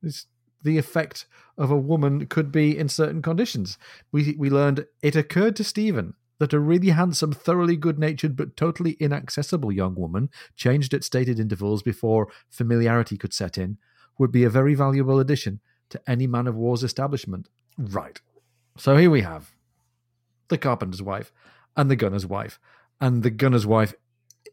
the 0.62 0.78
effect 0.78 1.26
of 1.58 1.72
a 1.72 1.78
woman 1.78 2.26
could 2.28 2.52
be 2.52 2.78
in 2.78 2.90
certain 2.90 3.22
conditions. 3.22 3.78
We 4.12 4.36
we 4.38 4.50
learned 4.50 4.86
it 5.02 5.16
occurred 5.16 5.56
to 5.58 5.64
Stephen 5.64 6.14
that 6.40 6.54
a 6.54 6.60
really 6.60 6.90
handsome, 6.90 7.32
thoroughly 7.32 7.76
good 7.76 7.98
natured, 7.98 8.36
but 8.36 8.56
totally 8.56 8.92
inaccessible 9.00 9.72
young 9.72 9.96
woman, 9.96 10.30
changed 10.56 10.94
at 10.94 11.04
stated 11.04 11.40
intervals 11.40 11.82
before 11.82 12.28
familiarity 12.50 13.18
could 13.18 13.34
set 13.34 13.58
in, 13.58 13.78
would 14.20 14.32
be 14.32 14.44
a 14.44 14.50
very 14.50 14.76
valuable 14.76 15.20
addition 15.20 15.60
to 15.90 16.02
any 16.08 16.28
man 16.28 16.48
of 16.48 16.56
war's 16.56 16.84
establishment. 16.84 17.50
Right. 17.78 18.20
So 18.78 18.98
here 18.98 19.10
we 19.10 19.22
have 19.22 19.52
the 20.50 20.58
carpenter's 20.58 21.02
wife 21.02 21.32
and 21.76 21.90
the 21.90 21.96
gunner's 21.96 22.26
wife. 22.26 22.60
And 23.00 23.24
the 23.24 23.30
gunner's 23.30 23.66
wife 23.66 23.94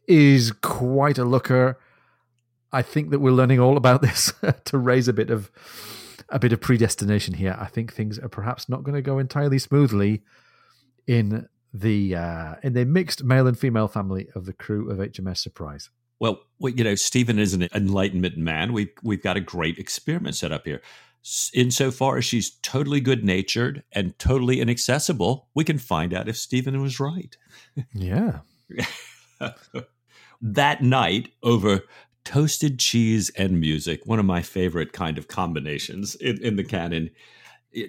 is 0.07 0.51
quite 0.51 1.17
a 1.17 1.25
looker. 1.25 1.79
I 2.75 2.81
think 2.81 3.11
that 3.11 3.19
we're 3.19 3.31
learning 3.31 3.61
all 3.61 3.77
about 3.77 4.01
this 4.03 4.33
to 4.65 4.77
raise 4.77 5.07
a 5.07 5.13
bit 5.13 5.29
of 5.29 5.49
a 6.29 6.39
bit 6.39 6.51
of 6.51 6.59
predestination 6.59 7.35
here. 7.35 7.55
I 7.57 7.67
think 7.67 7.93
things 7.93 8.19
are 8.19 8.29
perhaps 8.29 8.67
not 8.67 8.83
going 8.83 8.95
to 8.95 9.01
go 9.01 9.17
entirely 9.17 9.59
smoothly 9.59 10.23
in 11.07 11.47
the 11.73 12.15
uh, 12.15 12.55
in 12.63 12.73
the 12.73 12.85
mixed 12.85 13.23
male 13.23 13.47
and 13.47 13.57
female 13.57 13.87
family 13.87 14.27
of 14.35 14.45
the 14.45 14.53
crew 14.53 14.91
of 14.91 14.97
HMS 14.97 15.37
Surprise. 15.37 15.89
Well, 16.19 16.39
well, 16.59 16.73
you 16.73 16.83
know, 16.83 16.95
Stephen 16.95 17.39
is 17.39 17.53
an 17.53 17.67
enlightenment 17.73 18.37
man. 18.37 18.73
We've 18.73 18.91
we've 19.03 19.23
got 19.23 19.37
a 19.37 19.41
great 19.41 19.77
experiment 19.77 20.35
set 20.35 20.51
up 20.51 20.65
here. 20.65 20.81
Insofar 21.53 22.17
as 22.17 22.25
she's 22.25 22.51
totally 22.61 22.99
good 22.99 23.23
natured 23.23 23.83
and 23.91 24.17
totally 24.19 24.61
inaccessible, 24.61 25.47
we 25.55 25.63
can 25.63 25.79
find 25.79 26.13
out 26.13 26.27
if 26.29 26.37
Stephen 26.37 26.79
was 26.81 26.99
right. 26.99 27.35
Yeah. 27.93 28.39
that 30.41 30.83
night, 30.83 31.29
over 31.41 31.81
toasted 32.25 32.79
cheese 32.79 33.29
and 33.37 33.59
music, 33.59 34.01
one 34.05 34.19
of 34.19 34.25
my 34.25 34.41
favorite 34.41 34.91
kind 34.91 35.17
of 35.17 35.27
combinations 35.27 36.15
in, 36.15 36.41
in 36.43 36.55
the 36.57 36.63
canon. 36.63 37.11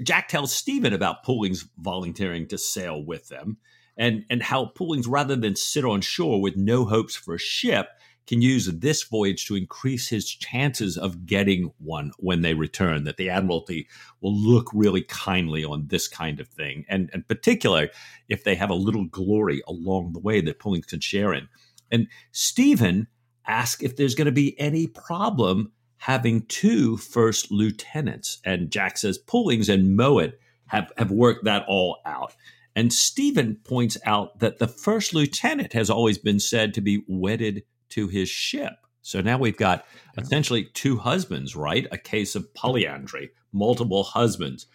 Jack 0.03 0.29
tells 0.29 0.55
Stephen 0.55 0.93
about 0.93 1.25
Pullings 1.25 1.69
volunteering 1.79 2.47
to 2.49 2.59
sail 2.59 3.03
with 3.03 3.29
them 3.29 3.57
and, 3.97 4.25
and 4.31 4.43
how 4.43 4.67
Pullings, 4.67 5.07
rather 5.09 5.37
than 5.37 5.57
sit 5.57 5.85
on 5.85 6.01
shore 6.01 6.41
with 6.41 6.57
no 6.57 6.85
hopes 6.85 7.17
for 7.17 7.35
a 7.35 7.39
ship, 7.39 7.89
can 8.27 8.43
use 8.43 8.67
this 8.67 9.05
voyage 9.05 9.47
to 9.47 9.55
increase 9.55 10.09
his 10.09 10.29
chances 10.29 10.99
of 10.99 11.27
getting 11.27 11.73
one 11.79 12.11
when 12.19 12.43
they 12.43 12.55
return, 12.55 13.05
that 13.05 13.17
the 13.17 13.31
Admiralty 13.31 13.87
will 14.21 14.37
look 14.37 14.69
really 14.75 15.03
kindly 15.03 15.65
on 15.65 15.87
this 15.87 16.09
kind 16.09 16.41
of 16.41 16.49
thing. 16.49 16.85
And 16.89 17.09
in 17.15 17.23
particular, 17.23 17.89
if 18.29 18.43
they 18.43 18.57
have 18.57 18.71
a 18.71 18.75
little 18.75 19.05
glory 19.05 19.63
along 19.69 20.13
the 20.13 20.19
way 20.19 20.41
that 20.41 20.59
Pullings 20.59 20.87
can 20.87 21.01
share 21.01 21.33
in. 21.33 21.49
And 21.91 22.09
Stephen 22.33 23.07
asks 23.47 23.83
if 23.83 23.97
there's 23.97 24.15
going 24.15 24.27
to 24.27 24.33
be 24.33 24.59
any 24.61 24.87
problem 24.87 25.73
having 25.99 26.43
two 26.47 26.97
first 26.97 27.51
lieutenants. 27.51 28.39
And 28.45 28.71
Jack 28.71 28.99
says 28.99 29.19
Pullings 29.19 29.69
and 29.69 29.97
Mowett 29.97 30.39
have, 30.67 30.93
have 30.99 31.11
worked 31.11 31.45
that 31.45 31.65
all 31.67 31.99
out. 32.05 32.35
And 32.75 32.93
Stephen 32.93 33.57
points 33.65 33.97
out 34.05 34.39
that 34.41 34.59
the 34.59 34.69
first 34.69 35.15
lieutenant 35.15 35.73
has 35.73 35.89
always 35.89 36.19
been 36.19 36.39
said 36.39 36.75
to 36.75 36.81
be 36.81 37.03
wedded 37.09 37.65
to 37.91 38.09
his 38.09 38.29
ship. 38.29 38.75
So 39.01 39.21
now 39.21 39.39
we've 39.39 39.57
got 39.57 39.87
essentially 40.19 40.65
two 40.75 40.99
husbands, 40.99 41.57
right? 41.57 41.87
A 41.91 41.99
case 41.99 42.35
of 42.35 42.53
polyandry, 42.55 43.31
multiple 43.53 44.03
husbands. 44.03 44.67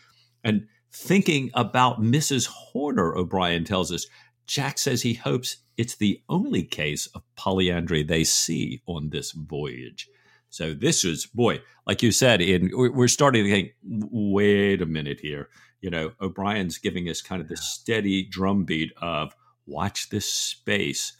And 0.43 0.67
thinking 0.91 1.51
about 1.53 2.01
Mrs. 2.01 2.47
Horner, 2.47 3.15
O'Brian 3.15 3.65
tells 3.65 3.91
us, 3.91 4.07
Jack 4.51 4.77
says 4.77 5.01
he 5.01 5.13
hopes 5.13 5.57
it's 5.77 5.95
the 5.95 6.21
only 6.29 6.63
case 6.63 7.07
of 7.07 7.23
polyandry 7.35 8.03
they 8.03 8.23
see 8.23 8.81
on 8.85 9.09
this 9.09 9.31
voyage. 9.31 10.09
So 10.49 10.73
this 10.73 11.05
is, 11.05 11.25
boy, 11.25 11.61
like 11.87 12.03
you 12.03 12.11
said, 12.11 12.41
in 12.41 12.71
we're 12.73 13.07
starting 13.07 13.45
to 13.45 13.49
think, 13.49 13.71
wait 13.83 14.81
a 14.81 14.85
minute 14.85 15.21
here 15.21 15.49
you 15.81 15.89
know, 15.89 16.11
O'Brian's 16.21 16.77
giving 16.77 17.09
us 17.09 17.21
kind 17.21 17.41
of 17.41 17.47
the 17.47 17.57
steady 17.57 18.23
drumbeat 18.23 18.93
of 19.01 19.35
watch 19.65 20.09
this 20.09 20.31
space. 20.31 21.17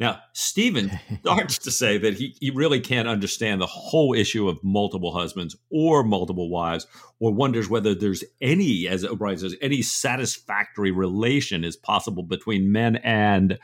Now, 0.00 0.20
Stephen 0.32 0.90
starts 1.20 1.58
to 1.58 1.70
say 1.70 1.98
that 1.98 2.14
he, 2.14 2.34
he 2.40 2.50
really 2.50 2.80
can't 2.80 3.06
understand 3.06 3.60
the 3.60 3.66
whole 3.66 4.14
issue 4.14 4.48
of 4.48 4.58
multiple 4.64 5.12
husbands 5.12 5.54
or 5.68 6.02
multiple 6.02 6.48
wives, 6.48 6.86
or 7.20 7.32
wonders 7.32 7.68
whether 7.68 7.94
there's 7.94 8.24
any, 8.40 8.88
as 8.88 9.04
O'Brian 9.04 9.38
says, 9.38 9.54
any 9.60 9.82
satisfactory 9.82 10.90
relation 10.90 11.64
is 11.64 11.76
possible 11.76 12.22
between 12.22 12.72
men 12.72 12.96
and, 12.96 13.58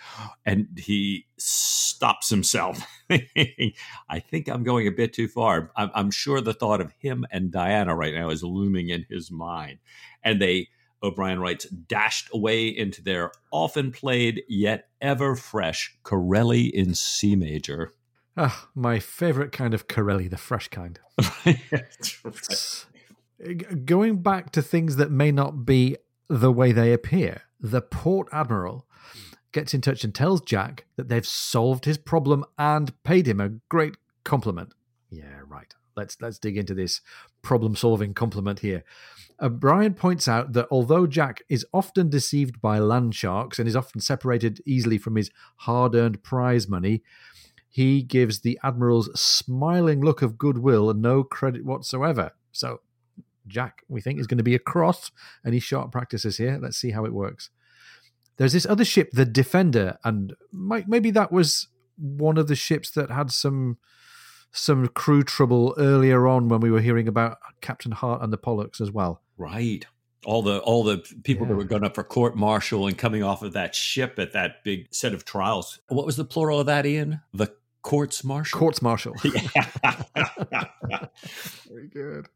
and 0.44 0.68
he 0.76 1.26
stops 1.38 2.28
himself. 2.28 2.86
I 3.10 4.20
think 4.20 4.48
I'm 4.48 4.62
going 4.62 4.86
a 4.86 4.92
bit 4.92 5.14
too 5.14 5.28
far. 5.28 5.72
I'm, 5.74 5.90
I'm 5.94 6.10
sure 6.10 6.42
the 6.42 6.52
thought 6.52 6.82
of 6.82 6.92
him 6.98 7.24
and 7.30 7.50
Diana 7.50 7.96
right 7.96 8.14
now 8.14 8.28
is 8.28 8.42
looming 8.44 8.90
in 8.90 9.06
his 9.08 9.30
mind. 9.30 9.78
And 10.22 10.40
they 10.40 10.68
O'Brian 11.02 11.40
writes, 11.40 11.66
dashed 11.66 12.28
away 12.32 12.68
into 12.68 13.02
their 13.02 13.32
often 13.52 13.92
played 13.92 14.42
yet 14.48 14.88
ever 15.00 15.36
fresh 15.36 15.96
Corelli 16.02 16.74
in 16.74 16.94
C 16.94 17.36
major. 17.36 17.94
Ah, 18.36 18.68
my 18.74 18.98
favorite 18.98 19.52
kind 19.52 19.72
of 19.72 19.88
Corelli, 19.88 20.28
the 20.28 20.36
fresh 20.36 20.68
kind. 20.68 20.98
Going 23.84 24.22
back 24.22 24.50
to 24.52 24.62
things 24.62 24.96
that 24.96 25.10
may 25.10 25.30
not 25.30 25.64
be 25.64 25.96
the 26.28 26.52
way 26.52 26.72
they 26.72 26.92
appear, 26.92 27.42
the 27.60 27.80
port 27.80 28.28
admiral 28.32 28.86
gets 29.52 29.72
in 29.72 29.80
touch 29.80 30.04
and 30.04 30.14
tells 30.14 30.42
Jack 30.42 30.84
that 30.96 31.08
they've 31.08 31.26
solved 31.26 31.86
his 31.86 31.96
problem 31.96 32.44
and 32.58 32.92
paid 33.04 33.26
him 33.26 33.40
a 33.40 33.50
great 33.68 33.96
compliment. 34.24 34.74
Yeah. 35.08 35.35
Let's 35.96 36.16
let's 36.20 36.38
dig 36.38 36.56
into 36.58 36.74
this 36.74 37.00
problem-solving 37.42 38.14
compliment 38.14 38.60
here. 38.60 38.84
Uh, 39.38 39.48
Brian 39.48 39.94
points 39.94 40.28
out 40.28 40.52
that 40.52 40.68
although 40.70 41.06
Jack 41.06 41.42
is 41.48 41.66
often 41.72 42.08
deceived 42.08 42.60
by 42.60 42.78
land 42.78 43.14
sharks 43.14 43.58
and 43.58 43.68
is 43.68 43.76
often 43.76 44.00
separated 44.00 44.60
easily 44.66 44.98
from 44.98 45.16
his 45.16 45.30
hard 45.56 45.94
earned 45.94 46.22
prize 46.22 46.68
money, 46.68 47.02
he 47.68 48.02
gives 48.02 48.40
the 48.40 48.58
Admiral's 48.64 49.10
smiling 49.18 50.00
look 50.00 50.22
of 50.22 50.38
goodwill 50.38 50.92
no 50.94 51.22
credit 51.22 51.64
whatsoever. 51.64 52.32
So, 52.52 52.80
Jack, 53.46 53.82
we 53.88 54.00
think, 54.00 54.18
is 54.18 54.26
going 54.26 54.38
to 54.38 54.44
be 54.44 54.54
a 54.54 54.58
cross 54.58 55.10
any 55.44 55.60
sharp 55.60 55.92
practices 55.92 56.38
here. 56.38 56.58
Let's 56.60 56.78
see 56.78 56.90
how 56.90 57.04
it 57.04 57.12
works. 57.12 57.50
There's 58.38 58.52
this 58.52 58.66
other 58.66 58.84
ship, 58.84 59.10
the 59.12 59.24
Defender, 59.24 59.98
and 60.04 60.34
maybe 60.52 61.10
that 61.10 61.32
was 61.32 61.68
one 61.96 62.36
of 62.36 62.48
the 62.48 62.54
ships 62.54 62.90
that 62.90 63.10
had 63.10 63.30
some 63.30 63.78
some 64.56 64.88
crew 64.88 65.22
trouble 65.22 65.74
earlier 65.78 66.26
on 66.26 66.48
when 66.48 66.60
we 66.60 66.70
were 66.70 66.80
hearing 66.80 67.08
about 67.08 67.38
Captain 67.60 67.92
Hart 67.92 68.22
and 68.22 68.32
the 68.32 68.38
Pollux 68.38 68.80
as 68.80 68.90
well. 68.90 69.22
Right. 69.36 69.86
All 70.24 70.42
the 70.42 70.58
all 70.60 70.82
the 70.82 70.98
people 71.22 71.46
yeah. 71.46 71.52
that 71.52 71.56
were 71.56 71.64
going 71.64 71.84
up 71.84 71.94
for 71.94 72.02
court 72.02 72.36
martial 72.36 72.86
and 72.86 72.98
coming 72.98 73.22
off 73.22 73.42
of 73.42 73.52
that 73.52 73.74
ship 73.74 74.18
at 74.18 74.32
that 74.32 74.64
big 74.64 74.88
set 74.90 75.14
of 75.14 75.24
trials. 75.24 75.78
What 75.88 76.06
was 76.06 76.16
the 76.16 76.24
plural 76.24 76.60
of 76.60 76.66
that, 76.66 76.84
Ian? 76.84 77.20
The 77.32 77.54
courts 77.82 78.24
martial. 78.24 78.58
Courts 78.58 78.82
martial. 78.82 79.14
Very 81.68 81.86
good. 81.92 82.26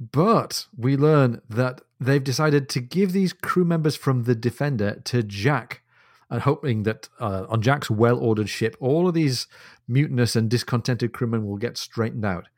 But 0.00 0.66
we 0.76 0.96
learn 0.96 1.40
that 1.48 1.82
they've 2.00 2.24
decided 2.24 2.68
to 2.70 2.80
give 2.80 3.12
these 3.12 3.32
crew 3.32 3.64
members 3.64 3.96
from 3.96 4.24
the 4.24 4.34
Defender 4.34 5.00
to 5.04 5.22
Jack, 5.22 5.82
and 6.30 6.42
hoping 6.42 6.82
that 6.84 7.08
uh, 7.20 7.46
on 7.48 7.62
Jack's 7.62 7.90
well-ordered 7.90 8.48
ship, 8.48 8.76
all 8.80 9.08
of 9.08 9.14
these 9.14 9.46
mutinous 9.86 10.36
and 10.36 10.50
discontented 10.50 11.12
crewmen 11.12 11.46
will 11.46 11.56
get 11.56 11.76
straightened 11.76 12.24
out. 12.24 12.48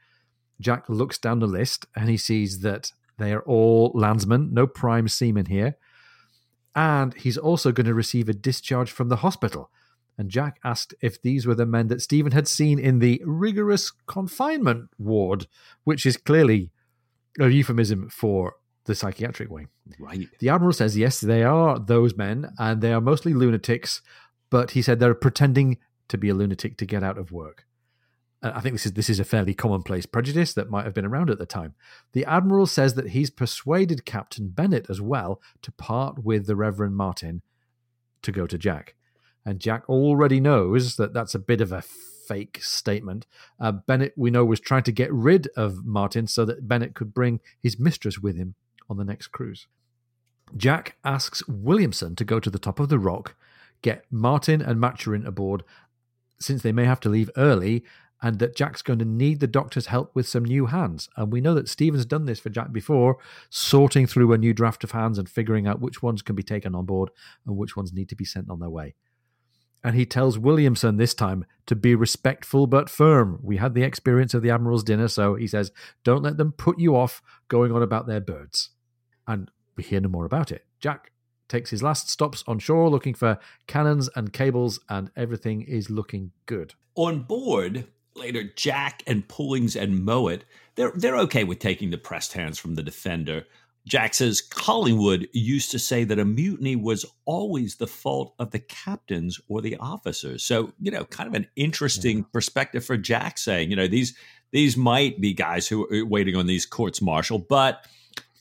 Jack 0.60 0.88
looks 0.88 1.18
down 1.18 1.40
the 1.40 1.46
list 1.46 1.86
and 1.94 2.08
he 2.08 2.16
sees 2.16 2.60
that 2.60 2.92
they 3.18 3.32
are 3.32 3.42
all 3.42 3.92
landsmen, 3.94 4.52
no 4.52 4.66
prime 4.66 5.08
seamen 5.08 5.46
here. 5.46 5.76
And 6.74 7.14
he's 7.14 7.38
also 7.38 7.72
going 7.72 7.86
to 7.86 7.94
receive 7.94 8.28
a 8.28 8.34
discharge 8.34 8.90
from 8.90 9.08
the 9.08 9.16
hospital. 9.16 9.70
And 10.18 10.30
Jack 10.30 10.58
asked 10.64 10.94
if 11.00 11.20
these 11.20 11.46
were 11.46 11.54
the 11.54 11.66
men 11.66 11.88
that 11.88 12.02
Stephen 12.02 12.32
had 12.32 12.48
seen 12.48 12.78
in 12.78 12.98
the 12.98 13.22
rigorous 13.24 13.90
confinement 14.06 14.90
ward, 14.98 15.46
which 15.84 16.06
is 16.06 16.16
clearly 16.16 16.70
a 17.38 17.48
euphemism 17.48 18.08
for 18.08 18.54
the 18.86 18.94
psychiatric 18.94 19.50
wing. 19.50 19.68
Right. 19.98 20.28
The 20.38 20.48
Admiral 20.48 20.72
says, 20.72 20.96
yes, 20.96 21.20
they 21.20 21.42
are 21.42 21.78
those 21.78 22.16
men, 22.16 22.50
and 22.58 22.80
they 22.80 22.92
are 22.92 23.00
mostly 23.00 23.34
lunatics, 23.34 24.02
but 24.50 24.72
he 24.72 24.82
said 24.82 24.98
they're 24.98 25.14
pretending 25.14 25.78
to 26.08 26.18
be 26.18 26.28
a 26.28 26.34
lunatic 26.34 26.76
to 26.78 26.86
get 26.86 27.02
out 27.02 27.18
of 27.18 27.32
work. 27.32 27.66
I 28.42 28.60
think 28.60 28.74
this 28.74 28.86
is 28.86 28.92
this 28.92 29.10
is 29.10 29.18
a 29.18 29.24
fairly 29.24 29.54
commonplace 29.54 30.06
prejudice 30.06 30.52
that 30.54 30.70
might 30.70 30.84
have 30.84 30.94
been 30.94 31.06
around 31.06 31.30
at 31.30 31.38
the 31.38 31.46
time. 31.46 31.74
The 32.12 32.24
admiral 32.26 32.66
says 32.66 32.94
that 32.94 33.10
he's 33.10 33.30
persuaded 33.30 34.04
Captain 34.04 34.48
Bennett 34.48 34.86
as 34.90 35.00
well 35.00 35.40
to 35.62 35.72
part 35.72 36.22
with 36.22 36.46
the 36.46 36.54
Reverend 36.54 36.96
Martin 36.96 37.42
to 38.22 38.32
go 38.32 38.46
to 38.46 38.58
Jack, 38.58 38.94
And 39.44 39.60
Jack 39.60 39.88
already 39.88 40.40
knows 40.40 40.96
that 40.96 41.12
that's 41.12 41.34
a 41.34 41.40
bit 41.40 41.60
of 41.60 41.72
a 41.72 41.82
fake 41.82 42.58
statement. 42.62 43.26
Uh, 43.60 43.72
Bennett, 43.72 44.14
we 44.16 44.30
know, 44.30 44.44
was 44.44 44.60
trying 44.60 44.82
to 44.82 44.92
get 44.92 45.12
rid 45.12 45.48
of 45.56 45.84
Martin 45.84 46.26
so 46.26 46.44
that 46.44 46.66
Bennett 46.68 46.94
could 46.94 47.14
bring 47.14 47.40
his 47.62 47.78
mistress 47.78 48.18
with 48.18 48.36
him 48.36 48.54
on 48.88 48.96
the 48.96 49.04
next 49.04 49.28
cruise. 49.28 49.66
Jack 50.56 50.96
asks 51.04 51.46
Williamson 51.48 52.14
to 52.16 52.24
go 52.24 52.38
to 52.38 52.50
the 52.50 52.58
top 52.58 52.78
of 52.78 52.88
the 52.88 52.98
rock, 52.98 53.34
get 53.82 54.04
Martin 54.10 54.62
and 54.62 54.80
Maturin 54.80 55.26
aboard, 55.26 55.64
since 56.38 56.62
they 56.62 56.72
may 56.72 56.84
have 56.84 57.00
to 57.00 57.08
leave 57.08 57.30
early, 57.36 57.84
and 58.22 58.38
that 58.38 58.56
Jack's 58.56 58.82
going 58.82 58.98
to 58.98 59.04
need 59.04 59.40
the 59.40 59.46
doctor's 59.46 59.86
help 59.86 60.14
with 60.14 60.26
some 60.26 60.44
new 60.44 60.66
hands. 60.66 61.08
And 61.16 61.32
we 61.32 61.40
know 61.40 61.54
that 61.54 61.68
Stephen's 61.68 62.06
done 62.06 62.24
this 62.24 62.40
for 62.40 62.48
Jack 62.48 62.72
before, 62.72 63.18
sorting 63.50 64.06
through 64.06 64.32
a 64.32 64.38
new 64.38 64.54
draft 64.54 64.84
of 64.84 64.92
hands 64.92 65.18
and 65.18 65.28
figuring 65.28 65.66
out 65.66 65.80
which 65.80 66.02
ones 66.02 66.22
can 66.22 66.34
be 66.34 66.42
taken 66.42 66.74
on 66.74 66.86
board 66.86 67.10
and 67.46 67.56
which 67.56 67.76
ones 67.76 67.92
need 67.92 68.08
to 68.08 68.16
be 68.16 68.24
sent 68.24 68.48
on 68.48 68.58
their 68.58 68.70
way. 68.70 68.94
And 69.84 69.94
he 69.94 70.06
tells 70.06 70.38
Williamson 70.38 70.96
this 70.96 71.14
time 71.14 71.44
to 71.66 71.76
be 71.76 71.94
respectful 71.94 72.66
but 72.66 72.88
firm. 72.88 73.38
We 73.42 73.58
had 73.58 73.74
the 73.74 73.82
experience 73.82 74.32
of 74.32 74.42
the 74.42 74.50
Admiral's 74.50 74.82
dinner, 74.82 75.08
so 75.08 75.34
he 75.34 75.46
says, 75.46 75.70
don't 76.02 76.22
let 76.22 76.38
them 76.38 76.52
put 76.52 76.78
you 76.78 76.96
off 76.96 77.22
going 77.48 77.70
on 77.70 77.82
about 77.82 78.06
their 78.06 78.20
birds. 78.20 78.70
And 79.26 79.50
we 79.76 79.84
hear 79.84 80.00
no 80.00 80.08
more 80.08 80.24
about 80.24 80.52
it. 80.52 80.64
Jack 80.80 81.10
takes 81.48 81.70
his 81.70 81.82
last 81.82 82.10
stops 82.10 82.42
on 82.46 82.58
shore 82.58 82.88
looking 82.88 83.14
for 83.14 83.38
cannons 83.66 84.08
and 84.16 84.32
cables, 84.32 84.80
and 84.88 85.10
everything 85.16 85.62
is 85.62 85.90
looking 85.90 86.32
good. 86.46 86.74
On 86.94 87.22
board, 87.22 87.86
later 88.14 88.44
Jack 88.56 89.02
and 89.06 89.28
Pullings 89.28 89.76
and 89.76 90.04
Mowett, 90.04 90.44
they're 90.74 90.92
they're 90.94 91.18
okay 91.18 91.44
with 91.44 91.58
taking 91.58 91.90
the 91.90 91.98
pressed 91.98 92.32
hands 92.32 92.58
from 92.58 92.74
the 92.74 92.82
defender. 92.82 93.44
Jack 93.86 94.14
says 94.14 94.40
Collingwood 94.40 95.28
used 95.32 95.70
to 95.70 95.78
say 95.78 96.02
that 96.02 96.18
a 96.18 96.24
mutiny 96.24 96.74
was 96.74 97.06
always 97.24 97.76
the 97.76 97.86
fault 97.86 98.34
of 98.40 98.50
the 98.50 98.58
captains 98.58 99.40
or 99.48 99.60
the 99.60 99.76
officers. 99.76 100.42
So, 100.42 100.72
you 100.80 100.90
know, 100.90 101.04
kind 101.04 101.28
of 101.28 101.34
an 101.34 101.46
interesting 101.54 102.18
yeah. 102.18 102.24
perspective 102.32 102.84
for 102.84 102.96
Jack 102.96 103.38
saying, 103.38 103.70
you 103.70 103.76
know, 103.76 103.86
these 103.86 104.16
these 104.50 104.76
might 104.76 105.20
be 105.20 105.32
guys 105.32 105.68
who 105.68 105.86
are 105.92 106.04
waiting 106.04 106.34
on 106.36 106.46
these 106.46 106.66
courts 106.66 107.00
martial, 107.00 107.38
but 107.38 107.86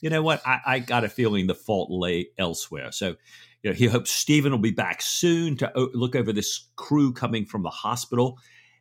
you 0.00 0.10
know 0.10 0.22
what? 0.22 0.46
I, 0.46 0.60
I 0.66 0.78
got 0.78 1.04
a 1.04 1.08
feeling 1.08 1.46
the 1.46 1.54
fault 1.54 1.90
lay 1.90 2.28
elsewhere. 2.38 2.92
So, 2.92 3.16
you 3.62 3.70
know, 3.70 3.74
he 3.74 3.86
hopes 3.86 4.10
Stephen 4.10 4.52
will 4.52 4.58
be 4.58 4.70
back 4.70 5.02
soon 5.02 5.56
to 5.58 5.76
o- 5.76 5.90
look 5.94 6.14
over 6.14 6.32
this 6.32 6.68
crew 6.76 7.12
coming 7.12 7.46
from 7.46 7.62
the 7.62 7.70
hospital. 7.70 8.38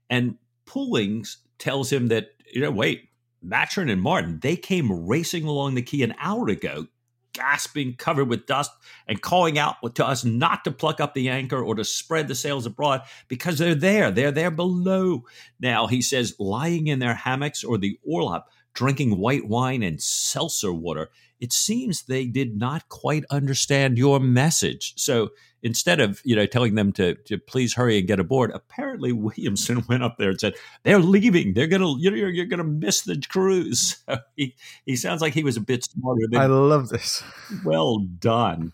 And 0.10 0.36
Pullings 0.66 1.38
tells 1.58 1.92
him 1.92 2.08
that, 2.08 2.30
you 2.52 2.62
know, 2.62 2.72
wait, 2.72 3.10
Maturin 3.42 3.90
and 3.90 4.02
Martin, 4.02 4.40
they 4.42 4.56
came 4.56 5.08
racing 5.08 5.46
along 5.46 5.76
the 5.76 5.82
quay 5.82 6.02
an 6.02 6.16
hour 6.20 6.48
ago, 6.50 6.88
gasping, 7.34 7.96
covered 7.96 8.28
with 8.28 8.46
dust, 8.46 8.72
and 9.08 9.22
calling 9.22 9.58
out 9.58 9.76
to 9.96 10.06
us 10.06 10.24
not 10.24 10.64
to 10.64 10.72
pluck 10.72 11.00
up 11.00 11.14
the 11.14 11.30
anchor 11.30 11.64
or 11.64 11.76
to 11.76 11.84
spread 11.84 12.28
the 12.28 12.36
sails 12.36 12.66
abroad 12.66 13.02
because 13.28 13.58
they're 13.58 13.76
there. 13.76 14.10
They're 14.10 14.32
there 14.32 14.52
below. 14.52 15.24
Now, 15.60 15.88
he 15.88 16.02
says, 16.02 16.36
lying 16.40 16.88
in 16.88 17.00
their 17.00 17.14
hammocks 17.14 17.64
or 17.64 17.78
the 17.78 18.00
orlop, 18.10 18.44
drinking 18.76 19.18
white 19.18 19.48
wine 19.48 19.82
and 19.82 20.02
seltzer 20.02 20.72
water, 20.72 21.10
it 21.40 21.52
seems 21.52 22.04
they 22.04 22.26
did 22.26 22.56
not 22.56 22.88
quite 22.90 23.26
understand 23.32 23.98
your 23.98 24.20
message. 24.20 24.94
So 24.96 25.30
instead 25.64 26.00
of 26.00 26.22
you 26.24 26.36
know 26.36 26.46
telling 26.46 26.76
them 26.76 26.92
to 26.94 27.16
to 27.16 27.38
please 27.40 27.74
hurry 27.74 27.98
and 27.98 28.08
get 28.08 28.20
aboard, 28.20 28.52
apparently 28.54 29.12
Williamson 29.12 29.84
went 29.90 30.04
up 30.04 30.18
there 30.18 30.30
and 30.30 30.40
said 30.40 30.54
they're 30.84 31.00
leaving. 31.00 31.54
They're 31.54 31.68
gonna 31.68 31.96
you're, 31.98 32.16
you're 32.16 32.46
gonna 32.46 32.64
miss 32.64 33.02
the 33.02 33.22
cruise. 33.28 33.98
So 34.08 34.18
he 34.36 34.56
he 34.86 34.96
sounds 34.96 35.22
like 35.22 35.34
he 35.34 35.44
was 35.44 35.58
a 35.58 35.62
bit 35.62 35.84
smarter. 35.84 36.28
Than, 36.30 36.42
I 36.42 36.46
love 36.46 36.90
this. 36.90 37.24
Well 37.66 38.00
done. 38.20 38.74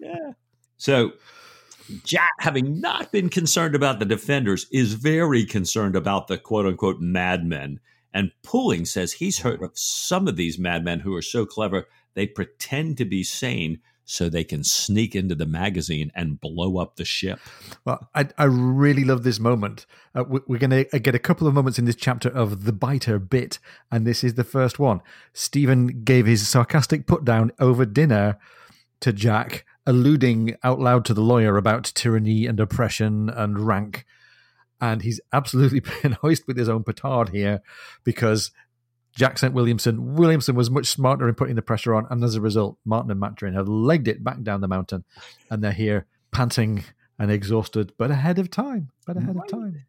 yeah. 0.00 0.32
So 0.76 1.12
Jack, 2.04 2.30
having 2.40 2.80
not 2.80 3.12
been 3.12 3.28
concerned 3.28 3.74
about 3.74 3.98
the 3.98 4.04
defenders, 4.04 4.66
is 4.72 4.94
very 4.94 5.44
concerned 5.44 5.96
about 5.96 6.28
the 6.28 6.38
quote 6.38 6.66
unquote 6.66 7.00
madmen. 7.00 7.80
And 8.14 8.32
Pulling 8.42 8.84
says 8.84 9.12
he's 9.12 9.40
heard 9.40 9.62
of 9.62 9.72
some 9.74 10.28
of 10.28 10.36
these 10.36 10.58
madmen 10.58 11.00
who 11.00 11.14
are 11.14 11.22
so 11.22 11.46
clever 11.46 11.86
they 12.14 12.26
pretend 12.26 12.98
to 12.98 13.04
be 13.04 13.22
sane 13.24 13.80
so 14.04 14.28
they 14.28 14.44
can 14.44 14.64
sneak 14.64 15.14
into 15.14 15.34
the 15.34 15.46
magazine 15.46 16.10
and 16.14 16.40
blow 16.40 16.78
up 16.78 16.96
the 16.96 17.04
ship. 17.04 17.38
Well, 17.84 18.08
I, 18.14 18.28
I 18.36 18.44
really 18.44 19.04
love 19.04 19.22
this 19.22 19.38
moment. 19.38 19.86
Uh, 20.14 20.24
we're 20.26 20.58
going 20.58 20.70
to 20.70 20.86
uh, 20.94 20.98
get 20.98 21.14
a 21.14 21.20
couple 21.20 21.46
of 21.46 21.54
moments 21.54 21.78
in 21.78 21.84
this 21.84 21.96
chapter 21.96 22.28
of 22.28 22.64
the 22.64 22.72
biter 22.72 23.18
bit, 23.18 23.58
and 23.90 24.06
this 24.06 24.24
is 24.24 24.34
the 24.34 24.44
first 24.44 24.78
one. 24.78 25.00
Stephen 25.32 26.02
gave 26.02 26.26
his 26.26 26.46
sarcastic 26.46 27.06
put 27.06 27.24
down 27.24 27.52
over 27.58 27.86
dinner 27.86 28.38
to 29.00 29.12
Jack, 29.12 29.64
alluding 29.86 30.56
out 30.62 30.80
loud 30.80 31.04
to 31.06 31.14
the 31.14 31.22
lawyer 31.22 31.56
about 31.56 31.92
tyranny 31.94 32.46
and 32.46 32.60
oppression 32.60 33.30
and 33.30 33.66
rank. 33.66 34.04
And 34.82 35.00
he's 35.00 35.20
absolutely 35.32 35.80
been 36.02 36.12
hoist 36.12 36.46
with 36.46 36.58
his 36.58 36.68
own 36.68 36.84
petard 36.84 37.30
here 37.30 37.62
because 38.04 38.50
Jack 39.14 39.38
sent 39.38 39.54
Williamson. 39.54 40.16
Williamson 40.16 40.54
was 40.54 40.70
much 40.70 40.86
smarter 40.86 41.28
in 41.28 41.34
putting 41.34 41.54
the 41.54 41.62
pressure 41.62 41.94
on, 41.94 42.06
and 42.10 42.22
as 42.24 42.34
a 42.34 42.40
result, 42.40 42.78
Martin 42.84 43.10
and 43.10 43.20
Maturin 43.20 43.54
have 43.54 43.68
legged 43.68 44.08
it 44.08 44.24
back 44.24 44.42
down 44.42 44.60
the 44.60 44.68
mountain, 44.68 45.04
and 45.50 45.62
they're 45.62 45.72
here 45.72 46.06
panting 46.32 46.84
and 47.18 47.30
exhausted, 47.30 47.92
but 47.96 48.10
ahead 48.10 48.38
of 48.38 48.50
time. 48.50 48.90
But 49.06 49.16
ahead 49.16 49.36
of 49.36 49.48
time. 49.48 49.84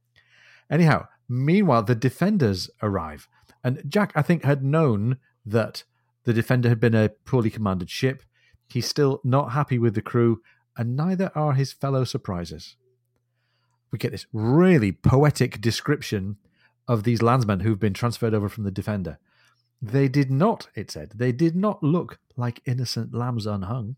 Anyhow, 0.70 1.08
meanwhile, 1.28 1.84
the 1.84 1.96
defenders 1.96 2.70
arrive, 2.82 3.28
and 3.64 3.82
Jack, 3.88 4.12
I 4.16 4.22
think, 4.22 4.44
had 4.44 4.64
known 4.64 5.18
that 5.46 5.84
the 6.26 6.34
defender 6.34 6.70
had 6.70 6.80
been 6.80 6.96
a 6.96 7.10
poorly 7.26 7.50
commanded 7.50 7.90
ship. 7.90 8.24
He's 8.68 8.88
still 8.88 9.22
not 9.24 9.54
happy 9.54 9.80
with 9.80 9.96
the 9.96 10.02
crew, 10.02 10.42
and 10.78 10.96
neither 10.96 11.32
are 11.36 11.54
his 11.54 11.72
fellow 11.74 12.04
surprises. 12.04 12.76
We 13.94 14.00
get 14.00 14.12
this 14.12 14.26
really 14.34 14.92
poetic 14.92 15.62
description 15.62 16.38
of 16.88 17.04
these 17.04 17.22
landsmen 17.22 17.60
who've 17.60 17.80
been 17.80 17.94
transferred 17.94 18.34
over 18.34 18.50
from 18.50 18.64
the 18.64 18.72
defender. 18.72 19.20
They 19.80 20.08
did 20.08 20.32
not, 20.32 20.68
it 20.74 20.90
said, 20.90 21.12
they 21.14 21.32
did 21.32 21.56
not 21.56 21.84
look 21.84 22.18
like 22.36 22.64
innocent 22.66 23.14
lambs 23.14 23.46
unhung. 23.46 23.98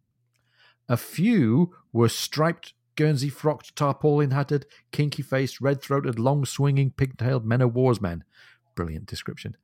A 0.89 0.97
few 0.97 1.75
were 1.93 2.09
striped, 2.09 2.73
Guernsey 2.97 3.29
frocked, 3.29 3.73
tarpaulin 3.77 4.31
hatted, 4.31 4.65
kinky 4.91 5.21
faced, 5.21 5.61
red 5.61 5.81
throated, 5.81 6.19
long 6.19 6.43
swinging, 6.43 6.91
pigtailed 6.91 7.45
men 7.45 7.61
of 7.61 7.73
war's 7.73 8.01
men. 8.01 8.25
Brilliant 8.75 9.05
description. 9.05 9.55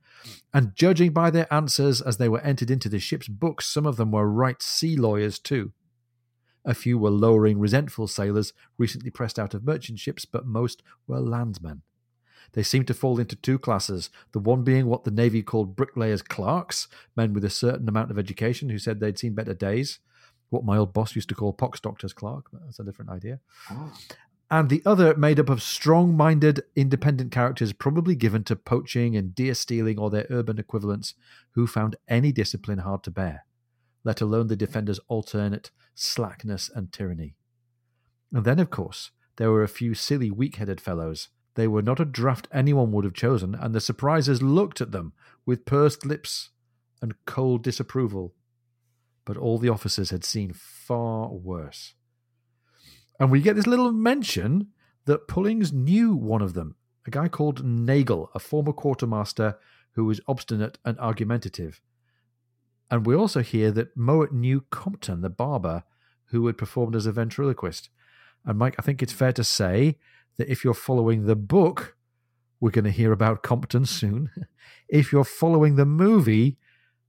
And 0.54 0.74
judging 0.74 1.12
by 1.12 1.28
their 1.28 1.52
answers 1.52 2.00
as 2.00 2.16
they 2.16 2.30
were 2.30 2.40
entered 2.40 2.70
into 2.70 2.88
the 2.88 2.98
ship's 2.98 3.28
books, 3.28 3.66
some 3.66 3.84
of 3.84 3.96
them 3.96 4.10
were 4.10 4.26
right 4.26 4.62
sea 4.62 4.96
lawyers 4.96 5.38
too. 5.38 5.72
A 6.64 6.74
few 6.74 6.96
were 6.98 7.10
lowering, 7.10 7.58
resentful 7.58 8.06
sailors 8.06 8.52
recently 8.78 9.10
pressed 9.10 9.38
out 9.38 9.54
of 9.54 9.64
merchant 9.64 9.98
ships, 9.98 10.24
but 10.24 10.46
most 10.46 10.82
were 11.06 11.20
landsmen. 11.20 11.82
They 12.52 12.62
seemed 12.62 12.86
to 12.88 12.94
fall 12.94 13.18
into 13.18 13.36
two 13.36 13.58
classes 13.58 14.10
the 14.32 14.38
one 14.38 14.62
being 14.62 14.86
what 14.86 15.04
the 15.04 15.10
Navy 15.10 15.42
called 15.42 15.76
bricklayers' 15.76 16.22
clerks, 16.22 16.88
men 17.16 17.32
with 17.32 17.44
a 17.44 17.50
certain 17.50 17.88
amount 17.88 18.10
of 18.10 18.18
education 18.18 18.68
who 18.68 18.78
said 18.78 19.00
they'd 19.00 19.18
seen 19.18 19.34
better 19.34 19.54
days, 19.54 19.98
what 20.50 20.64
my 20.64 20.76
old 20.76 20.92
boss 20.92 21.16
used 21.16 21.30
to 21.30 21.34
call 21.34 21.52
pox 21.52 21.80
doctor's 21.80 22.12
clerk, 22.12 22.46
but 22.52 22.62
that's 22.64 22.78
a 22.78 22.84
different 22.84 23.10
idea. 23.10 23.40
Oh. 23.70 23.92
And 24.50 24.68
the 24.68 24.82
other 24.84 25.16
made 25.16 25.40
up 25.40 25.48
of 25.48 25.62
strong 25.62 26.14
minded, 26.14 26.62
independent 26.76 27.32
characters, 27.32 27.72
probably 27.72 28.14
given 28.14 28.44
to 28.44 28.54
poaching 28.54 29.16
and 29.16 29.34
deer 29.34 29.54
stealing 29.54 29.98
or 29.98 30.10
their 30.10 30.26
urban 30.28 30.58
equivalents, 30.58 31.14
who 31.52 31.66
found 31.66 31.96
any 32.06 32.32
discipline 32.32 32.78
hard 32.78 33.02
to 33.04 33.10
bear, 33.10 33.46
let 34.04 34.20
alone 34.20 34.48
the 34.48 34.56
defender's 34.56 35.00
alternate 35.08 35.70
slackness 35.94 36.70
and 36.74 36.92
tyranny. 36.92 37.36
And 38.32 38.44
then, 38.44 38.58
of 38.58 38.70
course, 38.70 39.10
there 39.36 39.50
were 39.50 39.62
a 39.62 39.68
few 39.68 39.94
silly, 39.94 40.30
weak 40.30 40.56
headed 40.56 40.80
fellows 40.80 41.28
they 41.54 41.68
were 41.68 41.82
not 41.82 42.00
a 42.00 42.04
draft 42.04 42.48
anyone 42.52 42.92
would 42.92 43.04
have 43.04 43.14
chosen, 43.14 43.54
and 43.54 43.74
the 43.74 43.80
surprisers 43.80 44.42
looked 44.42 44.80
at 44.80 44.92
them 44.92 45.12
with 45.44 45.66
pursed 45.66 46.06
lips 46.06 46.50
and 47.00 47.14
cold 47.26 47.62
disapproval. 47.62 48.34
But 49.24 49.36
all 49.36 49.58
the 49.58 49.68
officers 49.68 50.10
had 50.10 50.24
seen 50.24 50.52
far 50.54 51.28
worse. 51.28 51.94
And 53.20 53.30
we 53.30 53.40
get 53.40 53.54
this 53.54 53.66
little 53.66 53.92
mention 53.92 54.68
that 55.04 55.28
Pullings 55.28 55.72
knew 55.72 56.14
one 56.14 56.42
of 56.42 56.54
them, 56.54 56.76
a 57.06 57.10
guy 57.10 57.28
called 57.28 57.64
Nagel, 57.64 58.30
a 58.34 58.38
former 58.38 58.72
quartermaster 58.72 59.58
who 59.92 60.04
was 60.06 60.20
obstinate 60.26 60.78
and 60.84 60.98
argumentative. 60.98 61.80
And 62.92 63.06
we 63.06 63.16
also 63.16 63.40
hear 63.40 63.70
that 63.70 63.96
Mowett 63.96 64.32
knew 64.32 64.66
Compton, 64.68 65.22
the 65.22 65.30
barber, 65.30 65.84
who 66.26 66.46
had 66.46 66.58
performed 66.58 66.94
as 66.94 67.06
a 67.06 67.12
ventriloquist. 67.12 67.88
And 68.44 68.58
Mike, 68.58 68.74
I 68.78 68.82
think 68.82 69.02
it's 69.02 69.14
fair 69.14 69.32
to 69.32 69.42
say 69.42 69.96
that 70.36 70.50
if 70.50 70.62
you're 70.62 70.74
following 70.74 71.24
the 71.24 71.34
book, 71.34 71.96
we're 72.60 72.70
going 72.70 72.84
to 72.84 72.90
hear 72.90 73.10
about 73.10 73.42
Compton 73.42 73.86
soon. 73.86 74.30
if 74.90 75.10
you're 75.10 75.24
following 75.24 75.76
the 75.76 75.86
movie, 75.86 76.58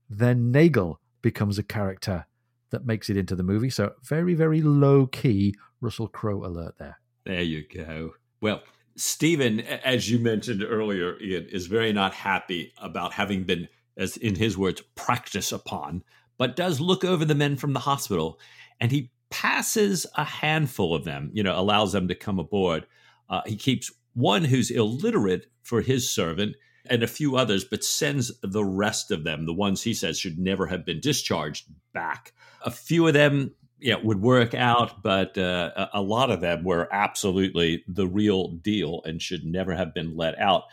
then 0.08 0.50
Nagel 0.50 1.00
becomes 1.20 1.58
a 1.58 1.62
character 1.62 2.24
that 2.70 2.86
makes 2.86 3.10
it 3.10 3.18
into 3.18 3.36
the 3.36 3.42
movie. 3.42 3.68
So 3.68 3.92
very, 4.02 4.32
very 4.32 4.62
low 4.62 5.06
key 5.06 5.54
Russell 5.82 6.08
Crowe 6.08 6.46
alert 6.46 6.76
there. 6.78 6.98
There 7.24 7.42
you 7.42 7.62
go. 7.62 8.14
Well, 8.40 8.62
Stephen, 8.96 9.60
as 9.60 10.10
you 10.10 10.18
mentioned 10.18 10.62
earlier, 10.62 11.20
Ian, 11.20 11.44
is 11.50 11.66
very 11.66 11.92
not 11.92 12.14
happy 12.14 12.72
about 12.78 13.12
having 13.12 13.44
been, 13.44 13.68
as 13.96 14.16
in 14.16 14.34
his 14.36 14.56
words, 14.58 14.82
practice 14.94 15.52
upon, 15.52 16.02
but 16.38 16.56
does 16.56 16.80
look 16.80 17.04
over 17.04 17.24
the 17.24 17.34
men 17.34 17.56
from 17.56 17.72
the 17.72 17.80
hospital. 17.80 18.38
And 18.80 18.90
he 18.90 19.10
passes 19.30 20.06
a 20.16 20.24
handful 20.24 20.94
of 20.94 21.04
them, 21.04 21.30
you 21.32 21.42
know, 21.42 21.58
allows 21.58 21.92
them 21.92 22.08
to 22.08 22.14
come 22.14 22.38
aboard. 22.38 22.86
Uh, 23.28 23.42
he 23.46 23.56
keeps 23.56 23.92
one 24.14 24.44
who's 24.44 24.70
illiterate 24.70 25.46
for 25.62 25.80
his 25.80 26.08
servant 26.10 26.56
and 26.86 27.02
a 27.02 27.08
few 27.08 27.36
others, 27.36 27.64
but 27.64 27.82
sends 27.82 28.30
the 28.42 28.64
rest 28.64 29.10
of 29.10 29.24
them, 29.24 29.46
the 29.46 29.54
ones 29.54 29.82
he 29.82 29.94
says 29.94 30.18
should 30.18 30.38
never 30.38 30.66
have 30.66 30.84
been 30.84 31.00
discharged, 31.00 31.66
back. 31.92 32.32
A 32.62 32.70
few 32.70 33.06
of 33.06 33.14
them 33.14 33.54
yeah, 33.80 33.96
would 34.02 34.22
work 34.22 34.54
out, 34.54 35.02
but 35.02 35.36
uh, 35.36 35.88
a 35.92 36.00
lot 36.00 36.30
of 36.30 36.40
them 36.40 36.64
were 36.64 36.88
absolutely 36.92 37.84
the 37.88 38.06
real 38.06 38.48
deal 38.48 39.02
and 39.04 39.20
should 39.20 39.44
never 39.44 39.74
have 39.74 39.92
been 39.94 40.16
let 40.16 40.38
out. 40.38 40.64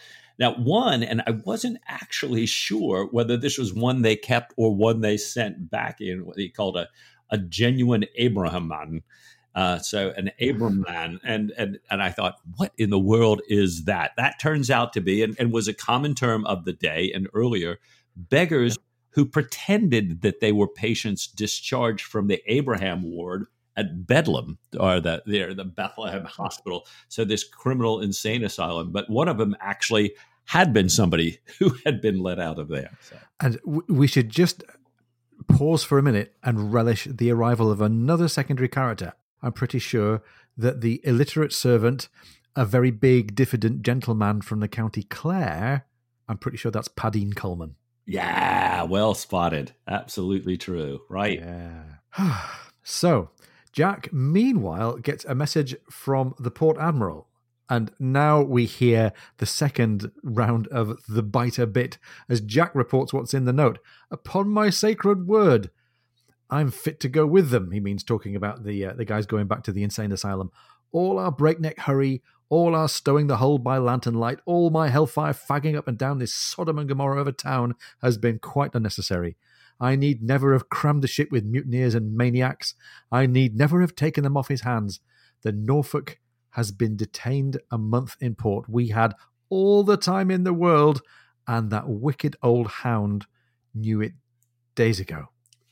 Now, 0.42 0.56
one, 0.56 1.04
and 1.04 1.22
I 1.28 1.32
wasn't 1.46 1.78
actually 1.88 2.48
sure 2.48 3.08
whether 3.12 3.38
this 3.38 3.60
was 3.60 3.76
one 3.76 4.02
they 4.02 4.16
kept 4.16 4.56
or 4.58 4.76
one 4.76 5.02
they 5.02 5.16
sent 5.16 5.70
back 5.70 6.02
in 6.02 6.26
what 6.26 6.40
he 6.40 6.50
called 6.50 6.78
a, 6.78 6.90
a 7.30 7.38
genuine 7.38 8.06
Abraham 8.16 8.68
man. 8.68 9.04
Uh, 9.54 9.78
so 9.78 10.12
an 10.18 10.32
Abram 10.42 10.84
man, 10.88 11.20
and 11.24 11.54
and 11.60 11.78
and 11.92 12.02
I 12.02 12.10
thought, 12.10 12.38
what 12.56 12.72
in 12.76 12.90
the 12.90 12.98
world 12.98 13.42
is 13.50 13.84
that? 13.84 14.14
That 14.18 14.40
turns 14.40 14.72
out 14.72 14.94
to 14.94 15.02
be, 15.02 15.22
and, 15.22 15.36
and 15.38 15.54
was 15.54 15.68
a 15.68 15.76
common 15.76 16.16
term 16.16 16.44
of 16.48 16.66
the 16.66 16.74
day 16.74 17.12
and 17.14 17.28
earlier, 17.36 17.78
beggars 18.16 18.80
who 19.12 19.26
pretended 19.26 20.22
that 20.24 20.40
they 20.40 20.52
were 20.52 20.68
patients 20.68 21.28
discharged 21.28 22.06
from 22.06 22.26
the 22.26 22.42
Abraham 22.48 23.04
ward 23.04 23.46
at 23.78 24.08
Bedlam 24.08 24.58
or 24.80 25.00
the 25.00 25.22
there 25.26 25.54
the 25.54 25.66
Bethlehem 25.66 26.26
Hospital. 26.26 26.88
So 27.10 27.26
this 27.26 27.44
criminal 27.44 28.02
insane 28.02 28.44
asylum, 28.44 28.92
but 28.92 29.08
one 29.08 29.28
of 29.28 29.38
them 29.38 29.56
actually 29.60 30.14
had 30.46 30.74
been 30.74 30.90
somebody 30.90 31.40
who 31.60 31.76
had 31.86 32.02
been 32.02 32.20
let 32.20 32.40
out 32.40 32.60
of 32.60 32.68
there. 32.68 32.98
So. 33.02 33.18
And 33.40 33.60
w- 33.66 33.84
we 33.88 34.08
should 34.08 34.30
just 34.30 34.64
pause 35.48 35.84
for 35.84 35.98
a 35.98 36.04
minute 36.04 36.36
and 36.44 36.74
relish 36.74 37.08
the 37.10 37.32
arrival 37.32 37.72
of 37.72 37.82
another 37.82 38.28
secondary 38.28 38.70
character. 38.70 39.14
I'm 39.42 39.54
pretty 39.54 39.80
sure 39.80 40.22
that 40.58 40.82
the 40.82 41.02
illiterate 41.04 41.54
servant, 41.54 42.10
a 42.56 42.66
very 42.66 42.92
big, 42.92 43.36
diffident 43.36 43.82
gentleman 43.82 44.42
from 44.42 44.60
the 44.60 44.68
county 44.68 45.04
Clare, 45.04 45.86
I'm 46.28 46.38
pretty 46.38 46.58
sure 46.58 46.72
that's 46.72 46.88
Padeen 46.88 47.36
Colman. 47.36 47.76
Yeah, 48.06 48.84
well 48.84 49.14
spotted. 49.14 49.74
Absolutely 49.88 50.58
true. 50.58 51.02
Right. 51.10 51.40
Yeah. 51.40 51.84
so, 52.84 53.30
Jack, 53.72 54.12
meanwhile, 54.12 54.98
gets 54.98 55.26
a 55.26 55.36
message 55.36 55.76
from 55.90 56.36
the 56.40 56.52
Port 56.52 56.78
Admiral. 56.78 57.28
And 57.72 57.90
now 58.00 58.42
we 58.42 58.66
hear 58.66 59.14
the 59.38 59.46
second 59.46 60.12
round 60.24 60.68
of 60.68 61.00
the 61.08 61.24
biter 61.24 61.66
bit 61.66 61.98
as 62.28 62.42
Jack 62.42 62.76
reports 62.76 63.14
what's 63.14 63.34
in 63.34 63.46
the 63.46 63.54
note. 63.54 63.80
Upon 64.12 64.50
my 64.50 64.70
sacred 64.70 65.26
word, 65.26 65.72
I'm 66.50 66.70
fit 66.70 67.00
to 67.00 67.08
go 67.08 67.26
with 67.26 67.50
them. 67.50 67.72
He 67.72 67.80
means 67.80 68.04
talking 68.04 68.36
about 68.36 68.66
the 68.66 68.88
uh, 68.88 68.94
the 68.94 69.06
guys 69.06 69.26
going 69.26 69.48
back 69.48 69.64
to 69.64 69.72
the 69.72 69.84
insane 69.84 70.12
asylum. 70.12 70.52
All 70.92 71.18
our 71.18 71.32
breakneck 71.32 71.80
hurry, 71.80 72.22
all 72.50 72.76
our 72.76 72.90
stowing 72.90 73.28
the 73.28 73.38
hold 73.38 73.64
by 73.64 73.78
lantern 73.78 74.16
light, 74.16 74.40
all 74.46 74.70
my 74.70 74.90
hellfire 74.90 75.32
fagging 75.32 75.78
up 75.78 75.88
and 75.88 75.98
down 75.98 76.20
this 76.20 76.34
Sodom 76.34 76.78
and 76.78 76.90
Gomorrah 76.90 77.22
of 77.22 77.28
a 77.28 77.32
town 77.32 77.76
has 78.02 78.18
been 78.18 78.38
quite 78.40 78.76
unnecessary. 78.76 79.38
I 79.80 79.96
need 79.96 80.22
never 80.22 80.52
have 80.52 80.68
crammed 80.68 81.04
the 81.04 81.08
ship 81.08 81.32
with 81.32 81.46
mutineers 81.46 81.96
and 81.96 82.18
maniacs. 82.18 82.76
I 83.14 83.28
need 83.28 83.56
never 83.56 83.80
have 83.80 83.96
taken 83.96 84.26
them 84.26 84.36
off 84.36 84.50
his 84.50 84.62
hands. 84.62 85.00
The 85.44 85.54
Norfolk 85.54 86.20
has 86.52 86.72
been 86.72 86.96
detained 86.96 87.60
a 87.72 87.78
month 87.78 88.16
in 88.20 88.36
port. 88.36 88.70
We 88.70 88.90
had 88.90 89.14
all 89.50 89.84
the 89.84 89.98
time 89.98 90.32
in 90.32 90.44
the 90.44 90.54
world, 90.54 91.02
and 91.48 91.70
that 91.72 91.88
wicked 91.88 92.36
old 92.42 92.68
hound 92.68 93.26
knew 93.74 94.02
it 94.02 94.14
days 94.76 95.00
ago. 95.00 95.28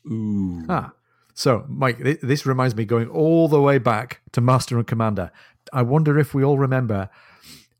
Ooh. 0.07 0.65
Ah. 0.67 0.93
So, 1.33 1.65
Mike, 1.69 1.99
this 2.21 2.45
reminds 2.45 2.75
me 2.75 2.83
going 2.83 3.07
all 3.07 3.47
the 3.47 3.61
way 3.61 3.77
back 3.77 4.21
to 4.33 4.41
Master 4.41 4.77
and 4.77 4.85
Commander. 4.85 5.31
I 5.71 5.83
wonder 5.83 6.19
if 6.19 6.33
we 6.33 6.43
all 6.43 6.57
remember 6.57 7.09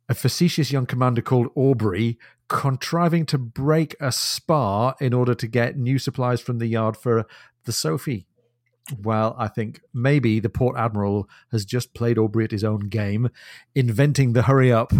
a 0.08 0.14
facetious 0.14 0.72
young 0.72 0.86
commander 0.86 1.22
called 1.22 1.50
Aubrey 1.56 2.18
contriving 2.48 3.26
to 3.28 3.38
break 3.38 3.96
a 4.00 4.12
spar 4.12 4.96
in 5.00 5.14
order 5.14 5.36
to 5.36 5.48
get 5.48 5.78
new 5.78 6.00
supplies 6.00 6.40
from 6.42 6.58
the 6.60 6.68
yard 6.68 6.96
for 6.96 7.26
the 7.66 7.72
Sophie. 7.72 8.28
Well, 9.02 9.36
I 9.38 9.48
think 9.48 9.82
maybe 9.94 10.40
the 10.40 10.50
Port 10.50 10.78
Admiral 10.78 11.30
has 11.52 11.66
just 11.66 11.94
played 11.94 12.18
Aubrey 12.18 12.46
at 12.46 12.52
his 12.52 12.64
own 12.64 12.90
game, 12.90 13.30
inventing 13.76 14.34
the 14.34 14.44
hurry 14.44 14.72
up 14.72 14.94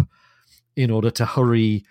in 0.76 0.90
order 0.90 1.10
to 1.10 1.26
hurry 1.26 1.84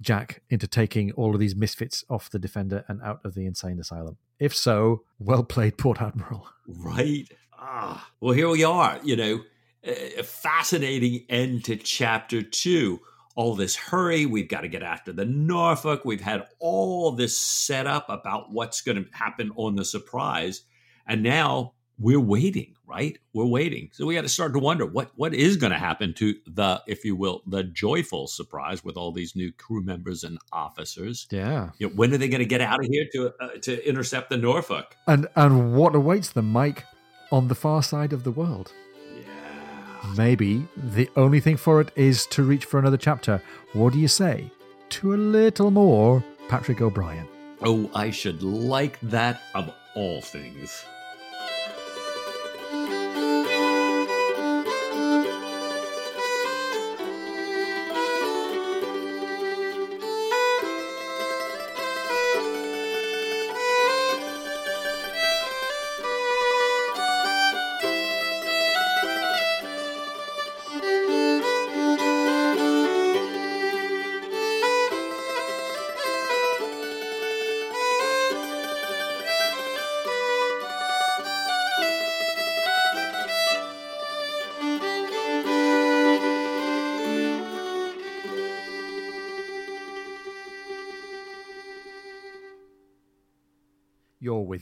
Jack 0.00 0.42
into 0.50 0.66
taking 0.66 1.12
all 1.12 1.34
of 1.34 1.40
these 1.40 1.56
misfits 1.56 2.04
off 2.10 2.30
the 2.30 2.38
Defender 2.38 2.84
and 2.88 3.00
out 3.02 3.20
of 3.24 3.34
the 3.34 3.46
insane 3.46 3.80
asylum. 3.80 4.16
If 4.38 4.54
so, 4.54 5.04
well 5.18 5.44
played, 5.44 5.78
Port 5.78 6.02
Admiral. 6.02 6.48
Right. 6.66 7.26
Ah, 7.58 8.10
well, 8.20 8.34
here 8.34 8.48
we 8.48 8.64
are. 8.64 8.98
You 9.02 9.16
know, 9.16 9.40
a 9.84 10.22
fascinating 10.22 11.24
end 11.28 11.64
to 11.64 11.76
chapter 11.76 12.42
two. 12.42 13.00
All 13.34 13.54
this 13.54 13.76
hurry. 13.76 14.26
We've 14.26 14.48
got 14.48 14.62
to 14.62 14.68
get 14.68 14.82
after 14.82 15.12
the 15.12 15.24
Norfolk. 15.26 16.04
We've 16.04 16.20
had 16.20 16.46
all 16.58 17.12
this 17.12 17.36
set 17.38 17.86
up 17.86 18.06
about 18.08 18.50
what's 18.50 18.80
going 18.80 19.02
to 19.02 19.10
happen 19.12 19.52
on 19.56 19.76
the 19.76 19.84
surprise. 19.84 20.62
And 21.06 21.22
now 21.22 21.74
we're 21.98 22.20
waiting, 22.20 22.74
right? 22.86 23.18
We're 23.32 23.46
waiting. 23.46 23.90
So 23.92 24.06
we 24.06 24.14
got 24.14 24.22
to 24.22 24.28
start 24.28 24.52
to 24.52 24.58
wonder 24.58 24.84
what 24.84 25.10
what 25.16 25.34
is 25.34 25.56
going 25.56 25.72
to 25.72 25.78
happen 25.78 26.12
to 26.14 26.34
the, 26.46 26.82
if 26.86 27.04
you 27.04 27.16
will, 27.16 27.42
the 27.46 27.64
joyful 27.64 28.26
surprise 28.26 28.84
with 28.84 28.96
all 28.96 29.12
these 29.12 29.34
new 29.34 29.52
crew 29.52 29.82
members 29.82 30.24
and 30.24 30.38
officers. 30.52 31.26
Yeah. 31.30 31.70
You 31.78 31.88
know, 31.88 31.94
when 31.94 32.12
are 32.12 32.18
they 32.18 32.28
going 32.28 32.40
to 32.40 32.46
get 32.46 32.60
out 32.60 32.80
of 32.80 32.86
here 32.90 33.06
to 33.12 33.32
uh, 33.40 33.48
to 33.62 33.88
intercept 33.88 34.30
the 34.30 34.36
Norfolk? 34.36 34.96
And 35.06 35.26
and 35.36 35.74
what 35.74 35.94
awaits 35.94 36.30
them, 36.30 36.50
Mike, 36.50 36.84
on 37.32 37.48
the 37.48 37.54
far 37.54 37.82
side 37.82 38.12
of 38.12 38.24
the 38.24 38.30
world? 38.30 38.72
Yeah. 39.14 40.14
Maybe 40.16 40.66
the 40.76 41.08
only 41.16 41.40
thing 41.40 41.56
for 41.56 41.80
it 41.80 41.90
is 41.96 42.26
to 42.26 42.42
reach 42.42 42.64
for 42.66 42.78
another 42.78 42.98
chapter. 42.98 43.40
What 43.72 43.92
do 43.94 43.98
you 43.98 44.08
say? 44.08 44.50
To 44.88 45.14
a 45.14 45.16
little 45.16 45.70
more 45.70 46.22
Patrick 46.48 46.80
O'Brian? 46.80 47.26
Oh, 47.62 47.90
I 47.94 48.10
should 48.10 48.42
like 48.42 49.00
that 49.00 49.40
of 49.54 49.72
all 49.94 50.20
things. 50.20 50.84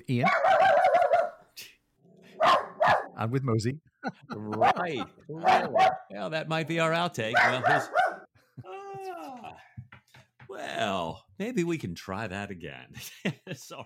With 0.06 0.10
Ian. 0.10 0.28
and 3.16 3.32
with 3.32 3.42
Mosey. 3.42 3.78
right. 4.30 5.06
Well, 5.28 6.30
that 6.30 6.48
might 6.48 6.68
be 6.68 6.80
our 6.80 6.92
outtake. 6.92 7.34
Well, 7.34 7.62
his, 7.62 7.88
ah, 8.66 9.56
well, 10.48 11.24
maybe 11.38 11.64
we 11.64 11.78
can 11.78 11.94
try 11.94 12.26
that 12.26 12.50
again. 12.50 12.94
Sorry. 13.54 13.84